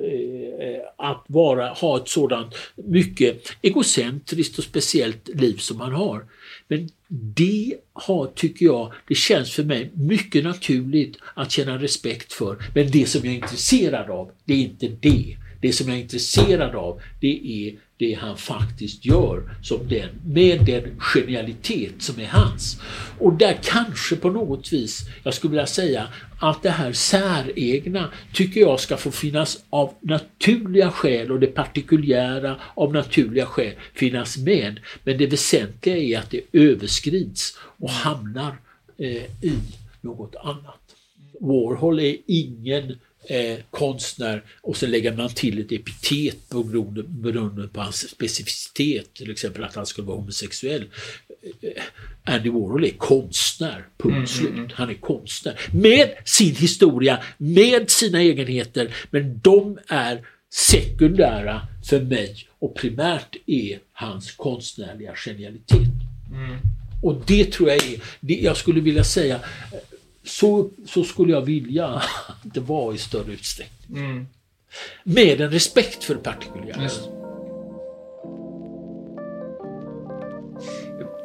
eh, 0.62 0.82
att 0.98 1.26
vara, 1.28 1.70
ha 1.70 1.98
ett 1.98 2.10
sådant 2.10 2.56
mycket 2.76 3.48
egocentriskt 3.62 4.58
och 4.58 4.64
speciellt 4.64 5.28
liv 5.28 5.58
som 5.58 5.82
han 5.82 5.92
har. 5.92 6.26
Men 6.68 6.90
det 7.14 7.74
har, 7.94 8.28
tycker 8.28 8.66
jag, 8.66 8.94
det 9.08 9.16
känns 9.16 9.52
för 9.52 9.64
mig 9.64 9.92
mycket 9.94 10.44
naturligt 10.44 11.18
att 11.34 11.52
känna 11.52 11.78
respekt 11.78 12.34
för. 12.34 12.58
Men 12.76 12.92
det 12.92 13.06
som 13.06 13.22
jag 13.24 13.34
är 13.34 13.38
intresserad 13.38 14.10
av, 14.10 14.32
det 14.46 14.54
är 14.54 14.58
inte 14.58 14.88
det. 14.88 15.38
Det 15.62 15.74
som 15.74 15.88
jag 15.88 15.98
är 15.98 16.02
intresserad 16.02 16.76
av, 16.76 17.02
det 17.22 17.68
är 17.68 17.80
det 18.02 18.14
han 18.14 18.38
faktiskt 18.38 19.06
gör 19.06 19.56
som 19.62 19.88
den, 19.88 20.10
med 20.26 20.66
den 20.66 21.00
genialitet 21.00 21.94
som 22.00 22.20
är 22.20 22.26
hans. 22.26 22.82
Och 23.20 23.34
där 23.34 23.60
kanske 23.64 24.16
på 24.16 24.30
något 24.30 24.74
vis, 24.74 25.02
jag 25.24 25.34
skulle 25.34 25.52
vilja 25.52 25.66
säga 25.66 26.08
att 26.40 26.64
det 26.64 26.70
här 26.70 26.94
säregna 26.94 28.10
tycker 28.34 28.62
jag 28.62 28.80
ska 28.80 28.98
få 28.98 29.12
finnas 29.12 29.64
av 29.70 29.94
naturliga 30.00 30.92
skäl 30.92 31.32
och 31.32 31.40
det 31.40 31.48
partikulära 31.48 32.56
av 32.76 32.94
naturliga 32.94 33.46
skäl 33.46 33.74
finnas 33.94 34.38
med. 34.38 34.80
Men 35.04 35.18
det 35.18 35.28
väsentliga 35.28 35.98
är 35.98 36.20
att 36.20 36.30
det 36.30 36.42
överskrids 36.54 37.58
och 37.80 37.90
hamnar 37.90 38.58
eh, 38.98 39.24
i 39.42 39.54
något 40.02 40.36
annat. 40.36 40.96
Warhol 41.40 42.00
är 42.00 42.18
ingen 42.28 42.96
eh, 43.28 43.58
konstnär 43.70 44.44
och 44.62 44.78
så 44.78 44.88
lägger 44.88 45.14
man 45.14 45.30
till 45.30 45.60
ett 45.60 45.72
epitet 45.72 46.50
beroende, 46.50 47.04
beroende 47.04 47.68
på 47.68 47.82
hans 47.82 48.10
specificitet, 48.10 49.14
till 49.14 49.32
exempel 49.32 49.64
att 49.64 49.76
han 49.76 49.86
skulle 49.86 50.08
vara 50.08 50.18
homosexuell. 50.18 50.86
Eh, 51.62 51.84
Andy 52.24 52.50
Warhol 52.50 52.84
är 52.84 52.90
konstnär, 52.90 53.86
punkt 53.98 54.16
mm, 54.16 54.28
slut. 54.28 54.50
Mm, 54.50 54.60
mm. 54.60 54.72
Han 54.74 54.90
är 54.90 54.94
konstnär. 54.94 55.60
Med 55.74 56.10
sin 56.26 56.56
historia, 56.56 57.24
med 57.38 57.92
sina 57.92 58.22
egenheter, 58.22 58.96
men 59.12 59.40
de 59.40 59.80
är 59.88 60.28
sekundära 60.54 61.62
för 61.90 62.00
mig 62.00 62.48
och 62.60 62.76
primärt 62.76 63.36
är 63.46 63.80
hans 63.94 64.32
konstnärliga 64.32 65.16
genialitet. 65.16 65.90
Mm. 66.32 66.58
Och 67.02 67.22
det 67.28 67.52
tror 67.52 67.70
jag 67.70 67.78
är, 67.78 68.02
det 68.20 68.34
jag 68.34 68.58
skulle 68.58 68.82
vilja 68.82 69.04
säga, 69.04 69.40
så, 70.24 70.70
så 70.86 71.04
skulle 71.04 71.34
jag 71.34 71.42
vilja 71.42 71.88
att 71.88 72.04
det 72.44 72.60
var 72.60 72.94
i 72.94 72.98
större 72.98 73.34
utsträckning. 73.34 74.04
Mm. 74.04 74.28
Med 75.04 75.42
en 75.42 75.52
respekt 75.52 76.04
för 76.04 76.16
det. 76.16 76.36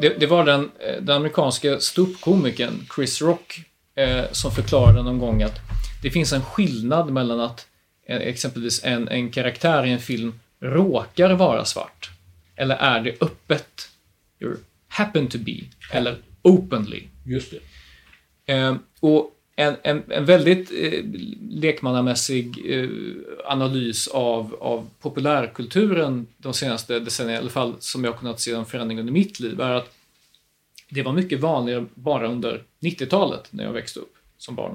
Det, 0.01 0.21
det, 0.21 0.27
var 0.27 0.45
den, 0.45 0.71
den 1.01 1.17
amerikanska 1.17 1.81
ståuppkomikern 1.81 2.87
Chris 2.95 3.23
Rock 3.23 3.61
eh, 3.95 4.25
som 4.33 4.51
förklarade 4.51 5.03
någon 5.03 5.19
gång 5.19 5.43
att 5.43 5.61
det 6.03 6.11
finns 6.11 6.33
en 6.33 6.43
skillnad 6.43 7.13
mellan 7.13 7.41
att 7.41 7.67
eh, 8.07 8.17
exempelvis 8.17 8.85
en, 8.85 9.09
en 9.09 9.31
karaktär 9.31 9.87
i 9.87 9.91
en 9.91 10.01
film 10.01 10.41
råkar 10.61 11.35
vara 11.35 11.65
svart. 11.65 12.11
Eller 12.57 12.77
är 12.77 13.01
det 13.01 13.23
öppet? 13.23 13.89
You 14.41 14.57
happen 14.89 15.29
to 15.29 15.39
be. 15.39 15.61
Eller 15.93 16.17
openly. 16.43 17.03
Just 17.25 17.51
det. 17.51 17.59
Eh, 18.47 18.77
och 19.01 19.33
en, 19.57 19.77
en, 19.83 20.03
en 20.09 20.25
väldigt 20.25 20.71
eh, 20.71 21.05
lekmannamässig 21.51 22.63
eh, 22.69 22.89
analys 23.45 24.09
av, 24.09 24.57
av 24.61 24.89
populärkulturen 25.01 26.27
de 26.37 26.55
senaste 26.55 27.01
decennierna, 27.01 27.39
i 27.39 27.41
alla 27.41 27.51
fall 27.51 27.75
som 27.79 28.05
jag 28.05 28.13
har 28.13 28.19
kunnat 28.19 28.41
se 28.41 28.53
en 28.53 28.67
förändring 28.67 29.01
under 29.01 29.13
mitt 29.13 29.41
liv, 29.41 29.61
är 29.61 29.73
att 29.73 29.95
det 30.89 31.03
var 31.03 31.13
mycket 31.13 31.41
vanligare 31.41 31.87
bara 31.95 32.29
under 32.29 32.63
90-talet 32.81 33.49
när 33.51 33.65
jag 33.65 33.73
växte 33.73 34.01
upp 34.01 34.15
som 34.39 34.55
barn. 34.55 34.75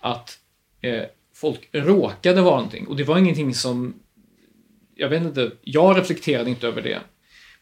Att 0.00 0.38
eh, 0.80 1.02
folk 1.34 1.68
råkade 1.72 2.42
vara 2.42 2.56
någonting 2.56 2.86
och 2.86 2.96
det 2.96 3.04
var 3.04 3.18
ingenting 3.18 3.54
som 3.54 3.94
jag 4.94 5.08
vet 5.08 5.22
inte, 5.22 5.50
jag 5.62 5.98
reflekterade 5.98 6.50
inte 6.50 6.66
över 6.66 6.82
det. 6.82 6.98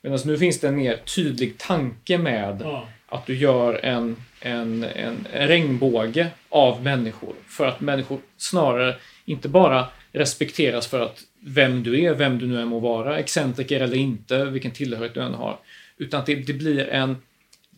Medan 0.03 0.18
nu 0.24 0.39
finns 0.39 0.61
det 0.61 0.68
en 0.68 0.76
mer 0.76 0.97
tydlig 0.97 1.59
tanke 1.59 2.18
med 2.18 2.61
ja. 2.64 2.89
att 3.07 3.26
du 3.26 3.37
gör 3.37 3.84
en 3.84 4.16
en, 4.47 4.84
en, 4.84 5.26
en 5.32 5.49
regnbåge 5.49 6.30
av 6.49 6.82
människor. 6.82 7.34
För 7.49 7.66
att 7.66 7.80
människor 7.80 8.20
snarare 8.36 8.97
inte 9.24 9.49
bara 9.49 9.86
respekteras 10.12 10.86
för 10.86 11.01
att 11.01 11.20
vem 11.40 11.82
du 11.82 12.05
är, 12.05 12.14
vem 12.14 12.38
du 12.38 12.47
nu 12.47 12.61
än 12.61 12.68
må 12.68 12.80
vara, 12.80 13.18
excentriker 13.18 13.80
eller 13.80 13.97
inte, 13.97 14.44
vilken 14.44 14.70
tillhörighet 14.70 15.14
du 15.14 15.20
än 15.20 15.34
har. 15.34 15.59
Utan 15.97 16.22
det, 16.26 16.34
det 16.34 16.53
blir 16.53 16.88
en, 16.88 17.16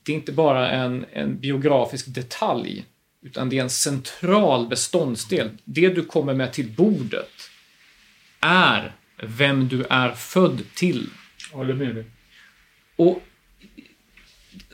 det 0.03 0.13
är 0.13 0.17
inte 0.17 0.33
bara 0.33 0.71
en, 0.71 1.07
en 1.13 1.39
biografisk 1.41 2.07
detalj, 2.07 2.85
utan 3.23 3.49
det 3.49 3.59
är 3.59 3.63
en 3.63 3.71
central 3.71 4.69
beståndsdel. 4.69 5.51
Det 5.65 5.89
du 5.89 6.05
kommer 6.05 6.35
med 6.35 6.53
till 6.53 6.71
bordet 6.71 7.51
är 8.41 8.93
vem 9.23 9.69
du 9.69 9.85
är 9.91 10.11
född 10.11 10.63
till. 10.75 11.07
Jag 11.51 11.59
håller 11.59 11.75
med 11.75 11.95
dig. 11.95 12.05
Och 12.97 13.23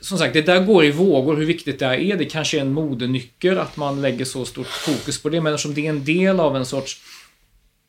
som 0.05 0.17
sagt, 0.17 0.33
det 0.33 0.41
där 0.41 0.63
går 0.63 0.85
i 0.85 0.91
vågor 0.91 1.35
hur 1.35 1.45
viktigt 1.45 1.79
det 1.79 1.85
är. 1.85 2.17
Det 2.17 2.25
kanske 2.25 2.57
är 2.57 2.61
en 2.61 2.73
modenyckel 2.73 3.59
att 3.59 3.77
man 3.77 4.01
lägger 4.01 4.25
så 4.25 4.45
stort 4.45 4.67
fokus 4.67 5.21
på 5.21 5.29
det, 5.29 5.41
men 5.41 5.53
eftersom 5.53 5.73
det 5.73 5.85
är 5.85 5.89
en 5.89 6.03
del 6.03 6.39
av 6.39 6.55
en 6.55 6.65
sorts, 6.65 7.01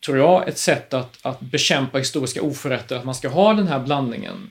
tror 0.06 0.18
jag, 0.18 0.48
ett 0.48 0.58
sätt 0.58 0.94
att, 0.94 1.18
att 1.22 1.40
bekämpa 1.40 1.98
historiska 1.98 2.42
oförrätter, 2.42 2.96
att 2.96 3.04
man 3.04 3.14
ska 3.14 3.28
ha 3.28 3.54
den 3.54 3.66
här 3.66 3.80
blandningen, 3.80 4.50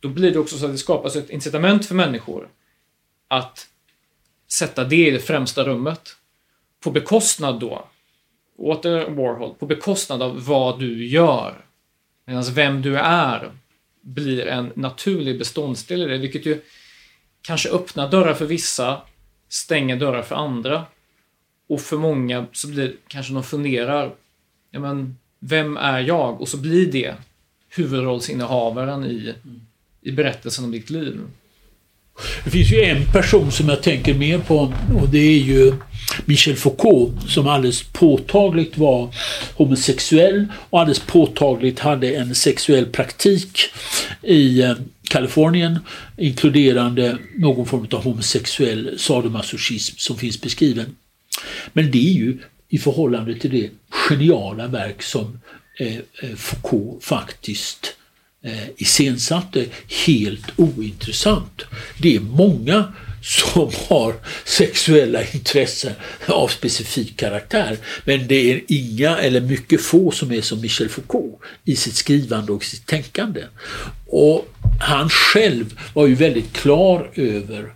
då 0.00 0.08
blir 0.08 0.30
det 0.30 0.38
också 0.38 0.58
så 0.58 0.64
att 0.64 0.72
det 0.72 0.78
skapas 0.78 1.16
ett 1.16 1.30
incitament 1.30 1.86
för 1.86 1.94
människor 1.94 2.48
att 3.28 3.66
sätta 4.52 4.84
det 4.84 5.08
i 5.08 5.10
det 5.10 5.20
främsta 5.20 5.64
rummet. 5.64 6.16
På 6.80 6.90
bekostnad 6.90 7.60
då, 7.60 7.88
åter 8.58 9.10
Warhol, 9.10 9.54
på 9.54 9.66
bekostnad 9.66 10.22
av 10.22 10.44
vad 10.44 10.80
du 10.80 11.06
gör. 11.06 11.64
Medan 12.26 12.44
vem 12.54 12.82
du 12.82 12.96
är 12.96 13.52
blir 14.00 14.46
en 14.46 14.72
naturlig 14.74 15.38
beståndsdel 15.38 16.02
i 16.02 16.04
det, 16.06 16.18
vilket 16.18 16.46
ju 16.46 16.60
kanske 17.46 17.68
öppnar 17.68 18.10
dörrar 18.10 18.34
för 18.34 18.46
vissa, 18.46 19.00
stänger 19.48 19.96
dörrar 19.96 20.22
för 20.22 20.34
andra. 20.34 20.84
Och 21.68 21.80
för 21.80 21.96
många 21.96 22.46
så 22.52 22.68
blir 22.68 22.94
kanske 23.08 23.32
de 23.32 23.42
funderar, 23.42 24.14
ja 24.70 24.80
men 24.80 25.16
vem 25.40 25.76
är 25.76 26.00
jag? 26.00 26.40
Och 26.40 26.48
så 26.48 26.56
blir 26.56 26.92
det 26.92 27.14
huvudrollsinnehavaren 27.68 29.04
i, 29.04 29.34
i 30.02 30.12
berättelsen 30.12 30.64
om 30.64 30.72
ditt 30.72 30.90
liv. 30.90 31.20
Det 32.44 32.50
finns 32.50 32.72
ju 32.72 32.82
en 32.82 33.12
person 33.12 33.52
som 33.52 33.68
jag 33.68 33.82
tänker 33.82 34.14
mer 34.14 34.38
på 34.38 34.72
och 35.00 35.08
det 35.08 35.18
är 35.18 35.38
ju 35.38 35.74
Michel 36.24 36.56
Foucault 36.56 37.30
som 37.30 37.48
alldeles 37.48 37.82
påtagligt 37.82 38.78
var 38.78 39.14
homosexuell 39.54 40.46
och 40.70 40.80
alldeles 40.80 41.00
påtagligt 41.00 41.78
hade 41.78 42.14
en 42.14 42.34
sexuell 42.34 42.86
praktik 42.86 43.58
i 44.22 44.62
eh, 44.62 44.74
Kalifornien 45.14 45.78
inkluderande 46.16 47.18
någon 47.36 47.66
form 47.66 47.86
av 47.92 48.04
homosexuell 48.04 48.98
sadomasochism 48.98 49.96
som 49.98 50.16
finns 50.18 50.40
beskriven. 50.40 50.96
Men 51.72 51.90
det 51.90 52.08
är 52.08 52.12
ju 52.12 52.38
i 52.68 52.78
förhållande 52.78 53.34
till 53.34 53.50
det 53.50 53.70
geniala 53.90 54.66
verk 54.66 55.02
som 55.02 55.40
eh, 55.78 55.96
eh 55.96 56.34
Foucault 56.36 57.04
faktiskt 57.04 57.96
eh, 58.44 58.68
iscensatte 58.76 59.66
helt 60.06 60.46
ointressant. 60.56 61.62
Det 61.98 62.16
är 62.16 62.20
många 62.20 62.92
som 63.24 63.70
har 63.88 64.14
sexuella 64.44 65.20
intressen 65.32 65.92
av 66.26 66.48
specifik 66.48 67.16
karaktär. 67.16 67.78
Men 68.04 68.26
det 68.26 68.52
är 68.52 68.60
inga 68.68 69.18
eller 69.18 69.40
mycket 69.40 69.80
få 69.80 70.10
som 70.10 70.32
är 70.32 70.40
som 70.40 70.60
Michel 70.60 70.88
Foucault 70.88 71.40
i 71.64 71.76
sitt 71.76 71.94
skrivande 71.94 72.52
och 72.52 72.64
sitt 72.64 72.86
tänkande. 72.86 73.44
Och 74.06 74.48
han 74.80 75.10
själv 75.10 75.80
var 75.94 76.06
ju 76.06 76.14
väldigt 76.14 76.52
klar 76.52 77.10
över 77.14 77.72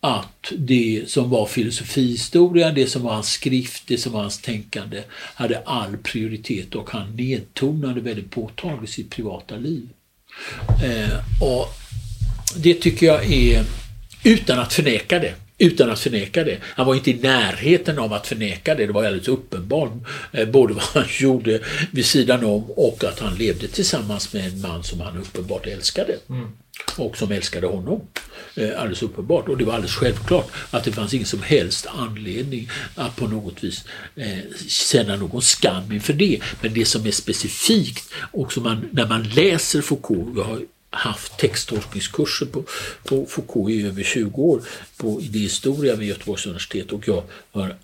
att 0.00 0.52
det 0.58 1.02
som 1.06 1.30
var 1.30 1.46
filosofihistoria, 1.46 2.72
det 2.72 2.86
som 2.86 3.02
var 3.02 3.12
hans 3.14 3.32
skrift, 3.32 3.82
det 3.86 3.98
som 3.98 4.12
var 4.12 4.20
hans 4.20 4.38
tänkande 4.38 5.02
hade 5.12 5.62
all 5.64 5.96
prioritet 5.96 6.74
och 6.74 6.90
han 6.90 7.16
nedtonade 7.16 8.00
väldigt 8.00 8.30
påtagligt 8.30 8.90
sitt 8.90 9.10
privata 9.10 9.56
liv. 9.56 9.88
Eh, 10.84 11.42
och 11.42 11.68
Det 12.56 12.74
tycker 12.74 13.06
jag 13.06 13.32
är, 13.32 13.64
utan 14.24 14.58
att 14.58 14.72
förneka 14.72 15.18
det, 15.18 15.34
utan 15.58 15.90
att 15.90 16.00
förneka 16.00 16.44
det. 16.44 16.58
Han 16.62 16.86
var 16.86 16.94
inte 16.94 17.10
i 17.10 17.14
närheten 17.14 17.98
av 17.98 18.12
att 18.12 18.26
förneka 18.26 18.74
det. 18.74 18.86
Det 18.86 18.92
var 18.92 19.04
alldeles 19.04 19.28
uppenbart. 19.28 19.92
Eh, 20.32 20.48
både 20.48 20.74
vad 20.74 20.82
han 20.82 21.04
gjorde 21.20 21.60
vid 21.90 22.06
sidan 22.06 22.44
om 22.44 22.70
och 22.70 23.04
att 23.04 23.20
han 23.20 23.34
levde 23.34 23.68
tillsammans 23.68 24.32
med 24.32 24.46
en 24.46 24.60
man 24.60 24.84
som 24.84 25.00
han 25.00 25.16
uppenbart 25.16 25.66
älskade. 25.66 26.16
Mm. 26.28 26.48
Och 26.96 27.16
som 27.16 27.32
älskade 27.32 27.66
honom. 27.66 28.00
Eh, 28.54 28.80
alldeles 28.80 29.02
uppenbart. 29.02 29.48
Och 29.48 29.58
det 29.58 29.64
var 29.64 29.74
alldeles 29.74 29.94
självklart 29.94 30.50
att 30.70 30.84
det 30.84 30.92
fanns 30.92 31.14
ingen 31.14 31.26
som 31.26 31.42
helst 31.42 31.86
anledning 31.86 32.70
att 32.94 33.16
på 33.16 33.26
något 33.26 33.64
vis 33.64 33.84
eh, 34.16 34.38
känna 34.68 35.16
någon 35.16 35.42
skam 35.42 35.92
inför 35.92 36.12
det. 36.12 36.40
Men 36.60 36.74
det 36.74 36.84
som 36.84 37.06
är 37.06 37.10
specifikt 37.10 38.12
och 38.32 38.52
som 38.52 38.62
man, 38.62 38.88
när 38.92 39.06
man 39.06 39.22
läser 39.22 39.80
Foucault, 39.80 40.36
jag 40.36 40.44
har 40.44 40.60
haft 40.90 41.38
texttolkningskurser 41.38 42.46
på, 42.46 42.64
på 43.04 43.26
Foucault 43.26 43.70
i 43.70 43.86
över 43.86 44.02
20 44.02 44.42
år 44.42 44.62
på 44.96 45.20
idéhistoria 45.20 45.94
vid 45.96 46.08
Göteborgs 46.08 46.46
universitet 46.46 46.92
och 46.92 47.08
jag 47.08 47.24
har 47.52 47.76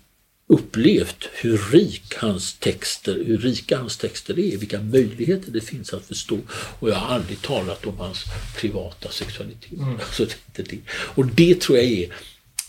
upplevt 0.47 1.29
hur 1.33 1.57
rik 1.57 2.13
hans 2.15 2.53
texter, 2.53 3.23
hur 3.25 3.37
rika 3.37 3.77
hans 3.77 3.97
texter 3.97 4.39
är, 4.39 4.57
vilka 4.57 4.81
möjligheter 4.81 5.51
det 5.51 5.61
finns 5.61 5.93
att 5.93 6.05
förstå. 6.05 6.39
Och 6.79 6.89
jag 6.89 6.95
har 6.95 7.15
aldrig 7.15 7.41
talat 7.41 7.85
om 7.85 7.97
hans 7.97 8.23
privata 8.57 9.11
sexualitet. 9.11 9.71
Mm. 9.71 9.95
Alltså, 9.95 10.25
det, 10.55 10.63
det. 10.63 10.79
Och 10.89 11.25
det 11.25 11.61
tror 11.61 11.77
jag 11.77 11.87
är, 11.87 12.13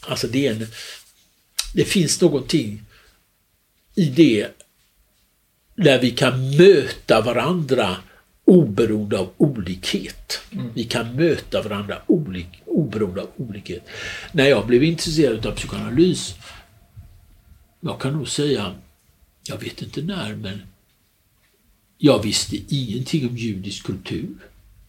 alltså 0.01 0.27
det 0.27 0.47
är 0.47 0.53
en, 0.53 0.67
det 1.75 1.85
finns 1.85 2.21
någonting 2.21 2.85
i 3.95 4.05
det 4.05 4.49
där 5.75 6.01
vi 6.01 6.11
kan 6.11 6.57
möta 6.57 7.21
varandra 7.21 7.97
oberoende 8.49 9.19
av 9.19 9.31
olikhet. 9.37 10.41
Mm. 10.53 10.71
Vi 10.75 10.85
kan 10.85 11.17
möta 11.17 11.63
varandra 11.63 11.99
olik, 12.07 12.49
oberoende 12.67 13.21
av 13.21 13.29
olikhet. 13.37 13.89
När 14.33 14.47
jag 14.47 14.67
blev 14.67 14.85
intresserad 14.85 15.47
av 15.47 15.53
psykoanalys, 15.53 16.35
jag 17.81 18.01
kan 18.01 18.13
nog 18.13 18.29
säga, 18.29 18.75
jag 19.49 19.59
vet 19.59 19.83
inte 19.83 20.03
när, 20.03 20.35
men 20.35 20.63
jag 21.99 22.23
visste 22.23 22.57
ingenting 22.69 23.29
om 23.29 23.37
judisk 23.37 23.87
kultur. 23.87 24.29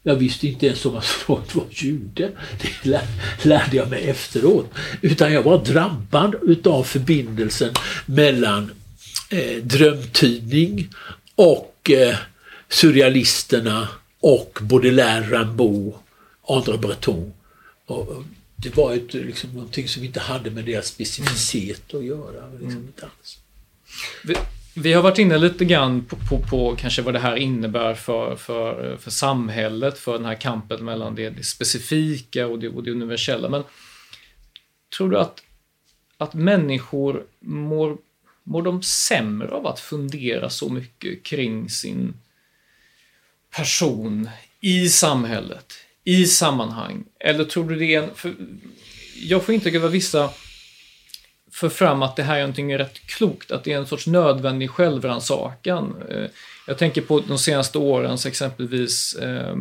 Jag 0.04 0.16
visste 0.16 0.48
inte 0.48 0.68
ens 0.68 0.86
om 0.86 0.96
att 0.96 1.06
Freud 1.22 1.54
var 1.54 1.66
jude. 1.70 2.32
Det 2.84 3.00
lärde 3.44 3.78
jag 3.78 3.90
mig 3.90 4.10
efteråt. 4.10 4.72
Utan 5.02 5.34
jag 5.34 5.44
var 5.44 5.66
drabbad 5.66 6.36
utav 6.42 6.84
förbindelsen 6.84 7.74
mellan 8.06 8.72
eh, 9.30 9.64
drömtidning 9.64 10.90
och 11.36 11.92
eh, 11.92 12.18
surrealisterna 12.70 13.88
och 14.20 14.60
Baudelaire, 14.62 15.40
Rimbaud, 15.40 15.94
André 16.48 16.78
Breton. 16.78 17.34
Och, 17.86 18.24
det 18.56 18.78
var 18.78 18.94
ett, 18.94 19.14
liksom, 19.14 19.54
någonting 19.54 19.88
som 19.88 20.04
inte 20.04 20.20
hade 20.20 20.52
med 20.52 20.66
deras 20.66 20.88
specificitet 20.88 21.94
att 21.94 22.04
göra. 22.04 22.50
Liksom, 22.52 22.68
mm. 22.68 22.86
inte 22.88 23.06
alls. 23.06 23.40
Vi, 24.24 24.36
vi, 24.76 24.94
har 24.94 25.02
varit 25.02 25.18
inne 25.18 25.38
lite 25.38 25.66
grann 25.66 26.06
på, 26.06 26.16
på, 26.30 26.40
på, 26.40 26.76
kanske 26.76 27.02
vad 27.02 27.14
det 27.14 27.20
här 27.20 27.36
innebär 27.36 27.94
för, 27.94 28.36
för, 28.36 28.98
för 28.98 29.12
samhället, 29.12 30.00
för 30.00 30.14
den 30.14 30.26
här 30.26 30.36
kampen 30.36 30.86
mellan 30.86 31.16
det, 31.16 31.30
det 31.30 31.44
specifika 31.44 32.48
och 32.48 32.60
det, 32.60 32.70
och 32.70 32.84
det 32.84 32.92
universella. 32.92 33.50
Men 33.50 33.64
tror 34.98 35.10
du 35.10 35.20
att, 35.20 35.44
att 36.18 36.34
människor 36.34 37.24
mår, 37.40 37.98
mår 38.44 38.62
de 38.62 38.84
sämre 38.84 39.50
av 39.50 39.68
att 39.68 39.80
fundera 39.80 40.50
så 40.50 40.70
mycket 40.70 41.24
kring 41.24 41.70
sin 41.70 42.14
person 43.56 44.30
i 44.62 44.90
samhället, 44.90 45.74
i 46.04 46.26
sammanhang? 46.26 47.04
Eller 47.20 47.44
tror 47.44 47.70
du 47.70 47.76
det 47.76 47.96
är 47.96 48.04
en... 48.04 48.16
För 48.16 48.36
jag 49.22 49.44
får 49.44 49.56
intrycket 49.56 49.82
av 49.82 49.88
att 49.88 49.94
vissa 49.94 50.30
för 51.52 51.70
fram 51.70 52.02
att 52.02 52.16
det 52.16 52.24
här 52.24 52.36
är 52.36 52.40
någonting 52.40 52.78
rätt 52.78 53.00
klokt, 53.08 53.52
att 53.52 53.64
det 53.64 53.74
är 53.74 53.78
en 53.78 53.88
sorts 53.88 54.08
nödvändig 54.08 54.70
självrannsakan. 54.70 55.96
Eh, 56.10 56.26
jag 56.68 56.78
tänker 56.78 57.02
på 57.02 57.20
de 57.20 57.38
senaste 57.38 57.78
årens 57.78 58.26
exempelvis 58.26 59.14
eh, 59.14 59.56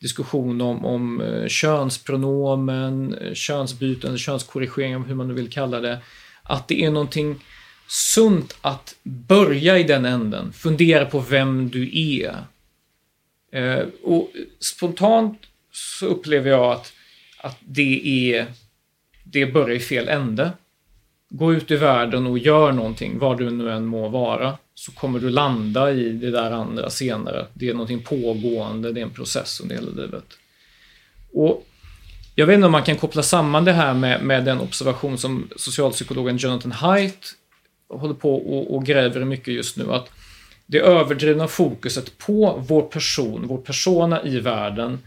diskussion 0.00 0.60
om, 0.60 0.84
om 0.84 1.20
eh, 1.20 1.48
könspronomen, 1.48 3.14
eh, 3.14 3.34
könsbyten, 3.34 4.18
könskorrigering, 4.18 5.04
hur 5.04 5.14
man 5.14 5.28
nu 5.28 5.34
vill 5.34 5.50
kalla 5.50 5.80
det. 5.80 5.98
Att 6.42 6.68
det 6.68 6.84
är 6.84 6.90
någonting 6.90 7.44
sunt 7.86 8.56
att 8.60 8.94
börja 9.02 9.78
i 9.78 9.82
den 9.82 10.04
änden, 10.04 10.52
fundera 10.52 11.04
på 11.04 11.18
vem 11.18 11.70
du 11.70 11.90
är. 12.20 12.44
Eh, 13.50 13.84
och 14.02 14.30
spontant 14.60 15.38
så 15.72 16.06
upplever 16.06 16.50
jag 16.50 16.72
att, 16.72 16.92
att 17.40 17.58
det 17.60 18.32
är 18.34 18.46
det 19.24 19.46
börjar 19.46 19.76
i 19.76 19.80
fel 19.80 20.08
ände. 20.08 20.50
Gå 21.28 21.54
ut 21.54 21.70
i 21.70 21.76
världen 21.76 22.26
och 22.26 22.38
gör 22.38 22.72
någonting, 22.72 23.18
vad 23.18 23.38
du 23.38 23.50
nu 23.50 23.70
än 23.70 23.86
må 23.86 24.08
vara, 24.08 24.58
så 24.74 24.92
kommer 24.92 25.18
du 25.18 25.30
landa 25.30 25.92
i 25.92 26.12
det 26.12 26.30
där 26.30 26.50
andra 26.50 26.90
senare. 26.90 27.46
Det 27.54 27.68
är 27.68 27.72
någonting 27.72 28.02
pågående, 28.02 28.92
det 28.92 29.00
är 29.00 29.04
en 29.04 29.10
process 29.10 29.60
under 29.60 29.74
hela 29.74 29.90
livet. 29.90 30.24
Och 31.32 31.66
jag 32.34 32.46
vet 32.46 32.54
inte 32.54 32.66
om 32.66 32.72
man 32.72 32.82
kan 32.82 32.96
koppla 32.96 33.22
samman 33.22 33.64
det 33.64 33.72
här 33.72 33.94
med, 33.94 34.22
med 34.22 34.44
den 34.44 34.60
observation 34.60 35.18
som 35.18 35.48
socialpsykologen 35.56 36.36
Jonathan 36.36 36.72
Haidt 36.72 37.34
håller 37.88 38.14
på 38.14 38.36
och, 38.36 38.74
och 38.74 38.86
gräver 38.86 39.24
mycket 39.24 39.54
just 39.54 39.76
nu. 39.76 39.92
Att 39.92 40.10
det 40.70 40.80
överdrivna 40.80 41.48
fokuset 41.48 42.18
på 42.18 42.64
vår 42.68 42.82
person, 42.82 43.46
vår 43.46 43.58
persona 43.58 44.22
i 44.22 44.40
världen, 44.40 44.98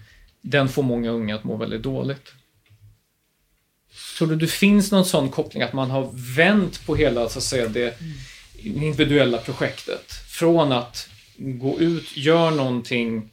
den 0.42 0.70
får 0.70 0.84
många 0.84 1.10
unga 1.10 1.36
att 1.36 1.44
må 1.44 1.58
väldigt 1.58 1.84
dåligt. 1.84 2.34
Tror 4.18 4.28
du 4.28 4.36
det 4.36 4.48
finns 4.48 4.92
någon 4.92 5.06
sån 5.06 5.30
koppling 5.30 5.64
att 5.64 5.74
man 5.74 5.90
har 5.92 6.10
vänt 6.36 6.86
på 6.86 6.96
hela 6.96 7.30
så 7.30 7.40
att 7.40 7.44
säga, 7.44 7.68
det 7.68 7.98
individuella 8.64 9.38
projektet? 9.38 10.12
Från 10.30 10.72
att 10.72 11.10
gå 11.38 11.80
ut, 11.80 12.18
gör 12.18 12.52
någonting, 12.52 13.30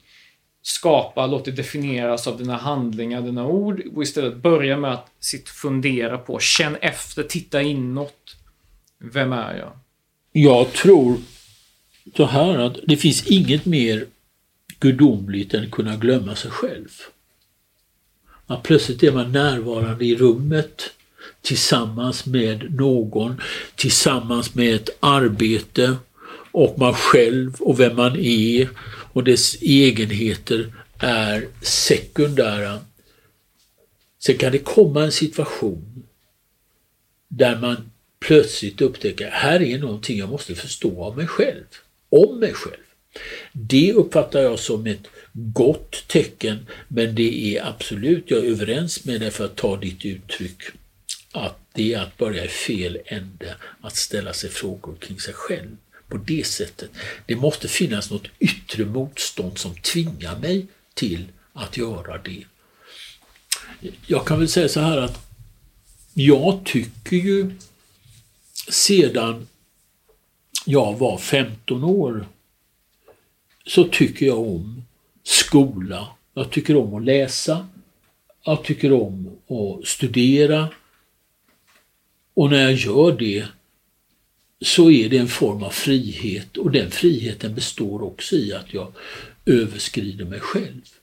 skapa, 0.62 1.26
låt 1.26 1.44
det 1.44 1.50
definieras 1.50 2.26
av 2.26 2.38
dina 2.38 2.56
handlingar, 2.56 3.22
dina 3.22 3.46
ord 3.46 3.82
och 3.94 4.02
istället 4.02 4.36
börja 4.36 4.76
med 4.76 4.92
att 4.92 5.10
sitt 5.20 5.48
fundera 5.48 6.18
på, 6.18 6.38
känn 6.38 6.76
efter, 6.80 7.22
titta 7.22 7.62
inåt. 7.62 8.36
Vem 8.98 9.32
är 9.32 9.56
jag? 9.56 9.72
Jag 10.32 10.72
tror 10.72 11.16
så 12.16 12.24
här 12.24 12.58
att 12.58 12.78
det 12.86 12.96
finns 12.96 13.26
inget 13.26 13.66
mer 13.66 14.06
gudomligt 14.80 15.54
än 15.54 15.64
att 15.64 15.70
kunna 15.70 15.96
glömma 15.96 16.36
sig 16.36 16.50
själv. 16.50 16.88
Att 18.46 18.62
plötsligt 18.62 19.02
är 19.02 19.12
man 19.12 19.32
närvarande 19.32 20.04
i 20.04 20.16
rummet 20.16 20.90
tillsammans 21.40 22.26
med 22.26 22.74
någon, 22.74 23.40
tillsammans 23.74 24.54
med 24.54 24.74
ett 24.74 24.88
arbete 25.00 25.96
och 26.52 26.78
man 26.78 26.94
själv 26.94 27.54
och 27.60 27.80
vem 27.80 27.96
man 27.96 28.16
är 28.16 28.68
och 29.12 29.24
dess 29.24 29.62
egenheter 29.62 30.72
är 30.98 31.48
sekundära. 31.62 32.78
Sen 34.18 34.38
kan 34.38 34.52
det 34.52 34.58
komma 34.58 35.04
en 35.04 35.12
situation 35.12 36.02
där 37.28 37.60
man 37.60 37.90
plötsligt 38.20 38.80
upptäcker, 38.80 39.30
här 39.30 39.62
är 39.62 39.78
någonting 39.78 40.18
jag 40.18 40.28
måste 40.28 40.54
förstå 40.54 41.04
av 41.04 41.16
mig 41.16 41.26
själv, 41.26 41.64
om 42.10 42.40
mig 42.40 42.52
själv. 42.54 42.82
Det 43.52 43.92
uppfattar 43.92 44.40
jag 44.40 44.58
som 44.58 44.86
ett 44.86 45.06
gott 45.32 46.08
tecken, 46.08 46.66
men 46.88 47.14
det 47.14 47.56
är 47.56 47.66
absolut, 47.66 48.30
jag 48.30 48.38
är 48.44 48.50
överens 48.50 49.04
med 49.04 49.20
dig 49.20 49.30
för 49.30 49.44
att 49.44 49.56
ta 49.56 49.76
ditt 49.76 50.04
uttryck, 50.04 50.62
att 51.32 51.58
det 51.74 51.94
är 51.94 52.00
att 52.00 52.16
börja 52.16 52.44
i 52.44 52.48
fel 52.48 52.98
ände, 53.04 53.56
att 53.80 53.96
ställa 53.96 54.32
sig 54.32 54.50
frågor 54.50 54.96
kring 55.00 55.20
sig 55.20 55.34
själv 55.34 55.76
på 56.08 56.16
det 56.16 56.46
sättet. 56.46 56.90
Det 57.26 57.36
måste 57.36 57.68
finnas 57.68 58.10
något 58.10 58.28
yttre 58.38 58.84
motstånd 58.84 59.58
som 59.58 59.74
tvingar 59.74 60.38
mig 60.38 60.66
till 60.94 61.24
att 61.52 61.76
göra 61.76 62.18
det. 62.18 62.44
Jag 64.06 64.26
kan 64.26 64.38
väl 64.38 64.48
säga 64.48 64.68
så 64.68 64.80
här 64.80 64.98
att 64.98 65.26
jag 66.14 66.60
tycker 66.64 67.16
ju 67.16 67.50
sedan 68.68 69.46
jag 70.66 70.98
var 70.98 71.18
15 71.18 71.84
år 71.84 72.26
så 73.66 73.84
tycker 73.84 74.26
jag 74.26 74.38
om 74.38 74.82
skola. 75.22 76.08
Jag 76.34 76.50
tycker 76.50 76.76
om 76.76 76.94
att 76.94 77.04
läsa. 77.04 77.66
Jag 78.44 78.64
tycker 78.64 78.92
om 78.92 79.38
att 79.48 79.86
studera. 79.86 80.68
Och 82.34 82.50
när 82.50 82.62
jag 82.62 82.72
gör 82.72 83.18
det 83.18 83.46
så 84.60 84.90
är 84.90 85.08
det 85.08 85.18
en 85.18 85.28
form 85.28 85.62
av 85.62 85.70
frihet 85.70 86.56
och 86.56 86.70
den 86.70 86.90
friheten 86.90 87.54
består 87.54 88.02
också 88.02 88.36
i 88.36 88.52
att 88.52 88.74
jag 88.74 88.92
överskrider 89.46 90.24
mig 90.24 90.40
själv. 90.40 90.99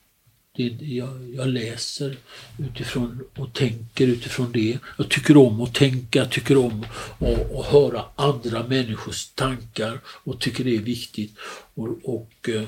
Det, 0.57 0.77
jag, 0.79 1.35
jag, 1.35 1.47
läser 1.47 2.17
utifrån 2.57 3.23
och 3.35 3.53
tänker 3.53 4.07
utifrån 4.07 4.51
det. 4.51 4.79
Jag 4.97 5.09
tycker 5.09 5.37
om 5.37 5.61
att 5.61 5.73
tänka, 5.73 6.25
tycker 6.25 6.57
om 6.57 6.85
att, 7.19 7.55
att 7.55 7.65
höra 7.65 8.05
andra 8.15 8.67
människors 8.67 9.25
tankar 9.25 9.99
och 10.05 10.39
tycker 10.39 10.63
det 10.63 10.75
är 10.75 10.79
viktigt. 10.79 11.35
Och, 11.73 11.87
och 12.03 12.49
eh, 12.49 12.63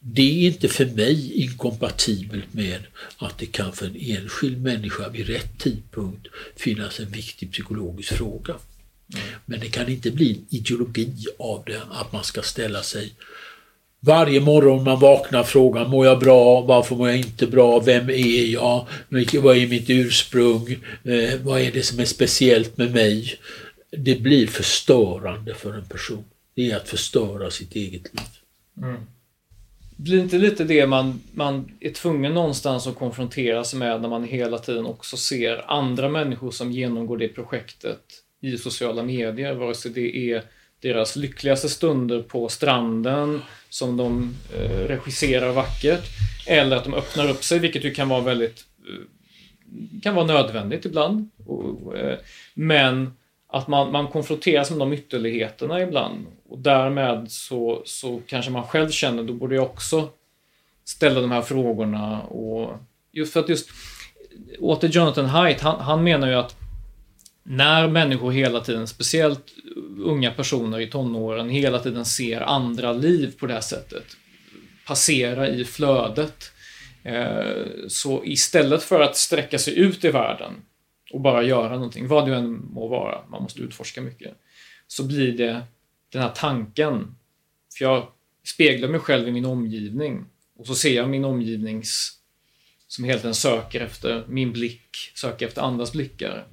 det 0.00 0.22
är 0.22 0.46
inte 0.46 0.68
för 0.68 0.86
mig 0.86 1.32
inkompatibelt 1.32 2.54
med 2.54 2.80
att 3.16 3.38
det 3.38 3.46
kan 3.46 3.72
för 3.72 3.86
en 3.86 3.96
enskild 3.96 4.62
människa 4.62 5.08
vid 5.08 5.26
rätt 5.26 5.58
tidpunkt 5.58 6.26
finnas 6.56 7.00
en 7.00 7.10
viktig 7.10 7.52
psykologisk 7.52 8.12
fråga. 8.12 8.54
Mm. 9.14 9.26
Men 9.44 9.60
det 9.60 9.68
kan 9.68 9.88
inte 9.88 10.10
bli 10.10 10.30
en 10.30 10.46
ideologi 10.50 11.26
av 11.38 11.62
det, 11.66 11.82
att 11.90 12.12
man 12.12 12.24
ska 12.24 12.42
ställa 12.42 12.82
sig 12.82 13.12
varje 14.04 14.40
morgon 14.40 14.84
man 14.84 14.98
vaknar 15.00 15.42
frågan, 15.42 15.90
mår 15.90 16.06
jag 16.06 16.18
bra? 16.18 16.60
Varför 16.60 16.96
mår 16.96 17.08
jag 17.08 17.18
inte 17.18 17.46
bra? 17.46 17.80
Vem 17.80 18.10
är 18.10 18.44
jag? 18.52 18.86
Vad 19.42 19.56
är 19.56 19.68
mitt 19.68 19.90
ursprung? 19.90 20.70
Eh, 21.04 21.40
vad 21.42 21.60
är 21.60 21.72
det 21.72 21.82
som 21.82 22.00
är 22.00 22.04
speciellt 22.04 22.76
med 22.76 22.92
mig? 22.92 23.38
Det 23.90 24.20
blir 24.20 24.46
förstörande 24.46 25.54
för 25.54 25.74
en 25.74 25.84
person. 25.84 26.24
Det 26.54 26.70
är 26.70 26.76
att 26.76 26.88
förstöra 26.88 27.50
sitt 27.50 27.74
eget 27.74 28.14
liv. 28.14 28.28
Mm. 28.82 29.00
Blir 29.96 30.20
inte 30.20 30.38
lite 30.38 30.64
det 30.64 30.86
man, 30.86 31.20
man 31.32 31.70
är 31.80 31.90
tvungen 31.90 32.34
någonstans 32.34 32.86
att 32.86 32.94
konfronteras 32.94 33.74
med 33.74 34.00
när 34.00 34.08
man 34.08 34.24
hela 34.24 34.58
tiden 34.58 34.86
också 34.86 35.16
ser 35.16 35.70
andra 35.70 36.08
människor 36.08 36.50
som 36.50 36.72
genomgår 36.72 37.16
det 37.16 37.28
projektet 37.28 38.00
i 38.40 38.58
sociala 38.58 39.02
medier, 39.02 39.54
vare 39.54 39.74
sig 39.74 39.90
det 39.90 40.32
är 40.32 40.42
deras 40.80 41.16
lyckligaste 41.16 41.68
stunder 41.68 42.22
på 42.22 42.48
stranden 42.48 43.40
som 43.74 43.96
de 43.96 44.34
eh, 44.56 44.88
regisserar 44.88 45.52
vackert 45.52 46.04
eller 46.46 46.76
att 46.76 46.84
de 46.84 46.94
öppnar 46.94 47.30
upp 47.30 47.44
sig, 47.44 47.58
vilket 47.58 47.84
ju 47.84 47.94
kan 47.94 48.08
vara 48.08 48.20
väldigt 48.20 48.64
eh, 48.88 50.00
kan 50.02 50.14
vara 50.14 50.26
nödvändigt 50.26 50.84
ibland. 50.84 51.30
Och, 51.46 51.96
eh, 51.96 52.18
men 52.54 53.12
att 53.48 53.68
man, 53.68 53.92
man 53.92 54.08
konfronteras 54.08 54.70
med 54.70 54.78
de 54.78 54.92
ytterligheterna 54.92 55.82
ibland 55.82 56.26
och 56.48 56.58
därmed 56.58 57.30
så, 57.30 57.82
så 57.84 58.20
kanske 58.26 58.50
man 58.50 58.66
själv 58.66 58.90
känner, 58.90 59.22
då 59.22 59.32
borde 59.32 59.54
jag 59.54 59.64
också 59.64 60.08
ställa 60.84 61.20
de 61.20 61.30
här 61.30 61.42
frågorna 61.42 62.22
och 62.22 62.70
just 63.12 63.32
för 63.32 63.40
att 63.40 63.48
just 63.48 63.70
åter 64.58 64.88
Jonathan 64.88 65.26
Haidt, 65.26 65.60
han, 65.60 65.80
han 65.80 66.04
menar 66.04 66.28
ju 66.28 66.34
att 66.34 66.56
när 67.46 67.88
människor 67.88 68.32
hela 68.32 68.60
tiden, 68.60 68.86
speciellt 68.86 69.52
unga 69.98 70.30
personer 70.30 70.80
i 70.80 70.86
tonåren, 70.86 71.48
hela 71.48 71.78
tiden 71.78 72.04
ser 72.04 72.40
andra 72.40 72.92
liv 72.92 73.34
på 73.38 73.46
det 73.46 73.54
här 73.54 73.60
sättet, 73.60 74.04
passera 74.86 75.48
i 75.48 75.64
flödet, 75.64 76.52
eh, 77.02 77.66
så 77.88 78.24
istället 78.24 78.82
för 78.82 79.00
att 79.00 79.16
sträcka 79.16 79.58
sig 79.58 79.78
ut 79.78 80.04
i 80.04 80.10
världen 80.10 80.52
och 81.12 81.20
bara 81.20 81.42
göra 81.42 81.74
någonting, 81.74 82.08
vad 82.08 82.28
det 82.28 82.36
än 82.36 82.64
må 82.72 82.88
vara, 82.88 83.26
man 83.28 83.42
måste 83.42 83.60
utforska 83.60 84.00
mycket, 84.00 84.34
så 84.86 85.04
blir 85.04 85.32
det 85.32 85.62
den 86.12 86.22
här 86.22 86.32
tanken. 86.34 87.14
För 87.78 87.84
jag 87.84 88.08
speglar 88.44 88.88
mig 88.88 89.00
själv 89.00 89.28
i 89.28 89.32
min 89.32 89.44
omgivning 89.44 90.24
och 90.58 90.66
så 90.66 90.74
ser 90.74 90.94
jag 90.94 91.08
min 91.08 91.24
omgivnings 91.24 92.18
som 92.86 93.04
hela 93.04 93.18
tiden 93.18 93.34
söker 93.34 93.80
efter 93.80 94.24
min 94.28 94.52
blick, 94.52 95.12
söker 95.14 95.46
efter 95.46 95.62
andras 95.62 95.92
blickar. 95.92 96.46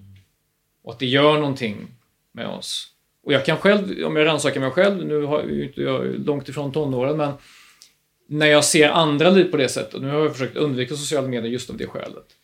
Och 0.83 0.93
att 0.93 0.99
det 0.99 1.05
gör 1.05 1.33
någonting 1.33 1.87
med 2.31 2.47
oss. 2.47 2.87
Och 3.23 3.33
jag 3.33 3.45
kan 3.45 3.57
själv, 3.57 4.05
om 4.05 4.15
jag 4.15 4.25
rannsakar 4.25 4.59
mig 4.59 4.71
själv, 4.71 5.05
nu 5.05 5.21
har 5.23 5.39
jag 5.39 5.65
inte 5.65 5.81
jag 5.81 6.25
långt 6.25 6.49
ifrån 6.49 6.71
tonåren, 6.71 7.17
men 7.17 7.33
när 8.27 8.47
jag 8.47 8.65
ser 8.65 8.89
andra 8.89 9.29
liv 9.29 9.43
på 9.43 9.57
det 9.57 9.69
sättet, 9.69 10.01
nu 10.01 10.07
har 10.07 10.19
jag 10.19 10.31
försökt 10.31 10.57
undvika 10.57 10.95
sociala 10.95 11.27
medier 11.27 11.51
just 11.51 11.69
av 11.69 11.77
det 11.77 11.87
skälet. 11.87 12.35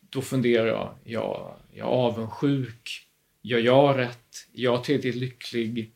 Då 0.00 0.20
funderar 0.20 0.66
jag, 0.66 0.94
ja, 1.04 1.58
jag 1.72 1.86
är 1.86 1.90
avundsjuk. 1.90 3.08
Gör 3.42 3.58
jag 3.58 3.98
rätt? 3.98 4.46
Är 4.54 4.62
jag 4.62 4.84
tillräckligt 4.84 5.14
lycklig? 5.14 5.94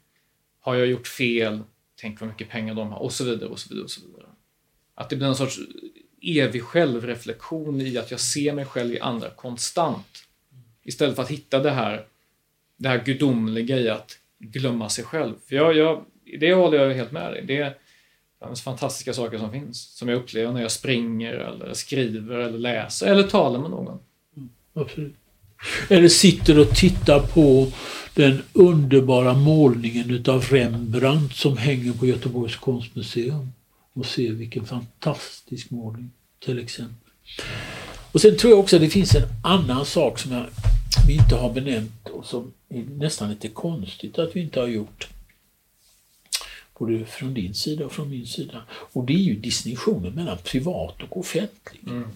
Har 0.60 0.74
jag 0.74 0.86
gjort 0.86 1.06
fel? 1.06 1.60
Tänk 2.00 2.20
vad 2.20 2.28
mycket 2.28 2.48
pengar 2.48 2.74
de 2.74 2.92
har 2.92 2.98
och 2.98 3.12
så 3.12 3.24
vidare 3.24 3.48
och 3.48 3.58
så 3.58 3.68
vidare 3.68 3.84
och 3.84 3.90
så 3.90 4.06
vidare. 4.06 4.26
Att 4.94 5.10
det 5.10 5.16
blir 5.16 5.26
en 5.26 5.36
sorts 5.36 5.58
evig 6.22 6.62
självreflektion 6.62 7.80
i 7.80 7.98
att 7.98 8.10
jag 8.10 8.20
ser 8.20 8.52
mig 8.52 8.64
själv 8.64 8.94
i 8.94 9.00
andra 9.00 9.30
konstant. 9.30 10.25
Istället 10.86 11.16
för 11.16 11.22
att 11.22 11.30
hitta 11.30 11.58
det 11.58 11.70
här, 11.70 12.04
det 12.76 12.88
här 12.88 13.04
gudomliga 13.04 13.78
i 13.78 13.88
att 13.88 14.18
glömma 14.38 14.88
sig 14.88 15.04
själv. 15.04 15.34
För 15.48 15.56
jag, 15.56 15.76
jag, 15.76 16.04
det 16.40 16.54
håller 16.54 16.78
jag 16.78 16.94
helt 16.94 17.12
med 17.12 17.32
dig. 17.32 17.44
Det 17.46 17.56
är 17.56 17.76
de 18.38 18.56
fantastiska 18.56 19.12
saker 19.12 19.38
som 19.38 19.52
finns. 19.52 19.96
Som 19.96 20.08
jag 20.08 20.18
upplever 20.18 20.52
när 20.52 20.62
jag 20.62 20.70
springer 20.70 21.32
eller 21.34 21.74
skriver 21.74 22.38
eller 22.38 22.58
läser 22.58 23.06
eller 23.06 23.22
talar 23.22 23.60
med 23.60 23.70
någon. 23.70 23.98
Mm, 24.36 24.48
absolut. 24.74 25.14
Eller 25.88 26.08
sitter 26.08 26.58
och 26.58 26.70
tittar 26.70 27.20
på 27.20 27.72
den 28.14 28.42
underbara 28.52 29.34
målningen 29.34 30.10
utav 30.10 30.44
Rembrandt 30.44 31.34
som 31.34 31.56
hänger 31.56 31.92
på 31.92 32.06
Göteborgs 32.06 32.56
konstmuseum 32.56 33.52
och 33.92 34.06
ser 34.06 34.32
vilken 34.32 34.66
fantastisk 34.66 35.70
målning 35.70 36.10
till 36.44 36.58
exempel. 36.58 37.10
Och 38.12 38.20
sen 38.20 38.36
tror 38.36 38.50
jag 38.50 38.60
också 38.60 38.76
att 38.76 38.82
det 38.82 38.88
finns 38.88 39.14
en 39.14 39.28
annan 39.42 39.86
sak 39.86 40.18
som 40.18 40.32
jag, 40.32 40.46
vi 41.06 41.14
inte 41.14 41.34
har 41.34 41.52
benämnt 41.52 42.08
och 42.08 42.26
som 42.26 42.52
är 42.68 42.82
nästan 42.82 43.30
lite 43.30 43.48
konstigt 43.48 44.18
att 44.18 44.36
vi 44.36 44.40
inte 44.40 44.60
har 44.60 44.66
gjort. 44.66 45.08
Både 46.78 47.04
från 47.04 47.34
din 47.34 47.54
sida 47.54 47.86
och 47.86 47.92
från 47.92 48.10
min 48.10 48.26
sida. 48.26 48.62
Och 48.68 49.04
det 49.04 49.12
är 49.12 49.18
ju 49.18 49.36
distinktionen 49.36 50.12
mellan 50.12 50.38
privat 50.38 51.02
och 51.02 51.16
offentlig. 51.16 51.80
Mm. 51.86 52.08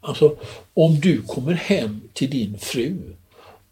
Alltså, 0.00 0.36
om 0.74 1.00
du 1.00 1.22
kommer 1.22 1.52
hem 1.52 2.00
till 2.12 2.30
din 2.30 2.58
fru 2.58 2.96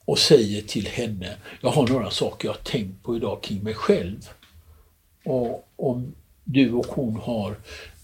och 0.04 0.18
säger 0.18 0.62
till 0.62 0.86
henne, 0.86 1.36
jag 1.60 1.70
har 1.70 1.88
några 1.88 2.10
saker 2.10 2.48
jag 2.48 2.54
har 2.54 2.60
tänkt 2.62 3.02
på 3.02 3.16
idag 3.16 3.42
kring 3.42 3.62
mig 3.62 3.74
själv. 3.74 4.28
Och 5.24 5.68
om 5.76 6.14
du 6.44 6.72
och 6.72 6.86
hon 6.86 7.16
har 7.16 7.56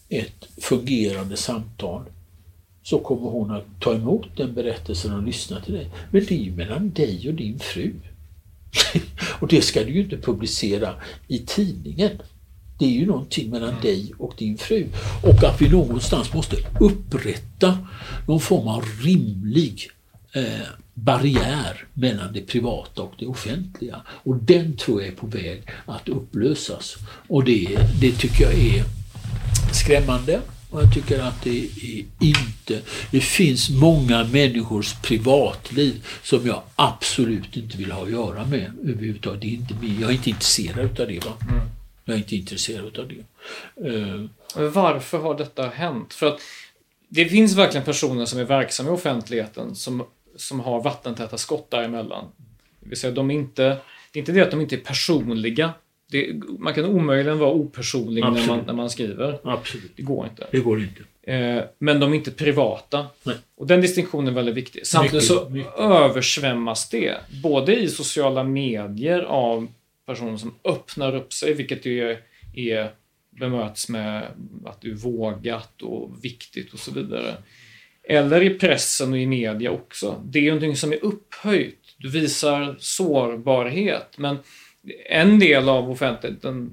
ett 0.08 0.48
fungerande 0.60 1.36
samtal 1.36 2.04
så 2.82 2.98
kommer 2.98 3.30
hon 3.30 3.50
att 3.50 3.64
ta 3.80 3.94
emot 3.94 4.26
den 4.36 4.54
berättelsen 4.54 5.14
och 5.14 5.22
lyssna 5.22 5.60
till 5.60 5.74
dig. 5.74 5.90
Men 6.10 6.24
det 6.24 6.34
är 6.34 6.44
ju 6.44 6.52
mellan 6.52 6.90
dig 6.90 7.28
och 7.28 7.34
din 7.34 7.58
fru. 7.58 7.92
och 9.40 9.48
det 9.48 9.62
ska 9.62 9.84
du 9.84 9.92
ju 9.92 10.00
inte 10.02 10.16
publicera 10.16 10.94
i 11.28 11.38
tidningen. 11.38 12.10
Det 12.78 12.84
är 12.84 12.90
ju 12.90 13.06
någonting 13.06 13.50
mellan 13.50 13.68
mm. 13.68 13.82
dig 13.82 14.12
och 14.18 14.34
din 14.38 14.58
fru. 14.58 14.86
Och 15.22 15.44
att 15.44 15.60
vi 15.60 15.68
någonstans 15.68 16.34
måste 16.34 16.56
upprätta 16.80 17.78
någon 18.26 18.40
form 18.40 18.68
av 18.68 18.84
rimlig 19.02 19.90
eh, 20.32 20.66
barriär 20.94 21.86
mellan 21.94 22.32
det 22.32 22.40
privata 22.40 23.02
och 23.02 23.12
det 23.18 23.26
offentliga. 23.26 24.02
Och 24.08 24.36
den 24.36 24.76
tror 24.76 25.02
jag 25.02 25.12
är 25.12 25.16
på 25.16 25.26
väg 25.26 25.62
att 25.86 26.08
upplösas. 26.08 26.96
Och 27.28 27.44
det, 27.44 27.78
det 28.00 28.12
tycker 28.12 28.44
jag 28.44 28.54
är 28.54 28.84
skrämmande. 29.72 30.40
Och 30.72 30.82
jag 30.82 30.94
tycker 30.94 31.18
att 31.18 31.42
det 31.42 31.60
är 31.60 32.04
inte... 32.18 32.80
Det 33.10 33.20
finns 33.20 33.70
många 33.70 34.24
människors 34.24 34.94
privatliv 35.02 36.06
som 36.22 36.46
jag 36.46 36.62
absolut 36.76 37.56
inte 37.56 37.78
vill 37.78 37.92
ha 37.92 38.02
att 38.02 38.10
göra 38.10 38.46
med 38.46 38.72
överhuvudtaget. 38.84 39.40
Det 39.40 39.46
är 39.46 39.50
inte, 39.50 39.74
jag 40.00 40.10
är 40.10 40.14
inte 40.14 40.30
intresserad 40.30 41.00
av 41.00 41.06
det. 41.06 41.24
Va? 41.24 41.32
Mm. 41.50 41.60
Jag 42.04 42.14
är 42.14 42.18
inte 42.18 42.36
intresserad 42.36 42.98
av 42.98 43.08
det. 43.08 43.24
Uh, 43.88 44.26
Varför 44.56 45.18
har 45.18 45.38
detta 45.38 45.68
hänt? 45.68 46.14
För 46.14 46.26
att 46.26 46.40
det 47.08 47.24
finns 47.24 47.54
verkligen 47.54 47.84
personer 47.84 48.26
som 48.26 48.38
är 48.38 48.44
verksamma 48.44 48.90
i 48.90 48.92
offentligheten 48.92 49.74
som 49.74 50.04
som 50.36 50.60
har 50.60 50.82
vattentäta 50.82 51.38
skott 51.38 51.70
däremellan. 51.70 52.24
Det 52.80 52.88
vill 52.88 52.98
säga, 52.98 53.12
de 53.12 53.30
är 53.30 53.34
inte, 53.34 53.62
det 54.12 54.18
är 54.18 54.20
inte 54.20 54.32
det 54.32 54.40
att 54.40 54.50
de 54.50 54.60
inte 54.60 54.74
är 54.76 54.80
personliga. 54.80 55.72
Det, 56.12 56.42
man 56.58 56.74
kan 56.74 56.84
omöjligen 56.84 57.38
vara 57.38 57.50
opersonlig 57.50 58.24
när 58.24 58.46
man, 58.46 58.64
när 58.66 58.72
man 58.72 58.90
skriver. 58.90 59.38
Absolut. 59.44 59.92
Det 59.96 60.02
går 60.02 60.26
inte. 60.26 60.46
Det 60.50 60.58
går 60.58 60.80
inte. 60.80 61.02
Eh, 61.32 61.64
men 61.78 62.00
de 62.00 62.12
är 62.12 62.16
inte 62.16 62.30
privata. 62.30 63.06
Nej. 63.22 63.36
Och 63.56 63.66
den 63.66 63.80
distinktionen 63.80 64.28
är 64.28 64.32
väldigt 64.32 64.54
viktig. 64.54 64.86
Samtidigt 64.86 65.24
så 65.24 65.48
mycket. 65.48 65.78
översvämmas 65.78 66.88
det, 66.88 67.14
både 67.42 67.76
i 67.76 67.88
sociala 67.88 68.44
medier 68.44 69.20
av 69.20 69.68
personer 70.06 70.36
som 70.36 70.54
öppnar 70.64 71.14
upp 71.14 71.32
sig, 71.32 71.54
vilket 71.54 71.86
ju 71.86 72.16
är, 72.54 72.92
bemöts 73.30 73.88
med 73.88 74.26
att 74.64 74.80
du 74.80 74.90
är 74.90 74.96
vågat 74.96 75.82
och 75.82 76.24
viktigt 76.24 76.72
och 76.72 76.78
så 76.78 76.92
vidare. 76.92 77.34
Eller 78.08 78.42
i 78.42 78.50
pressen 78.50 79.12
och 79.12 79.18
i 79.18 79.26
media 79.26 79.70
också. 79.70 80.22
Det 80.24 80.38
är 80.38 80.46
någonting 80.46 80.76
som 80.76 80.92
är 80.92 81.04
upphöjt. 81.04 81.78
Du 81.96 82.08
visar 82.08 82.76
sårbarhet. 82.78 84.18
Men 84.18 84.38
en 85.08 85.38
del 85.38 85.68
av 85.68 85.90
offentligheten 85.90 86.70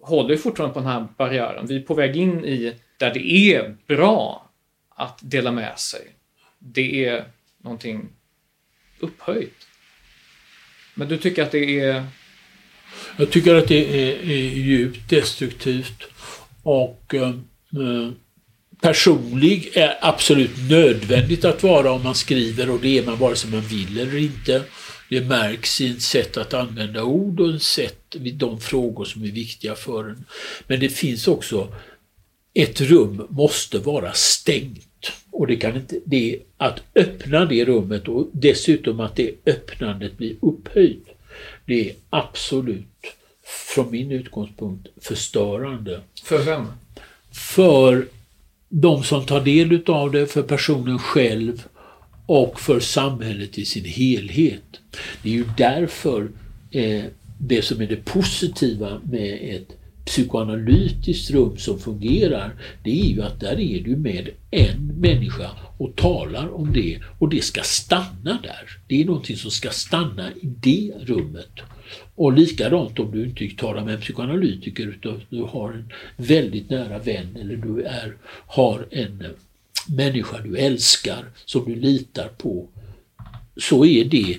håller 0.00 0.36
fortfarande 0.36 0.74
på 0.74 0.80
den 0.80 0.88
här 0.88 1.06
barriären. 1.16 1.66
Vi 1.66 1.76
är 1.76 1.80
på 1.80 1.94
väg 1.94 2.16
in 2.16 2.44
i 2.44 2.74
där 2.98 3.14
det 3.14 3.32
är 3.32 3.76
bra 3.86 4.50
att 4.88 5.18
dela 5.22 5.52
med 5.52 5.78
sig. 5.78 6.00
Det 6.58 7.04
är 7.04 7.24
någonting 7.62 8.08
upphöjt. 9.00 9.66
Men 10.94 11.08
du 11.08 11.18
tycker 11.18 11.42
att 11.42 11.52
det 11.52 11.80
är... 11.80 12.06
Jag 13.16 13.30
tycker 13.30 13.54
att 13.54 13.68
det 13.68 14.10
är, 14.10 14.30
är 14.30 14.58
djupt 14.58 15.10
destruktivt 15.10 16.02
och 16.62 17.14
eh, 17.14 17.28
eh 17.28 18.10
personlig 18.80 19.70
är 19.74 19.98
absolut 20.00 20.70
nödvändigt 20.70 21.44
att 21.44 21.62
vara 21.62 21.92
om 21.92 22.02
man 22.02 22.14
skriver 22.14 22.70
och 22.70 22.80
det 22.80 22.98
är 22.98 23.06
man 23.06 23.18
vare 23.18 23.36
sig 23.36 23.50
man 23.50 23.60
vill 23.60 24.00
eller 24.00 24.16
inte. 24.16 24.62
Det 25.08 25.20
märks 25.20 25.80
i 25.80 25.90
ett 25.90 26.02
sätt 26.02 26.36
att 26.36 26.54
använda 26.54 27.04
ord 27.04 27.40
och 27.40 27.54
ett 27.54 27.62
sätt 27.62 28.16
vid 28.16 28.34
de 28.34 28.60
frågor 28.60 29.04
som 29.04 29.22
är 29.24 29.30
viktiga 29.30 29.74
för 29.74 30.08
en. 30.08 30.24
Men 30.66 30.80
det 30.80 30.88
finns 30.88 31.28
också, 31.28 31.68
ett 32.54 32.80
rum 32.80 33.26
måste 33.28 33.78
vara 33.78 34.12
stängt. 34.12 35.12
Och 35.30 35.46
det 35.46 35.56
kan 35.56 35.76
inte, 35.76 36.00
det 36.04 36.38
att 36.56 36.80
öppna 36.94 37.44
det 37.44 37.64
rummet 37.64 38.08
och 38.08 38.28
dessutom 38.32 39.00
att 39.00 39.16
det 39.16 39.34
öppnandet 39.46 40.16
blir 40.16 40.36
upphöjt. 40.42 41.06
Det 41.66 41.90
är 41.90 41.94
absolut, 42.10 43.06
från 43.74 43.90
min 43.90 44.12
utgångspunkt, 44.12 44.88
förstörande. 45.00 46.00
För 46.24 46.38
vem? 46.38 46.66
För 47.32 48.06
de 48.68 49.04
som 49.04 49.26
tar 49.26 49.40
del 49.40 49.72
utav 49.72 50.12
det, 50.12 50.26
för 50.26 50.42
personen 50.42 50.98
själv 50.98 51.62
och 52.26 52.60
för 52.60 52.80
samhället 52.80 53.58
i 53.58 53.64
sin 53.64 53.84
helhet. 53.84 54.80
Det 55.22 55.28
är 55.28 55.32
ju 55.32 55.44
därför 55.56 56.28
eh, 56.70 57.04
det 57.38 57.62
som 57.62 57.80
är 57.80 57.86
det 57.86 58.04
positiva 58.04 59.00
med 59.04 59.56
ett 59.56 59.76
psykoanalytiskt 60.04 61.30
rum 61.30 61.56
som 61.58 61.78
fungerar, 61.78 62.54
det 62.82 62.90
är 62.90 63.04
ju 63.04 63.22
att 63.22 63.40
där 63.40 63.60
är 63.60 63.80
du 63.80 63.96
med 63.96 64.28
en 64.50 64.86
människa 64.86 65.50
och 65.78 65.96
talar 65.96 66.54
om 66.54 66.72
det 66.72 67.00
och 67.18 67.28
det 67.28 67.44
ska 67.44 67.62
stanna 67.62 68.38
där. 68.42 68.78
Det 68.86 69.00
är 69.00 69.04
någonting 69.04 69.36
som 69.36 69.50
ska 69.50 69.70
stanna 69.70 70.30
i 70.30 70.46
det 70.60 70.92
rummet. 71.00 71.50
Och 72.14 72.32
likadant 72.32 72.98
om 72.98 73.10
du 73.10 73.24
inte 73.24 73.56
talar 73.56 73.84
med 73.84 73.94
en 73.94 74.00
psykoanalytiker 74.00 74.86
utan 74.86 75.20
du 75.30 75.42
har 75.42 75.72
en 75.72 75.92
väldigt 76.16 76.70
nära 76.70 76.98
vän 76.98 77.36
eller 77.40 77.56
du 77.56 77.82
är, 77.82 78.16
har 78.46 78.86
en 78.90 79.24
människa 79.88 80.38
du 80.38 80.56
älskar 80.56 81.24
som 81.44 81.64
du 81.64 81.74
litar 81.74 82.28
på 82.28 82.68
så 83.56 83.84
är 83.84 84.04
det 84.04 84.38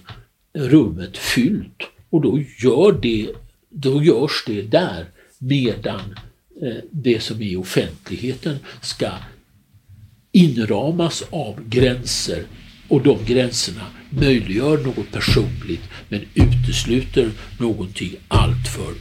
rummet 0.53 1.17
fyllt 1.17 1.83
och 2.09 2.21
då, 2.21 2.39
gör 2.59 2.91
det, 3.01 3.29
då 3.69 4.03
görs 4.03 4.43
det 4.47 4.61
där 4.61 5.05
medan 5.37 6.15
eh, 6.61 6.83
det 6.91 7.19
som 7.19 7.41
är 7.41 7.57
offentligheten 7.57 8.57
ska 8.81 9.11
inramas 10.31 11.23
av 11.29 11.69
gränser 11.69 12.43
och 12.87 13.01
de 13.01 13.25
gränserna 13.25 13.85
möjliggör 14.09 14.77
något 14.77 15.11
personligt 15.11 15.83
men 16.09 16.21
utesluter 16.33 17.31
någonting 17.59 18.15
alltför, 18.27 18.93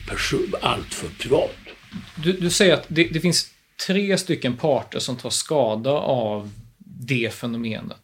allt 0.60 0.94
för 0.94 1.08
privat. 1.08 1.56
Du, 2.24 2.32
du 2.32 2.50
säger 2.50 2.74
att 2.74 2.84
det, 2.88 3.04
det, 3.04 3.20
finns 3.20 3.50
tre 3.86 4.18
stycken 4.18 4.56
parter 4.56 4.98
som 4.98 5.16
tar 5.16 5.30
skada 5.30 5.90
av 5.92 6.50
det 6.78 7.34
fenomenet. 7.34 8.00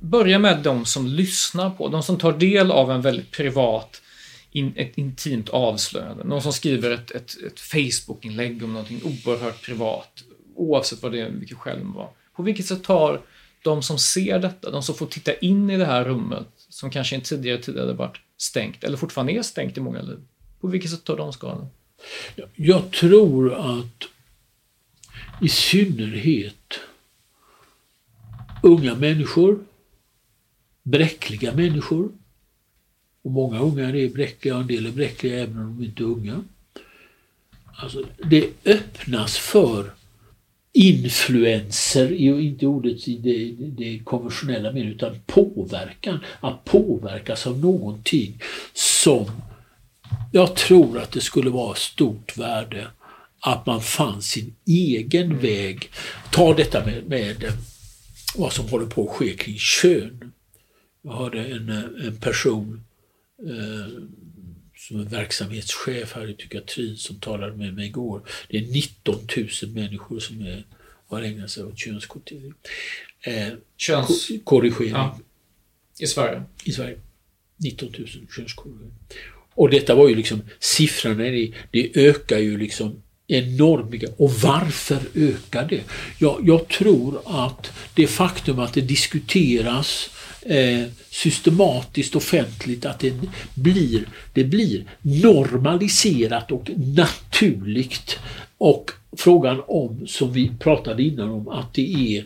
Börja 0.00 0.38
med 0.38 0.62
de 0.62 0.84
som 0.84 1.06
lyssnar 1.06 1.70
på, 1.70 1.88
de 1.88 2.02
som 2.02 2.18
tar 2.18 2.32
del 2.32 2.70
av 2.70 2.90
en 2.90 3.02
väldigt 3.02 3.30
privat 3.30 4.02
in, 4.50 4.72
ett 4.76 4.98
intimt 4.98 5.48
avslöjande. 5.48 6.24
Någon 6.24 6.42
som 6.42 6.52
skriver 6.52 6.90
ett, 6.90 7.10
ett, 7.10 7.36
ett 7.46 7.60
Facebook-inlägg 7.60 8.64
om 8.64 8.72
någonting 8.72 9.00
oerhört 9.04 9.62
privat, 9.62 10.24
oavsett 10.54 11.02
vad 11.02 11.12
det 11.12 11.20
är, 11.20 11.30
vilket 11.30 11.64
det 11.64 11.80
var. 11.84 12.08
På 12.36 12.42
vilket 12.42 12.66
sätt 12.66 12.84
tar 12.84 13.20
de 13.62 13.82
som 13.82 13.98
ser 13.98 14.38
detta, 14.38 14.70
de 14.70 14.82
som 14.82 14.94
får 14.94 15.06
titta 15.06 15.34
in 15.34 15.70
i 15.70 15.76
det 15.76 15.86
här 15.86 16.04
rummet, 16.04 16.48
som 16.56 16.90
kanske 16.90 17.14
i 17.14 17.18
en 17.18 17.22
tidigare 17.24 17.58
tid 17.58 17.78
hade 17.78 17.92
varit 17.92 18.20
stängt, 18.36 18.84
eller 18.84 18.96
fortfarande 18.96 19.32
är 19.32 19.42
stängt 19.42 19.76
i 19.76 19.80
många 19.80 20.02
liv, 20.02 20.18
på 20.60 20.66
vilket 20.66 20.90
sätt 20.90 21.04
tar 21.04 21.16
de 21.16 21.32
skadan? 21.32 21.66
Jag 22.54 22.90
tror 22.90 23.54
att 23.54 24.11
i 25.42 25.48
synnerhet 25.48 26.80
unga 28.62 28.94
människor, 28.94 29.58
bräckliga 30.82 31.54
människor, 31.54 32.12
och 33.22 33.30
många 33.30 33.58
unga 33.58 33.88
är 33.88 34.08
bräckliga 34.08 34.54
och 34.54 34.60
en 34.60 34.66
del 34.66 34.86
är 34.86 34.90
bräckliga 34.90 35.38
även 35.38 35.58
om 35.58 35.76
de 35.78 35.84
inte 35.84 36.02
är 36.02 36.06
unga. 36.06 36.44
Alltså, 37.76 38.04
det 38.24 38.50
öppnas 38.64 39.38
för 39.38 39.90
influenser, 40.72 42.12
inte 42.12 42.66
ordet 42.66 43.08
i 43.08 43.16
det, 43.16 43.66
det 43.66 43.98
konventionella 44.04 44.72
meningen, 44.72 44.94
utan 44.94 45.16
påverkan. 45.26 46.18
Att 46.40 46.64
påverkas 46.64 47.46
av 47.46 47.58
någonting 47.58 48.42
som 48.72 49.26
jag 50.32 50.56
tror 50.56 50.98
att 50.98 51.12
det 51.12 51.20
skulle 51.20 51.50
vara 51.50 51.74
stort 51.74 52.38
värde 52.38 52.86
att 53.44 53.66
man 53.66 53.82
fann 53.82 54.22
sin 54.22 54.54
egen 54.66 55.26
mm. 55.26 55.38
väg. 55.38 55.90
Ta 56.30 56.54
detta 56.54 56.86
med, 56.86 57.04
med 57.06 57.44
eh, 57.44 57.52
vad 58.36 58.52
som 58.52 58.68
håller 58.68 58.86
på 58.86 59.04
att 59.04 59.16
ske 59.16 59.34
kring 59.34 59.58
kön. 59.58 60.32
Jag 61.02 61.12
hörde 61.12 61.44
en, 61.44 61.68
eh, 61.68 62.06
en 62.06 62.16
person 62.16 62.84
eh, 63.38 64.02
som 64.76 65.00
är 65.00 65.04
verksamhetschef 65.04 66.12
här 66.12 66.30
i 66.30 66.34
psykiatrin 66.34 66.96
som 66.96 67.20
talade 67.20 67.56
med 67.56 67.74
mig 67.74 67.86
igår. 67.86 68.22
Det 68.48 68.56
är 68.56 68.62
19 68.62 69.14
000 69.36 69.48
människor 69.74 70.20
som 70.20 70.40
är, 70.40 70.64
har 71.06 71.22
ägnat 71.22 71.50
sig 71.50 71.64
åt 71.64 71.78
könskvotering. 71.78 72.54
Eh, 73.20 73.48
Könskorrigering? 73.76 74.92
Ja. 74.92 75.18
I 75.98 76.06
Sverige? 76.06 76.42
I 76.64 76.72
Sverige. 76.72 76.98
19 77.56 77.88
000 77.98 78.08
könskorrigering. 78.36 78.92
Och 79.54 79.70
detta 79.70 79.94
var 79.94 80.08
ju 80.08 80.14
liksom, 80.14 80.42
siffrorna 80.58 81.24
det 81.70 81.96
ökar 81.96 82.38
ju 82.38 82.58
liksom 82.58 83.02
enormt 83.26 84.04
Och 84.16 84.32
varför 84.32 84.98
ökar 85.14 85.68
det? 85.68 85.80
Jag, 86.18 86.40
jag 86.44 86.68
tror 86.68 87.20
att 87.24 87.72
det 87.94 88.06
faktum 88.06 88.58
att 88.58 88.74
det 88.74 88.80
diskuteras 88.80 90.10
eh, 90.42 90.82
systematiskt 91.10 92.16
offentligt, 92.16 92.84
att 92.86 92.98
det 92.98 93.12
blir, 93.54 94.04
det 94.32 94.44
blir 94.44 94.84
normaliserat 95.02 96.52
och 96.52 96.70
naturligt. 96.76 98.18
Och 98.58 98.90
frågan 99.16 99.62
om, 99.66 100.06
som 100.06 100.32
vi 100.32 100.50
pratade 100.58 101.02
innan 101.02 101.30
om, 101.30 101.48
att 101.48 101.74
det 101.74 102.16
är 102.16 102.24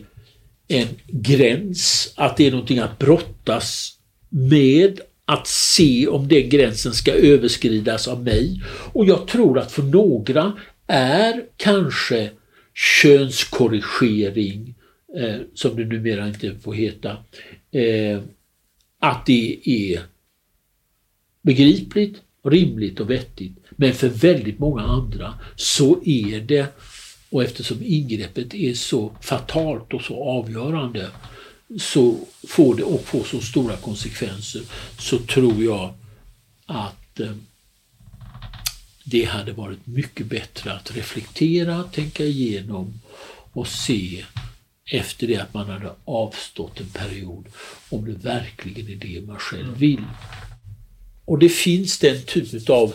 en 0.67 0.87
gräns, 1.07 2.13
att 2.15 2.37
det 2.37 2.47
är 2.47 2.51
någonting 2.51 2.79
att 2.79 2.99
brottas 2.99 3.93
med, 4.29 4.99
att 5.25 5.47
se 5.47 6.07
om 6.07 6.27
den 6.27 6.49
gränsen 6.49 6.93
ska 6.93 7.11
överskridas 7.11 8.07
av 8.07 8.23
mig. 8.23 8.61
Och 8.67 9.05
jag 9.05 9.27
tror 9.27 9.59
att 9.59 9.71
för 9.71 9.83
några 9.83 10.53
är 10.87 11.45
kanske 11.57 12.29
könskorrigering, 12.73 14.75
eh, 15.17 15.39
som 15.53 15.75
det 15.75 15.85
numera 15.85 16.27
inte 16.27 16.55
får 16.55 16.73
heta, 16.73 17.17
eh, 17.71 18.21
att 18.99 19.25
det 19.25 19.59
är 19.63 20.01
begripligt, 21.41 22.21
rimligt 22.43 22.99
och 22.99 23.09
vettigt. 23.09 23.57
Men 23.71 23.93
för 23.93 24.09
väldigt 24.09 24.59
många 24.59 24.81
andra 24.81 25.33
så 25.55 26.03
är 26.05 26.41
det, 26.41 26.67
och 27.29 27.43
eftersom 27.43 27.77
ingreppet 27.83 28.53
är 28.53 28.73
så 28.73 29.11
fatalt 29.21 29.93
och 29.93 30.01
så 30.01 30.23
avgörande, 30.23 31.09
så 31.79 32.17
får 32.47 32.75
det 32.75 32.83
och 32.83 33.03
får 33.03 33.23
så 33.23 33.41
stora 33.41 33.75
konsekvenser, 33.75 34.61
så 34.99 35.17
tror 35.17 35.63
jag 35.63 35.93
att 36.65 37.19
eh, 37.19 37.31
det 39.09 39.23
hade 39.23 39.53
varit 39.53 39.87
mycket 39.87 40.25
bättre 40.25 40.73
att 40.73 40.95
reflektera, 40.95 41.83
tänka 41.83 42.23
igenom 42.23 43.01
och 43.53 43.67
se 43.67 44.25
efter 44.91 45.27
det 45.27 45.37
att 45.37 45.53
man 45.53 45.69
hade 45.69 45.95
avstått 46.05 46.79
en 46.79 46.89
period 46.89 47.45
om 47.89 48.05
det 48.05 48.11
verkligen 48.11 48.89
är 48.89 48.95
det 48.95 49.27
man 49.27 49.39
själv 49.39 49.67
mm. 49.67 49.79
vill. 49.79 50.03
Och 51.25 51.39
det 51.39 51.49
finns 51.49 51.99
den 51.99 52.23
typen 52.23 52.75
av, 52.75 52.93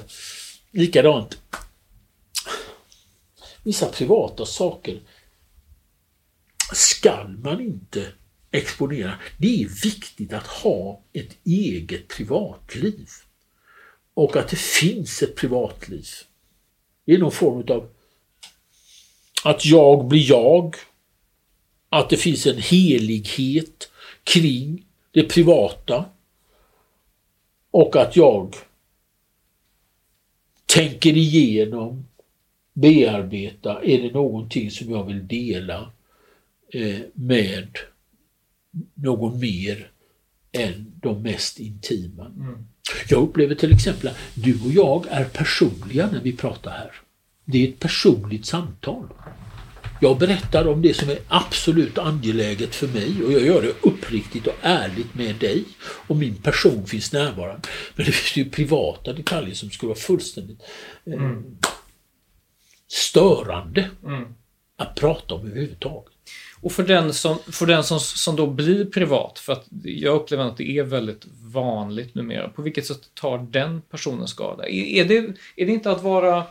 likadant, 0.71 1.39
vissa 3.63 3.87
privata 3.87 4.47
saker 4.47 5.01
skall 6.73 7.29
man 7.29 7.61
inte 7.61 8.13
exponera. 8.51 9.15
Det 9.39 9.63
är 9.63 9.69
viktigt 9.85 10.33
att 10.33 10.47
ha 10.47 11.03
ett 11.13 11.37
eget 11.45 12.09
privatliv. 12.09 13.09
Och 14.15 14.37
att 14.37 14.49
det 14.49 14.59
finns 14.59 15.23
ett 15.23 15.37
privatliv. 15.37 16.07
Det 17.05 17.13
är 17.13 17.19
någon 17.19 17.33
form 17.33 17.65
av 17.69 17.89
att 19.45 19.65
jag 19.65 20.09
blir 20.09 20.31
jag. 20.31 20.77
Att 21.89 22.11
det 22.11 22.17
finns 22.17 22.47
en 22.47 22.59
helighet 22.59 23.91
kring 24.25 24.87
det 25.11 25.23
privata. 25.23 26.05
Och 27.71 27.97
att 27.97 28.17
jag 28.17 28.57
tänker 30.67 31.17
igenom, 31.17 32.07
bearbeta, 32.73 33.83
är 33.83 34.03
det 34.03 34.13
någonting 34.13 34.71
som 34.71 34.91
jag 34.91 35.05
vill 35.05 35.29
dela 35.29 35.93
eh, 36.69 37.01
med 37.15 37.79
någon 38.95 39.41
mer 39.41 39.91
än 40.53 40.93
de 41.03 41.23
mest 41.23 41.61
intima. 41.61 42.27
Mm. 42.27 42.67
Jag 43.09 43.23
upplever 43.23 43.55
till 43.55 43.73
exempel 43.73 44.09
att 44.09 44.17
du 44.35 44.61
och 44.65 44.73
jag 44.73 45.07
är 45.11 45.25
personliga 45.25 46.09
när 46.13 46.21
vi 46.21 46.33
pratar 46.33 46.71
här. 46.71 46.93
Det 47.45 47.65
är 47.65 47.69
ett 47.69 47.79
personligt 47.79 48.47
samtal. 48.47 49.09
Jag 50.01 50.19
berättar 50.19 50.69
om 50.69 50.83
det 50.83 50.95
som 50.95 51.09
är 51.09 51.19
absolut 51.29 51.99
angeläget 51.99 52.75
för 52.75 52.89
mig 52.89 53.25
och 53.25 53.33
jag 53.33 53.43
gör 53.43 53.63
det 53.63 53.89
uppriktigt 53.89 54.47
och 54.47 54.57
ärligt 54.63 55.15
med 55.15 55.37
dig. 55.37 55.65
Och 55.81 56.17
min 56.17 56.35
person 56.35 56.87
finns 56.87 57.13
närvarande. 57.13 57.69
Men 57.95 58.07
det 58.07 58.13
finns 58.13 58.47
ju 58.47 58.51
privata 58.51 59.13
detaljer 59.13 59.55
som 59.55 59.71
skulle 59.71 59.89
vara 59.89 59.99
fullständigt 59.99 60.63
eh, 61.07 61.13
mm. 61.13 61.57
störande 62.89 63.91
mm. 64.05 64.25
att 64.77 64.95
prata 64.95 65.35
om 65.35 65.47
överhuvudtaget. 65.47 66.12
Och 66.61 66.73
för 66.73 66.83
den, 66.83 67.15
som, 67.15 67.39
för 67.39 67.67
den 67.67 67.85
som, 67.85 68.01
som 68.01 68.37
då 68.37 68.47
blir 68.47 68.85
privat, 68.85 69.39
för 69.39 69.53
att 69.53 69.67
jag 69.85 70.15
upplever 70.15 70.45
att 70.45 70.57
det 70.57 70.79
är 70.79 70.83
väldigt 70.83 71.25
vanligt 71.43 72.15
numera, 72.15 72.49
på 72.49 72.63
vilket 72.63 72.87
sätt 72.87 73.15
tar 73.15 73.39
den 73.39 73.83
personen 73.91 74.29
skada? 74.29 74.69
Är, 74.69 74.85
är, 74.85 75.05
det, 75.05 75.17
är 75.57 75.67
det 75.67 75.73
inte 75.73 75.91
att 75.91 76.03
vara, 76.03 76.45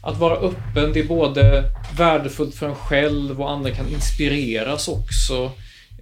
att 0.00 0.18
vara 0.18 0.34
öppen, 0.34 0.92
det 0.92 1.00
är 1.00 1.04
både 1.04 1.64
värdefullt 1.98 2.54
för 2.54 2.68
en 2.68 2.74
själv 2.74 3.40
och 3.40 3.50
andra 3.50 3.70
kan 3.70 3.88
inspireras 3.88 4.88
också. 4.88 5.52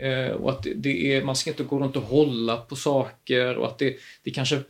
Eh, 0.00 0.32
och 0.32 0.50
att 0.50 0.62
det, 0.62 0.74
det, 0.74 1.14
är, 1.14 1.24
man 1.24 1.36
ska 1.36 1.50
inte 1.50 1.64
gå 1.64 1.78
runt 1.78 1.96
och 1.96 2.02
hålla 2.02 2.56
på 2.56 2.76
saker 2.76 3.56
och 3.56 3.66
att 3.66 3.78
det, 3.78 3.96
det 4.22 4.30
kanske, 4.30 4.60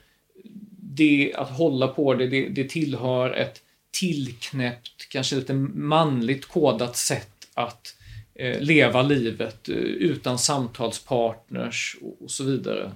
det, 0.81 1.33
att 1.37 1.51
hålla 1.51 1.89
på 1.89 2.15
det, 2.15 2.27
det, 2.27 2.49
det 2.49 2.69
tillhör 2.69 3.31
ett 3.31 3.61
tillknäppt, 3.91 5.09
kanske 5.09 5.37
lite 5.37 5.55
manligt 5.75 6.47
kodat 6.47 6.97
sätt 6.97 7.49
att 7.55 7.95
Eh, 8.35 8.61
leva 8.61 9.03
livet 9.03 9.69
eh, 9.69 9.75
utan 9.77 10.39
samtalspartners 10.39 11.97
och, 12.21 12.31
så 12.31 12.45
vidare. 12.45 12.93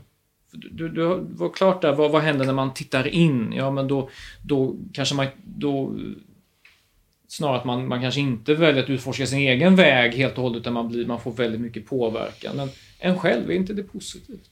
Du, 0.53 0.89
du, 0.89 1.27
var 1.31 1.53
klart 1.53 1.83
där, 1.83 1.93
vad, 1.93 2.11
vad 2.11 2.23
händer 2.23 2.45
när 2.45 2.53
man 2.53 2.75
tittar 2.75 3.07
in? 3.07 3.53
Ja, 3.53 3.71
men 3.71 3.89
då, 3.89 4.11
då 4.43 4.77
kanske 4.93 5.15
man... 5.15 5.27
Då, 5.45 5.97
snarare 7.29 7.57
att 7.57 7.65
man, 7.65 7.89
man 7.89 8.01
kanske 8.01 8.21
inte 8.21 8.55
väljer 8.55 8.83
att 8.83 8.91
utforska 8.91 9.27
sin 9.27 9.39
egen 9.39 9.77
väg 9.77 10.15
helt 10.15 10.37
och 10.37 10.43
hållet, 10.43 10.61
utan 10.61 10.73
man, 10.73 10.89
blir, 10.89 11.07
man 11.07 11.21
får 11.21 11.33
väldigt 11.33 11.61
mycket 11.61 11.87
påverkan. 11.87 12.57
Men 12.57 12.69
en 12.99 13.19
själv, 13.19 13.51
är 13.51 13.55
inte 13.55 13.73
det 13.73 13.83
positivt? 13.83 14.51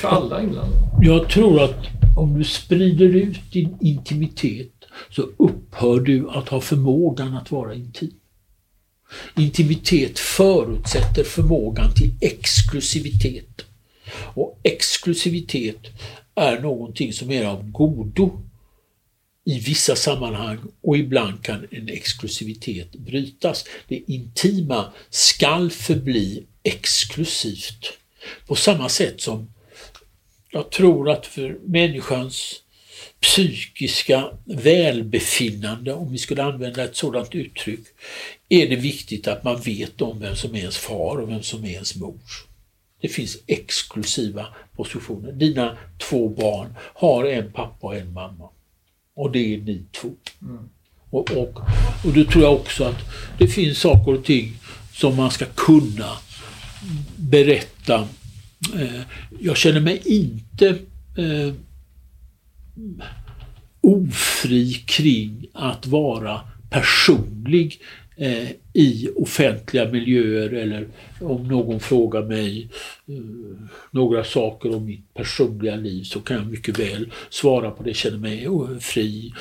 För 0.00 0.08
alla 0.08 0.42
inblandade? 0.42 0.76
Jag 1.02 1.28
tror 1.28 1.62
att 1.62 1.86
om 2.16 2.38
du 2.38 2.44
sprider 2.44 3.16
ut 3.16 3.52
din 3.52 3.78
intimitet 3.80 4.72
så 5.10 5.22
upphör 5.22 6.00
du 6.00 6.30
att 6.30 6.48
ha 6.48 6.60
förmågan 6.60 7.36
att 7.36 7.50
vara 7.50 7.74
intim. 7.74 8.19
Intimitet 9.36 10.18
förutsätter 10.18 11.24
förmågan 11.24 11.94
till 11.94 12.14
exklusivitet. 12.20 13.64
Och 14.34 14.60
exklusivitet 14.62 15.78
är 16.34 16.60
någonting 16.60 17.12
som 17.12 17.30
är 17.30 17.44
av 17.44 17.70
godo 17.70 18.40
i 19.44 19.58
vissa 19.58 19.96
sammanhang 19.96 20.58
och 20.80 20.96
ibland 20.96 21.42
kan 21.42 21.66
en 21.70 21.88
exklusivitet 21.88 22.92
brytas. 22.92 23.64
Det 23.88 24.02
intima 24.06 24.92
skall 25.10 25.70
förbli 25.70 26.46
exklusivt. 26.62 27.92
På 28.46 28.56
samma 28.56 28.88
sätt 28.88 29.20
som 29.20 29.52
jag 30.50 30.70
tror 30.70 31.10
att 31.10 31.26
för 31.26 31.58
människans 31.64 32.62
psykiska 33.20 34.30
välbefinnande, 34.44 35.92
om 35.92 36.12
vi 36.12 36.18
skulle 36.18 36.42
använda 36.42 36.84
ett 36.84 36.96
sådant 36.96 37.34
uttryck, 37.34 37.80
är 38.48 38.68
det 38.68 38.76
viktigt 38.76 39.28
att 39.28 39.44
man 39.44 39.60
vet 39.60 40.02
om 40.02 40.20
vem 40.20 40.36
som 40.36 40.54
är 40.54 40.58
ens 40.58 40.78
far 40.78 41.16
och 41.16 41.30
vem 41.30 41.42
som 41.42 41.64
är 41.64 41.70
ens 41.70 41.96
mor. 41.96 42.20
Det 43.00 43.08
finns 43.08 43.38
exklusiva 43.46 44.46
positioner. 44.76 45.32
Dina 45.32 45.76
två 45.98 46.28
barn 46.28 46.74
har 46.94 47.24
en 47.24 47.52
pappa 47.52 47.86
och 47.86 47.96
en 47.96 48.12
mamma. 48.12 48.48
Och 49.14 49.32
det 49.32 49.54
är 49.54 49.58
ni 49.58 49.82
två. 49.92 50.08
Mm. 50.42 50.68
Och, 51.10 51.30
och, 51.30 51.60
och 52.04 52.12
då 52.14 52.24
tror 52.24 52.44
jag 52.44 52.52
också 52.52 52.84
att 52.84 52.98
det 53.38 53.48
finns 53.48 53.78
saker 53.78 54.14
och 54.14 54.24
ting 54.24 54.56
som 54.92 55.16
man 55.16 55.30
ska 55.30 55.44
kunna 55.44 56.16
berätta. 57.16 58.08
Eh, 58.74 59.00
jag 59.40 59.56
känner 59.56 59.80
mig 59.80 60.02
inte 60.04 60.68
eh, 61.16 61.54
ofri 63.80 64.72
kring 64.72 65.46
att 65.52 65.86
vara 65.86 66.40
personlig 66.70 67.80
eh, 68.16 68.48
i 68.72 69.08
offentliga 69.16 69.88
miljöer 69.90 70.52
eller 70.52 70.88
om 71.20 71.48
någon 71.48 71.80
frågar 71.80 72.22
mig 72.22 72.68
eh, 73.06 73.14
några 73.90 74.24
saker 74.24 74.76
om 74.76 74.84
mitt 74.84 75.14
personliga 75.14 75.76
liv 75.76 76.02
så 76.02 76.20
kan 76.20 76.36
jag 76.36 76.46
mycket 76.46 76.78
väl 76.78 77.12
svara 77.30 77.70
på 77.70 77.82
det, 77.82 77.94
känner 77.94 78.18
mig 78.18 78.48
fri. 78.80 79.32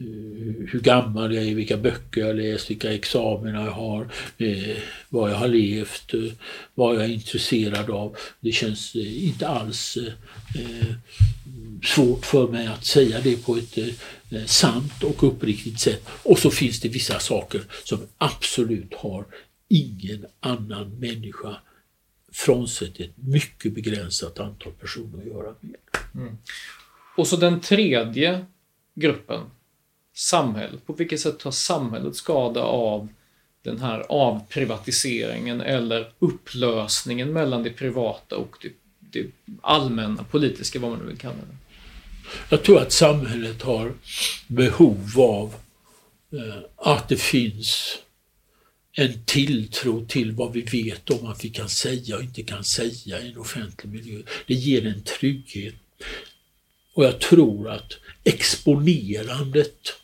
Eh, 0.00 0.66
hur 0.68 0.80
gammal 0.80 1.34
jag 1.34 1.44
är, 1.44 1.54
vilka 1.54 1.76
böcker 1.76 2.20
jag 2.20 2.36
läst, 2.36 2.70
vilka 2.70 2.92
examina 2.92 3.64
jag 3.64 3.72
har, 3.72 4.08
eh, 4.38 4.76
vad 5.08 5.30
jag 5.30 5.36
har 5.36 5.48
levt, 5.48 6.14
eh, 6.14 6.32
vad 6.74 6.94
jag 6.94 7.04
är 7.04 7.08
intresserad 7.08 7.90
av. 7.90 8.16
Det 8.40 8.52
känns 8.52 8.94
eh, 8.94 9.24
inte 9.28 9.48
alls 9.48 9.98
eh, 10.54 10.94
svårt 11.84 12.26
för 12.26 12.48
mig 12.48 12.66
att 12.66 12.84
säga 12.84 13.20
det 13.20 13.44
på 13.44 13.56
ett 13.56 13.78
sant 14.46 15.02
och 15.02 15.24
uppriktigt 15.24 15.80
sätt. 15.80 16.08
Och 16.22 16.38
så 16.38 16.50
finns 16.50 16.80
det 16.80 16.88
vissa 16.88 17.18
saker 17.18 17.62
som 17.84 17.98
absolut 18.18 18.94
har 18.94 19.24
ingen 19.68 20.26
annan 20.40 20.90
människa 20.98 21.56
frånsett 22.32 23.00
ett 23.00 23.16
mycket 23.16 23.74
begränsat 23.74 24.38
antal 24.40 24.72
personer 24.72 25.18
att 25.18 25.26
göra 25.26 25.54
med. 25.60 25.76
Mm. 26.14 26.38
Och 27.16 27.26
så 27.26 27.36
den 27.36 27.60
tredje 27.60 28.46
gruppen 28.94 29.40
samhället? 30.18 30.86
På 30.86 30.92
vilket 30.92 31.20
sätt 31.20 31.38
tar 31.38 31.50
samhället 31.50 32.16
skada 32.16 32.62
av 32.62 33.08
den 33.62 33.80
här 33.80 34.06
avprivatiseringen 34.08 35.60
eller 35.60 36.12
upplösningen 36.18 37.32
mellan 37.32 37.62
det 37.62 37.70
privata 37.70 38.36
och 38.36 38.56
det, 38.62 38.72
det 39.00 39.30
allmänna 39.62 40.24
politiska, 40.24 40.78
vad 40.78 40.90
man 40.90 41.00
nu 41.00 41.06
vill 41.06 41.18
kalla 41.18 41.34
det? 41.34 41.56
Jag 42.48 42.62
tror 42.62 42.80
att 42.80 42.92
samhället 42.92 43.62
har 43.62 43.92
behov 44.46 45.12
av 45.16 45.54
eh, 46.32 46.62
att 46.76 47.08
det 47.08 47.20
finns 47.20 47.98
en 48.92 49.24
tilltro 49.24 50.06
till 50.06 50.32
vad 50.32 50.52
vi 50.52 50.60
vet 50.60 51.10
om 51.10 51.26
att 51.26 51.44
vi 51.44 51.48
kan 51.48 51.68
säga 51.68 52.16
och 52.16 52.22
inte 52.22 52.42
kan 52.42 52.64
säga 52.64 53.20
i 53.20 53.30
en 53.30 53.38
offentlig 53.38 53.92
miljö. 53.92 54.22
Det 54.46 54.54
ger 54.54 54.86
en 54.86 55.02
trygghet. 55.02 55.74
Och 56.94 57.04
jag 57.04 57.20
tror 57.20 57.70
att 57.70 57.92
exponerandet 58.24 59.94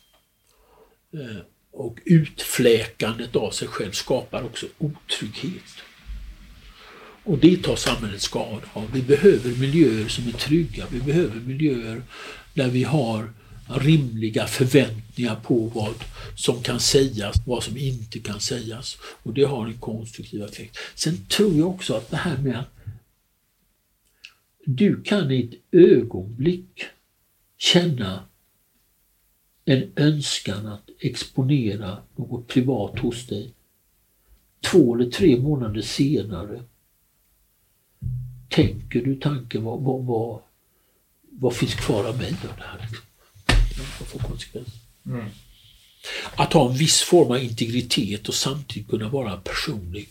Eh, 1.13 1.41
och 1.71 1.99
utfläkandet 2.05 3.35
av 3.35 3.51
sig 3.51 3.67
själv 3.67 3.91
skapar 3.91 4.43
också 4.43 4.65
otrygghet. 4.77 5.63
Och 7.23 7.37
det 7.37 7.63
tar 7.63 7.75
samhället 7.75 8.21
skada 8.21 8.61
av. 8.73 8.91
Vi 8.93 9.01
behöver 9.01 9.49
miljöer 9.59 10.07
som 10.07 10.27
är 10.27 10.31
trygga. 10.31 10.85
Vi 10.91 10.99
behöver 10.99 11.35
miljöer 11.35 12.01
där 12.53 12.67
vi 12.67 12.83
har 12.83 13.33
rimliga 13.67 14.47
förväntningar 14.47 15.35
på 15.35 15.65
vad 15.65 15.95
som 16.35 16.63
kan 16.63 16.79
sägas, 16.79 17.35
vad 17.45 17.63
som 17.63 17.77
inte 17.77 18.19
kan 18.19 18.39
sägas. 18.39 18.97
Och 19.23 19.33
det 19.33 19.43
har 19.43 19.67
en 19.67 19.79
konstruktiv 19.79 20.43
effekt. 20.43 20.77
Sen 20.95 21.25
tror 21.27 21.57
jag 21.57 21.69
också 21.69 21.93
att 21.93 22.09
det 22.09 22.17
här 22.17 22.37
med 22.37 22.59
att 22.59 22.75
du 24.65 25.01
kan 25.03 25.31
i 25.31 25.43
ett 25.43 25.81
ögonblick 25.81 26.85
känna 27.57 28.23
en 29.65 29.91
önskan 29.95 30.67
att 30.67 30.84
exponera 30.99 31.97
något 32.15 32.47
privat 32.47 32.99
hos 32.99 33.27
dig. 33.27 33.53
Två 34.71 34.95
eller 34.95 35.11
tre 35.11 35.37
månader 35.37 35.81
senare 35.81 36.63
tänker 38.49 39.01
du 39.01 39.15
tanken 39.15 39.63
vad, 39.63 39.81
vad, 39.81 40.05
vad, 40.05 40.39
vad 41.29 41.53
finns 41.53 41.75
kvar 41.75 42.03
av 42.03 42.17
mig 42.17 42.35
av 42.51 42.57
det 42.57 42.63
här? 42.63 42.79
Liksom? 42.81 43.05
Vad 43.99 44.07
får 44.07 44.19
konsekvenser? 44.19 44.79
Mm. 45.05 45.25
Att 46.35 46.53
ha 46.53 46.69
en 46.69 46.77
viss 46.77 47.01
form 47.01 47.31
av 47.31 47.43
integritet 47.43 48.27
och 48.27 48.33
samtidigt 48.33 48.89
kunna 48.89 49.09
vara 49.09 49.37
personlig, 49.37 50.09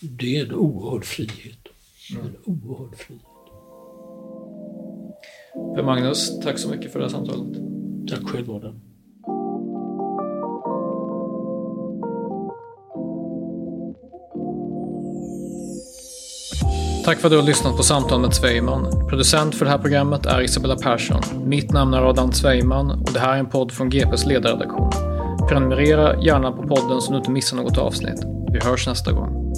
det 0.00 0.36
är 0.36 0.46
en 0.46 0.52
oerhörd 0.52 1.04
frihet. 1.04 1.68
Mm. 2.10 2.26
En 2.26 2.36
oerhörd 2.44 2.98
frihet. 2.98 3.22
Per 5.74 5.82
Magnus, 5.82 6.40
tack 6.40 6.58
så 6.58 6.68
mycket 6.68 6.92
för 6.92 6.98
det 6.98 7.04
här 7.04 7.12
samtalet. 7.12 7.58
Tack 8.08 8.28
själv 8.28 8.50
Adam. 8.50 8.80
Tack 17.04 17.18
för 17.18 17.26
att 17.28 17.32
du 17.32 17.36
har 17.36 17.44
lyssnat 17.44 17.76
på 17.76 17.82
Samtal 17.82 18.20
med 18.20 18.34
Zweiman. 18.34 19.08
Producent 19.08 19.54
för 19.54 19.64
det 19.64 19.70
här 19.70 19.78
programmet 19.78 20.26
är 20.26 20.40
Isabella 20.40 20.76
Persson. 20.76 21.22
Mitt 21.44 21.72
namn 21.72 21.94
är 21.94 22.02
Adam 22.02 22.32
Zweiman 22.32 22.90
och 22.90 23.12
det 23.12 23.20
här 23.20 23.34
är 23.34 23.38
en 23.38 23.46
podd 23.46 23.72
från 23.72 23.90
GPs 23.90 24.26
ledarredaktion. 24.26 24.90
Prenumerera 25.48 26.22
gärna 26.22 26.52
på 26.52 26.62
podden 26.62 27.00
så 27.00 27.12
du 27.12 27.18
inte 27.18 27.30
missar 27.30 27.56
något 27.56 27.78
avsnitt. 27.78 28.22
Vi 28.52 28.60
hörs 28.60 28.86
nästa 28.86 29.12
gång. 29.12 29.52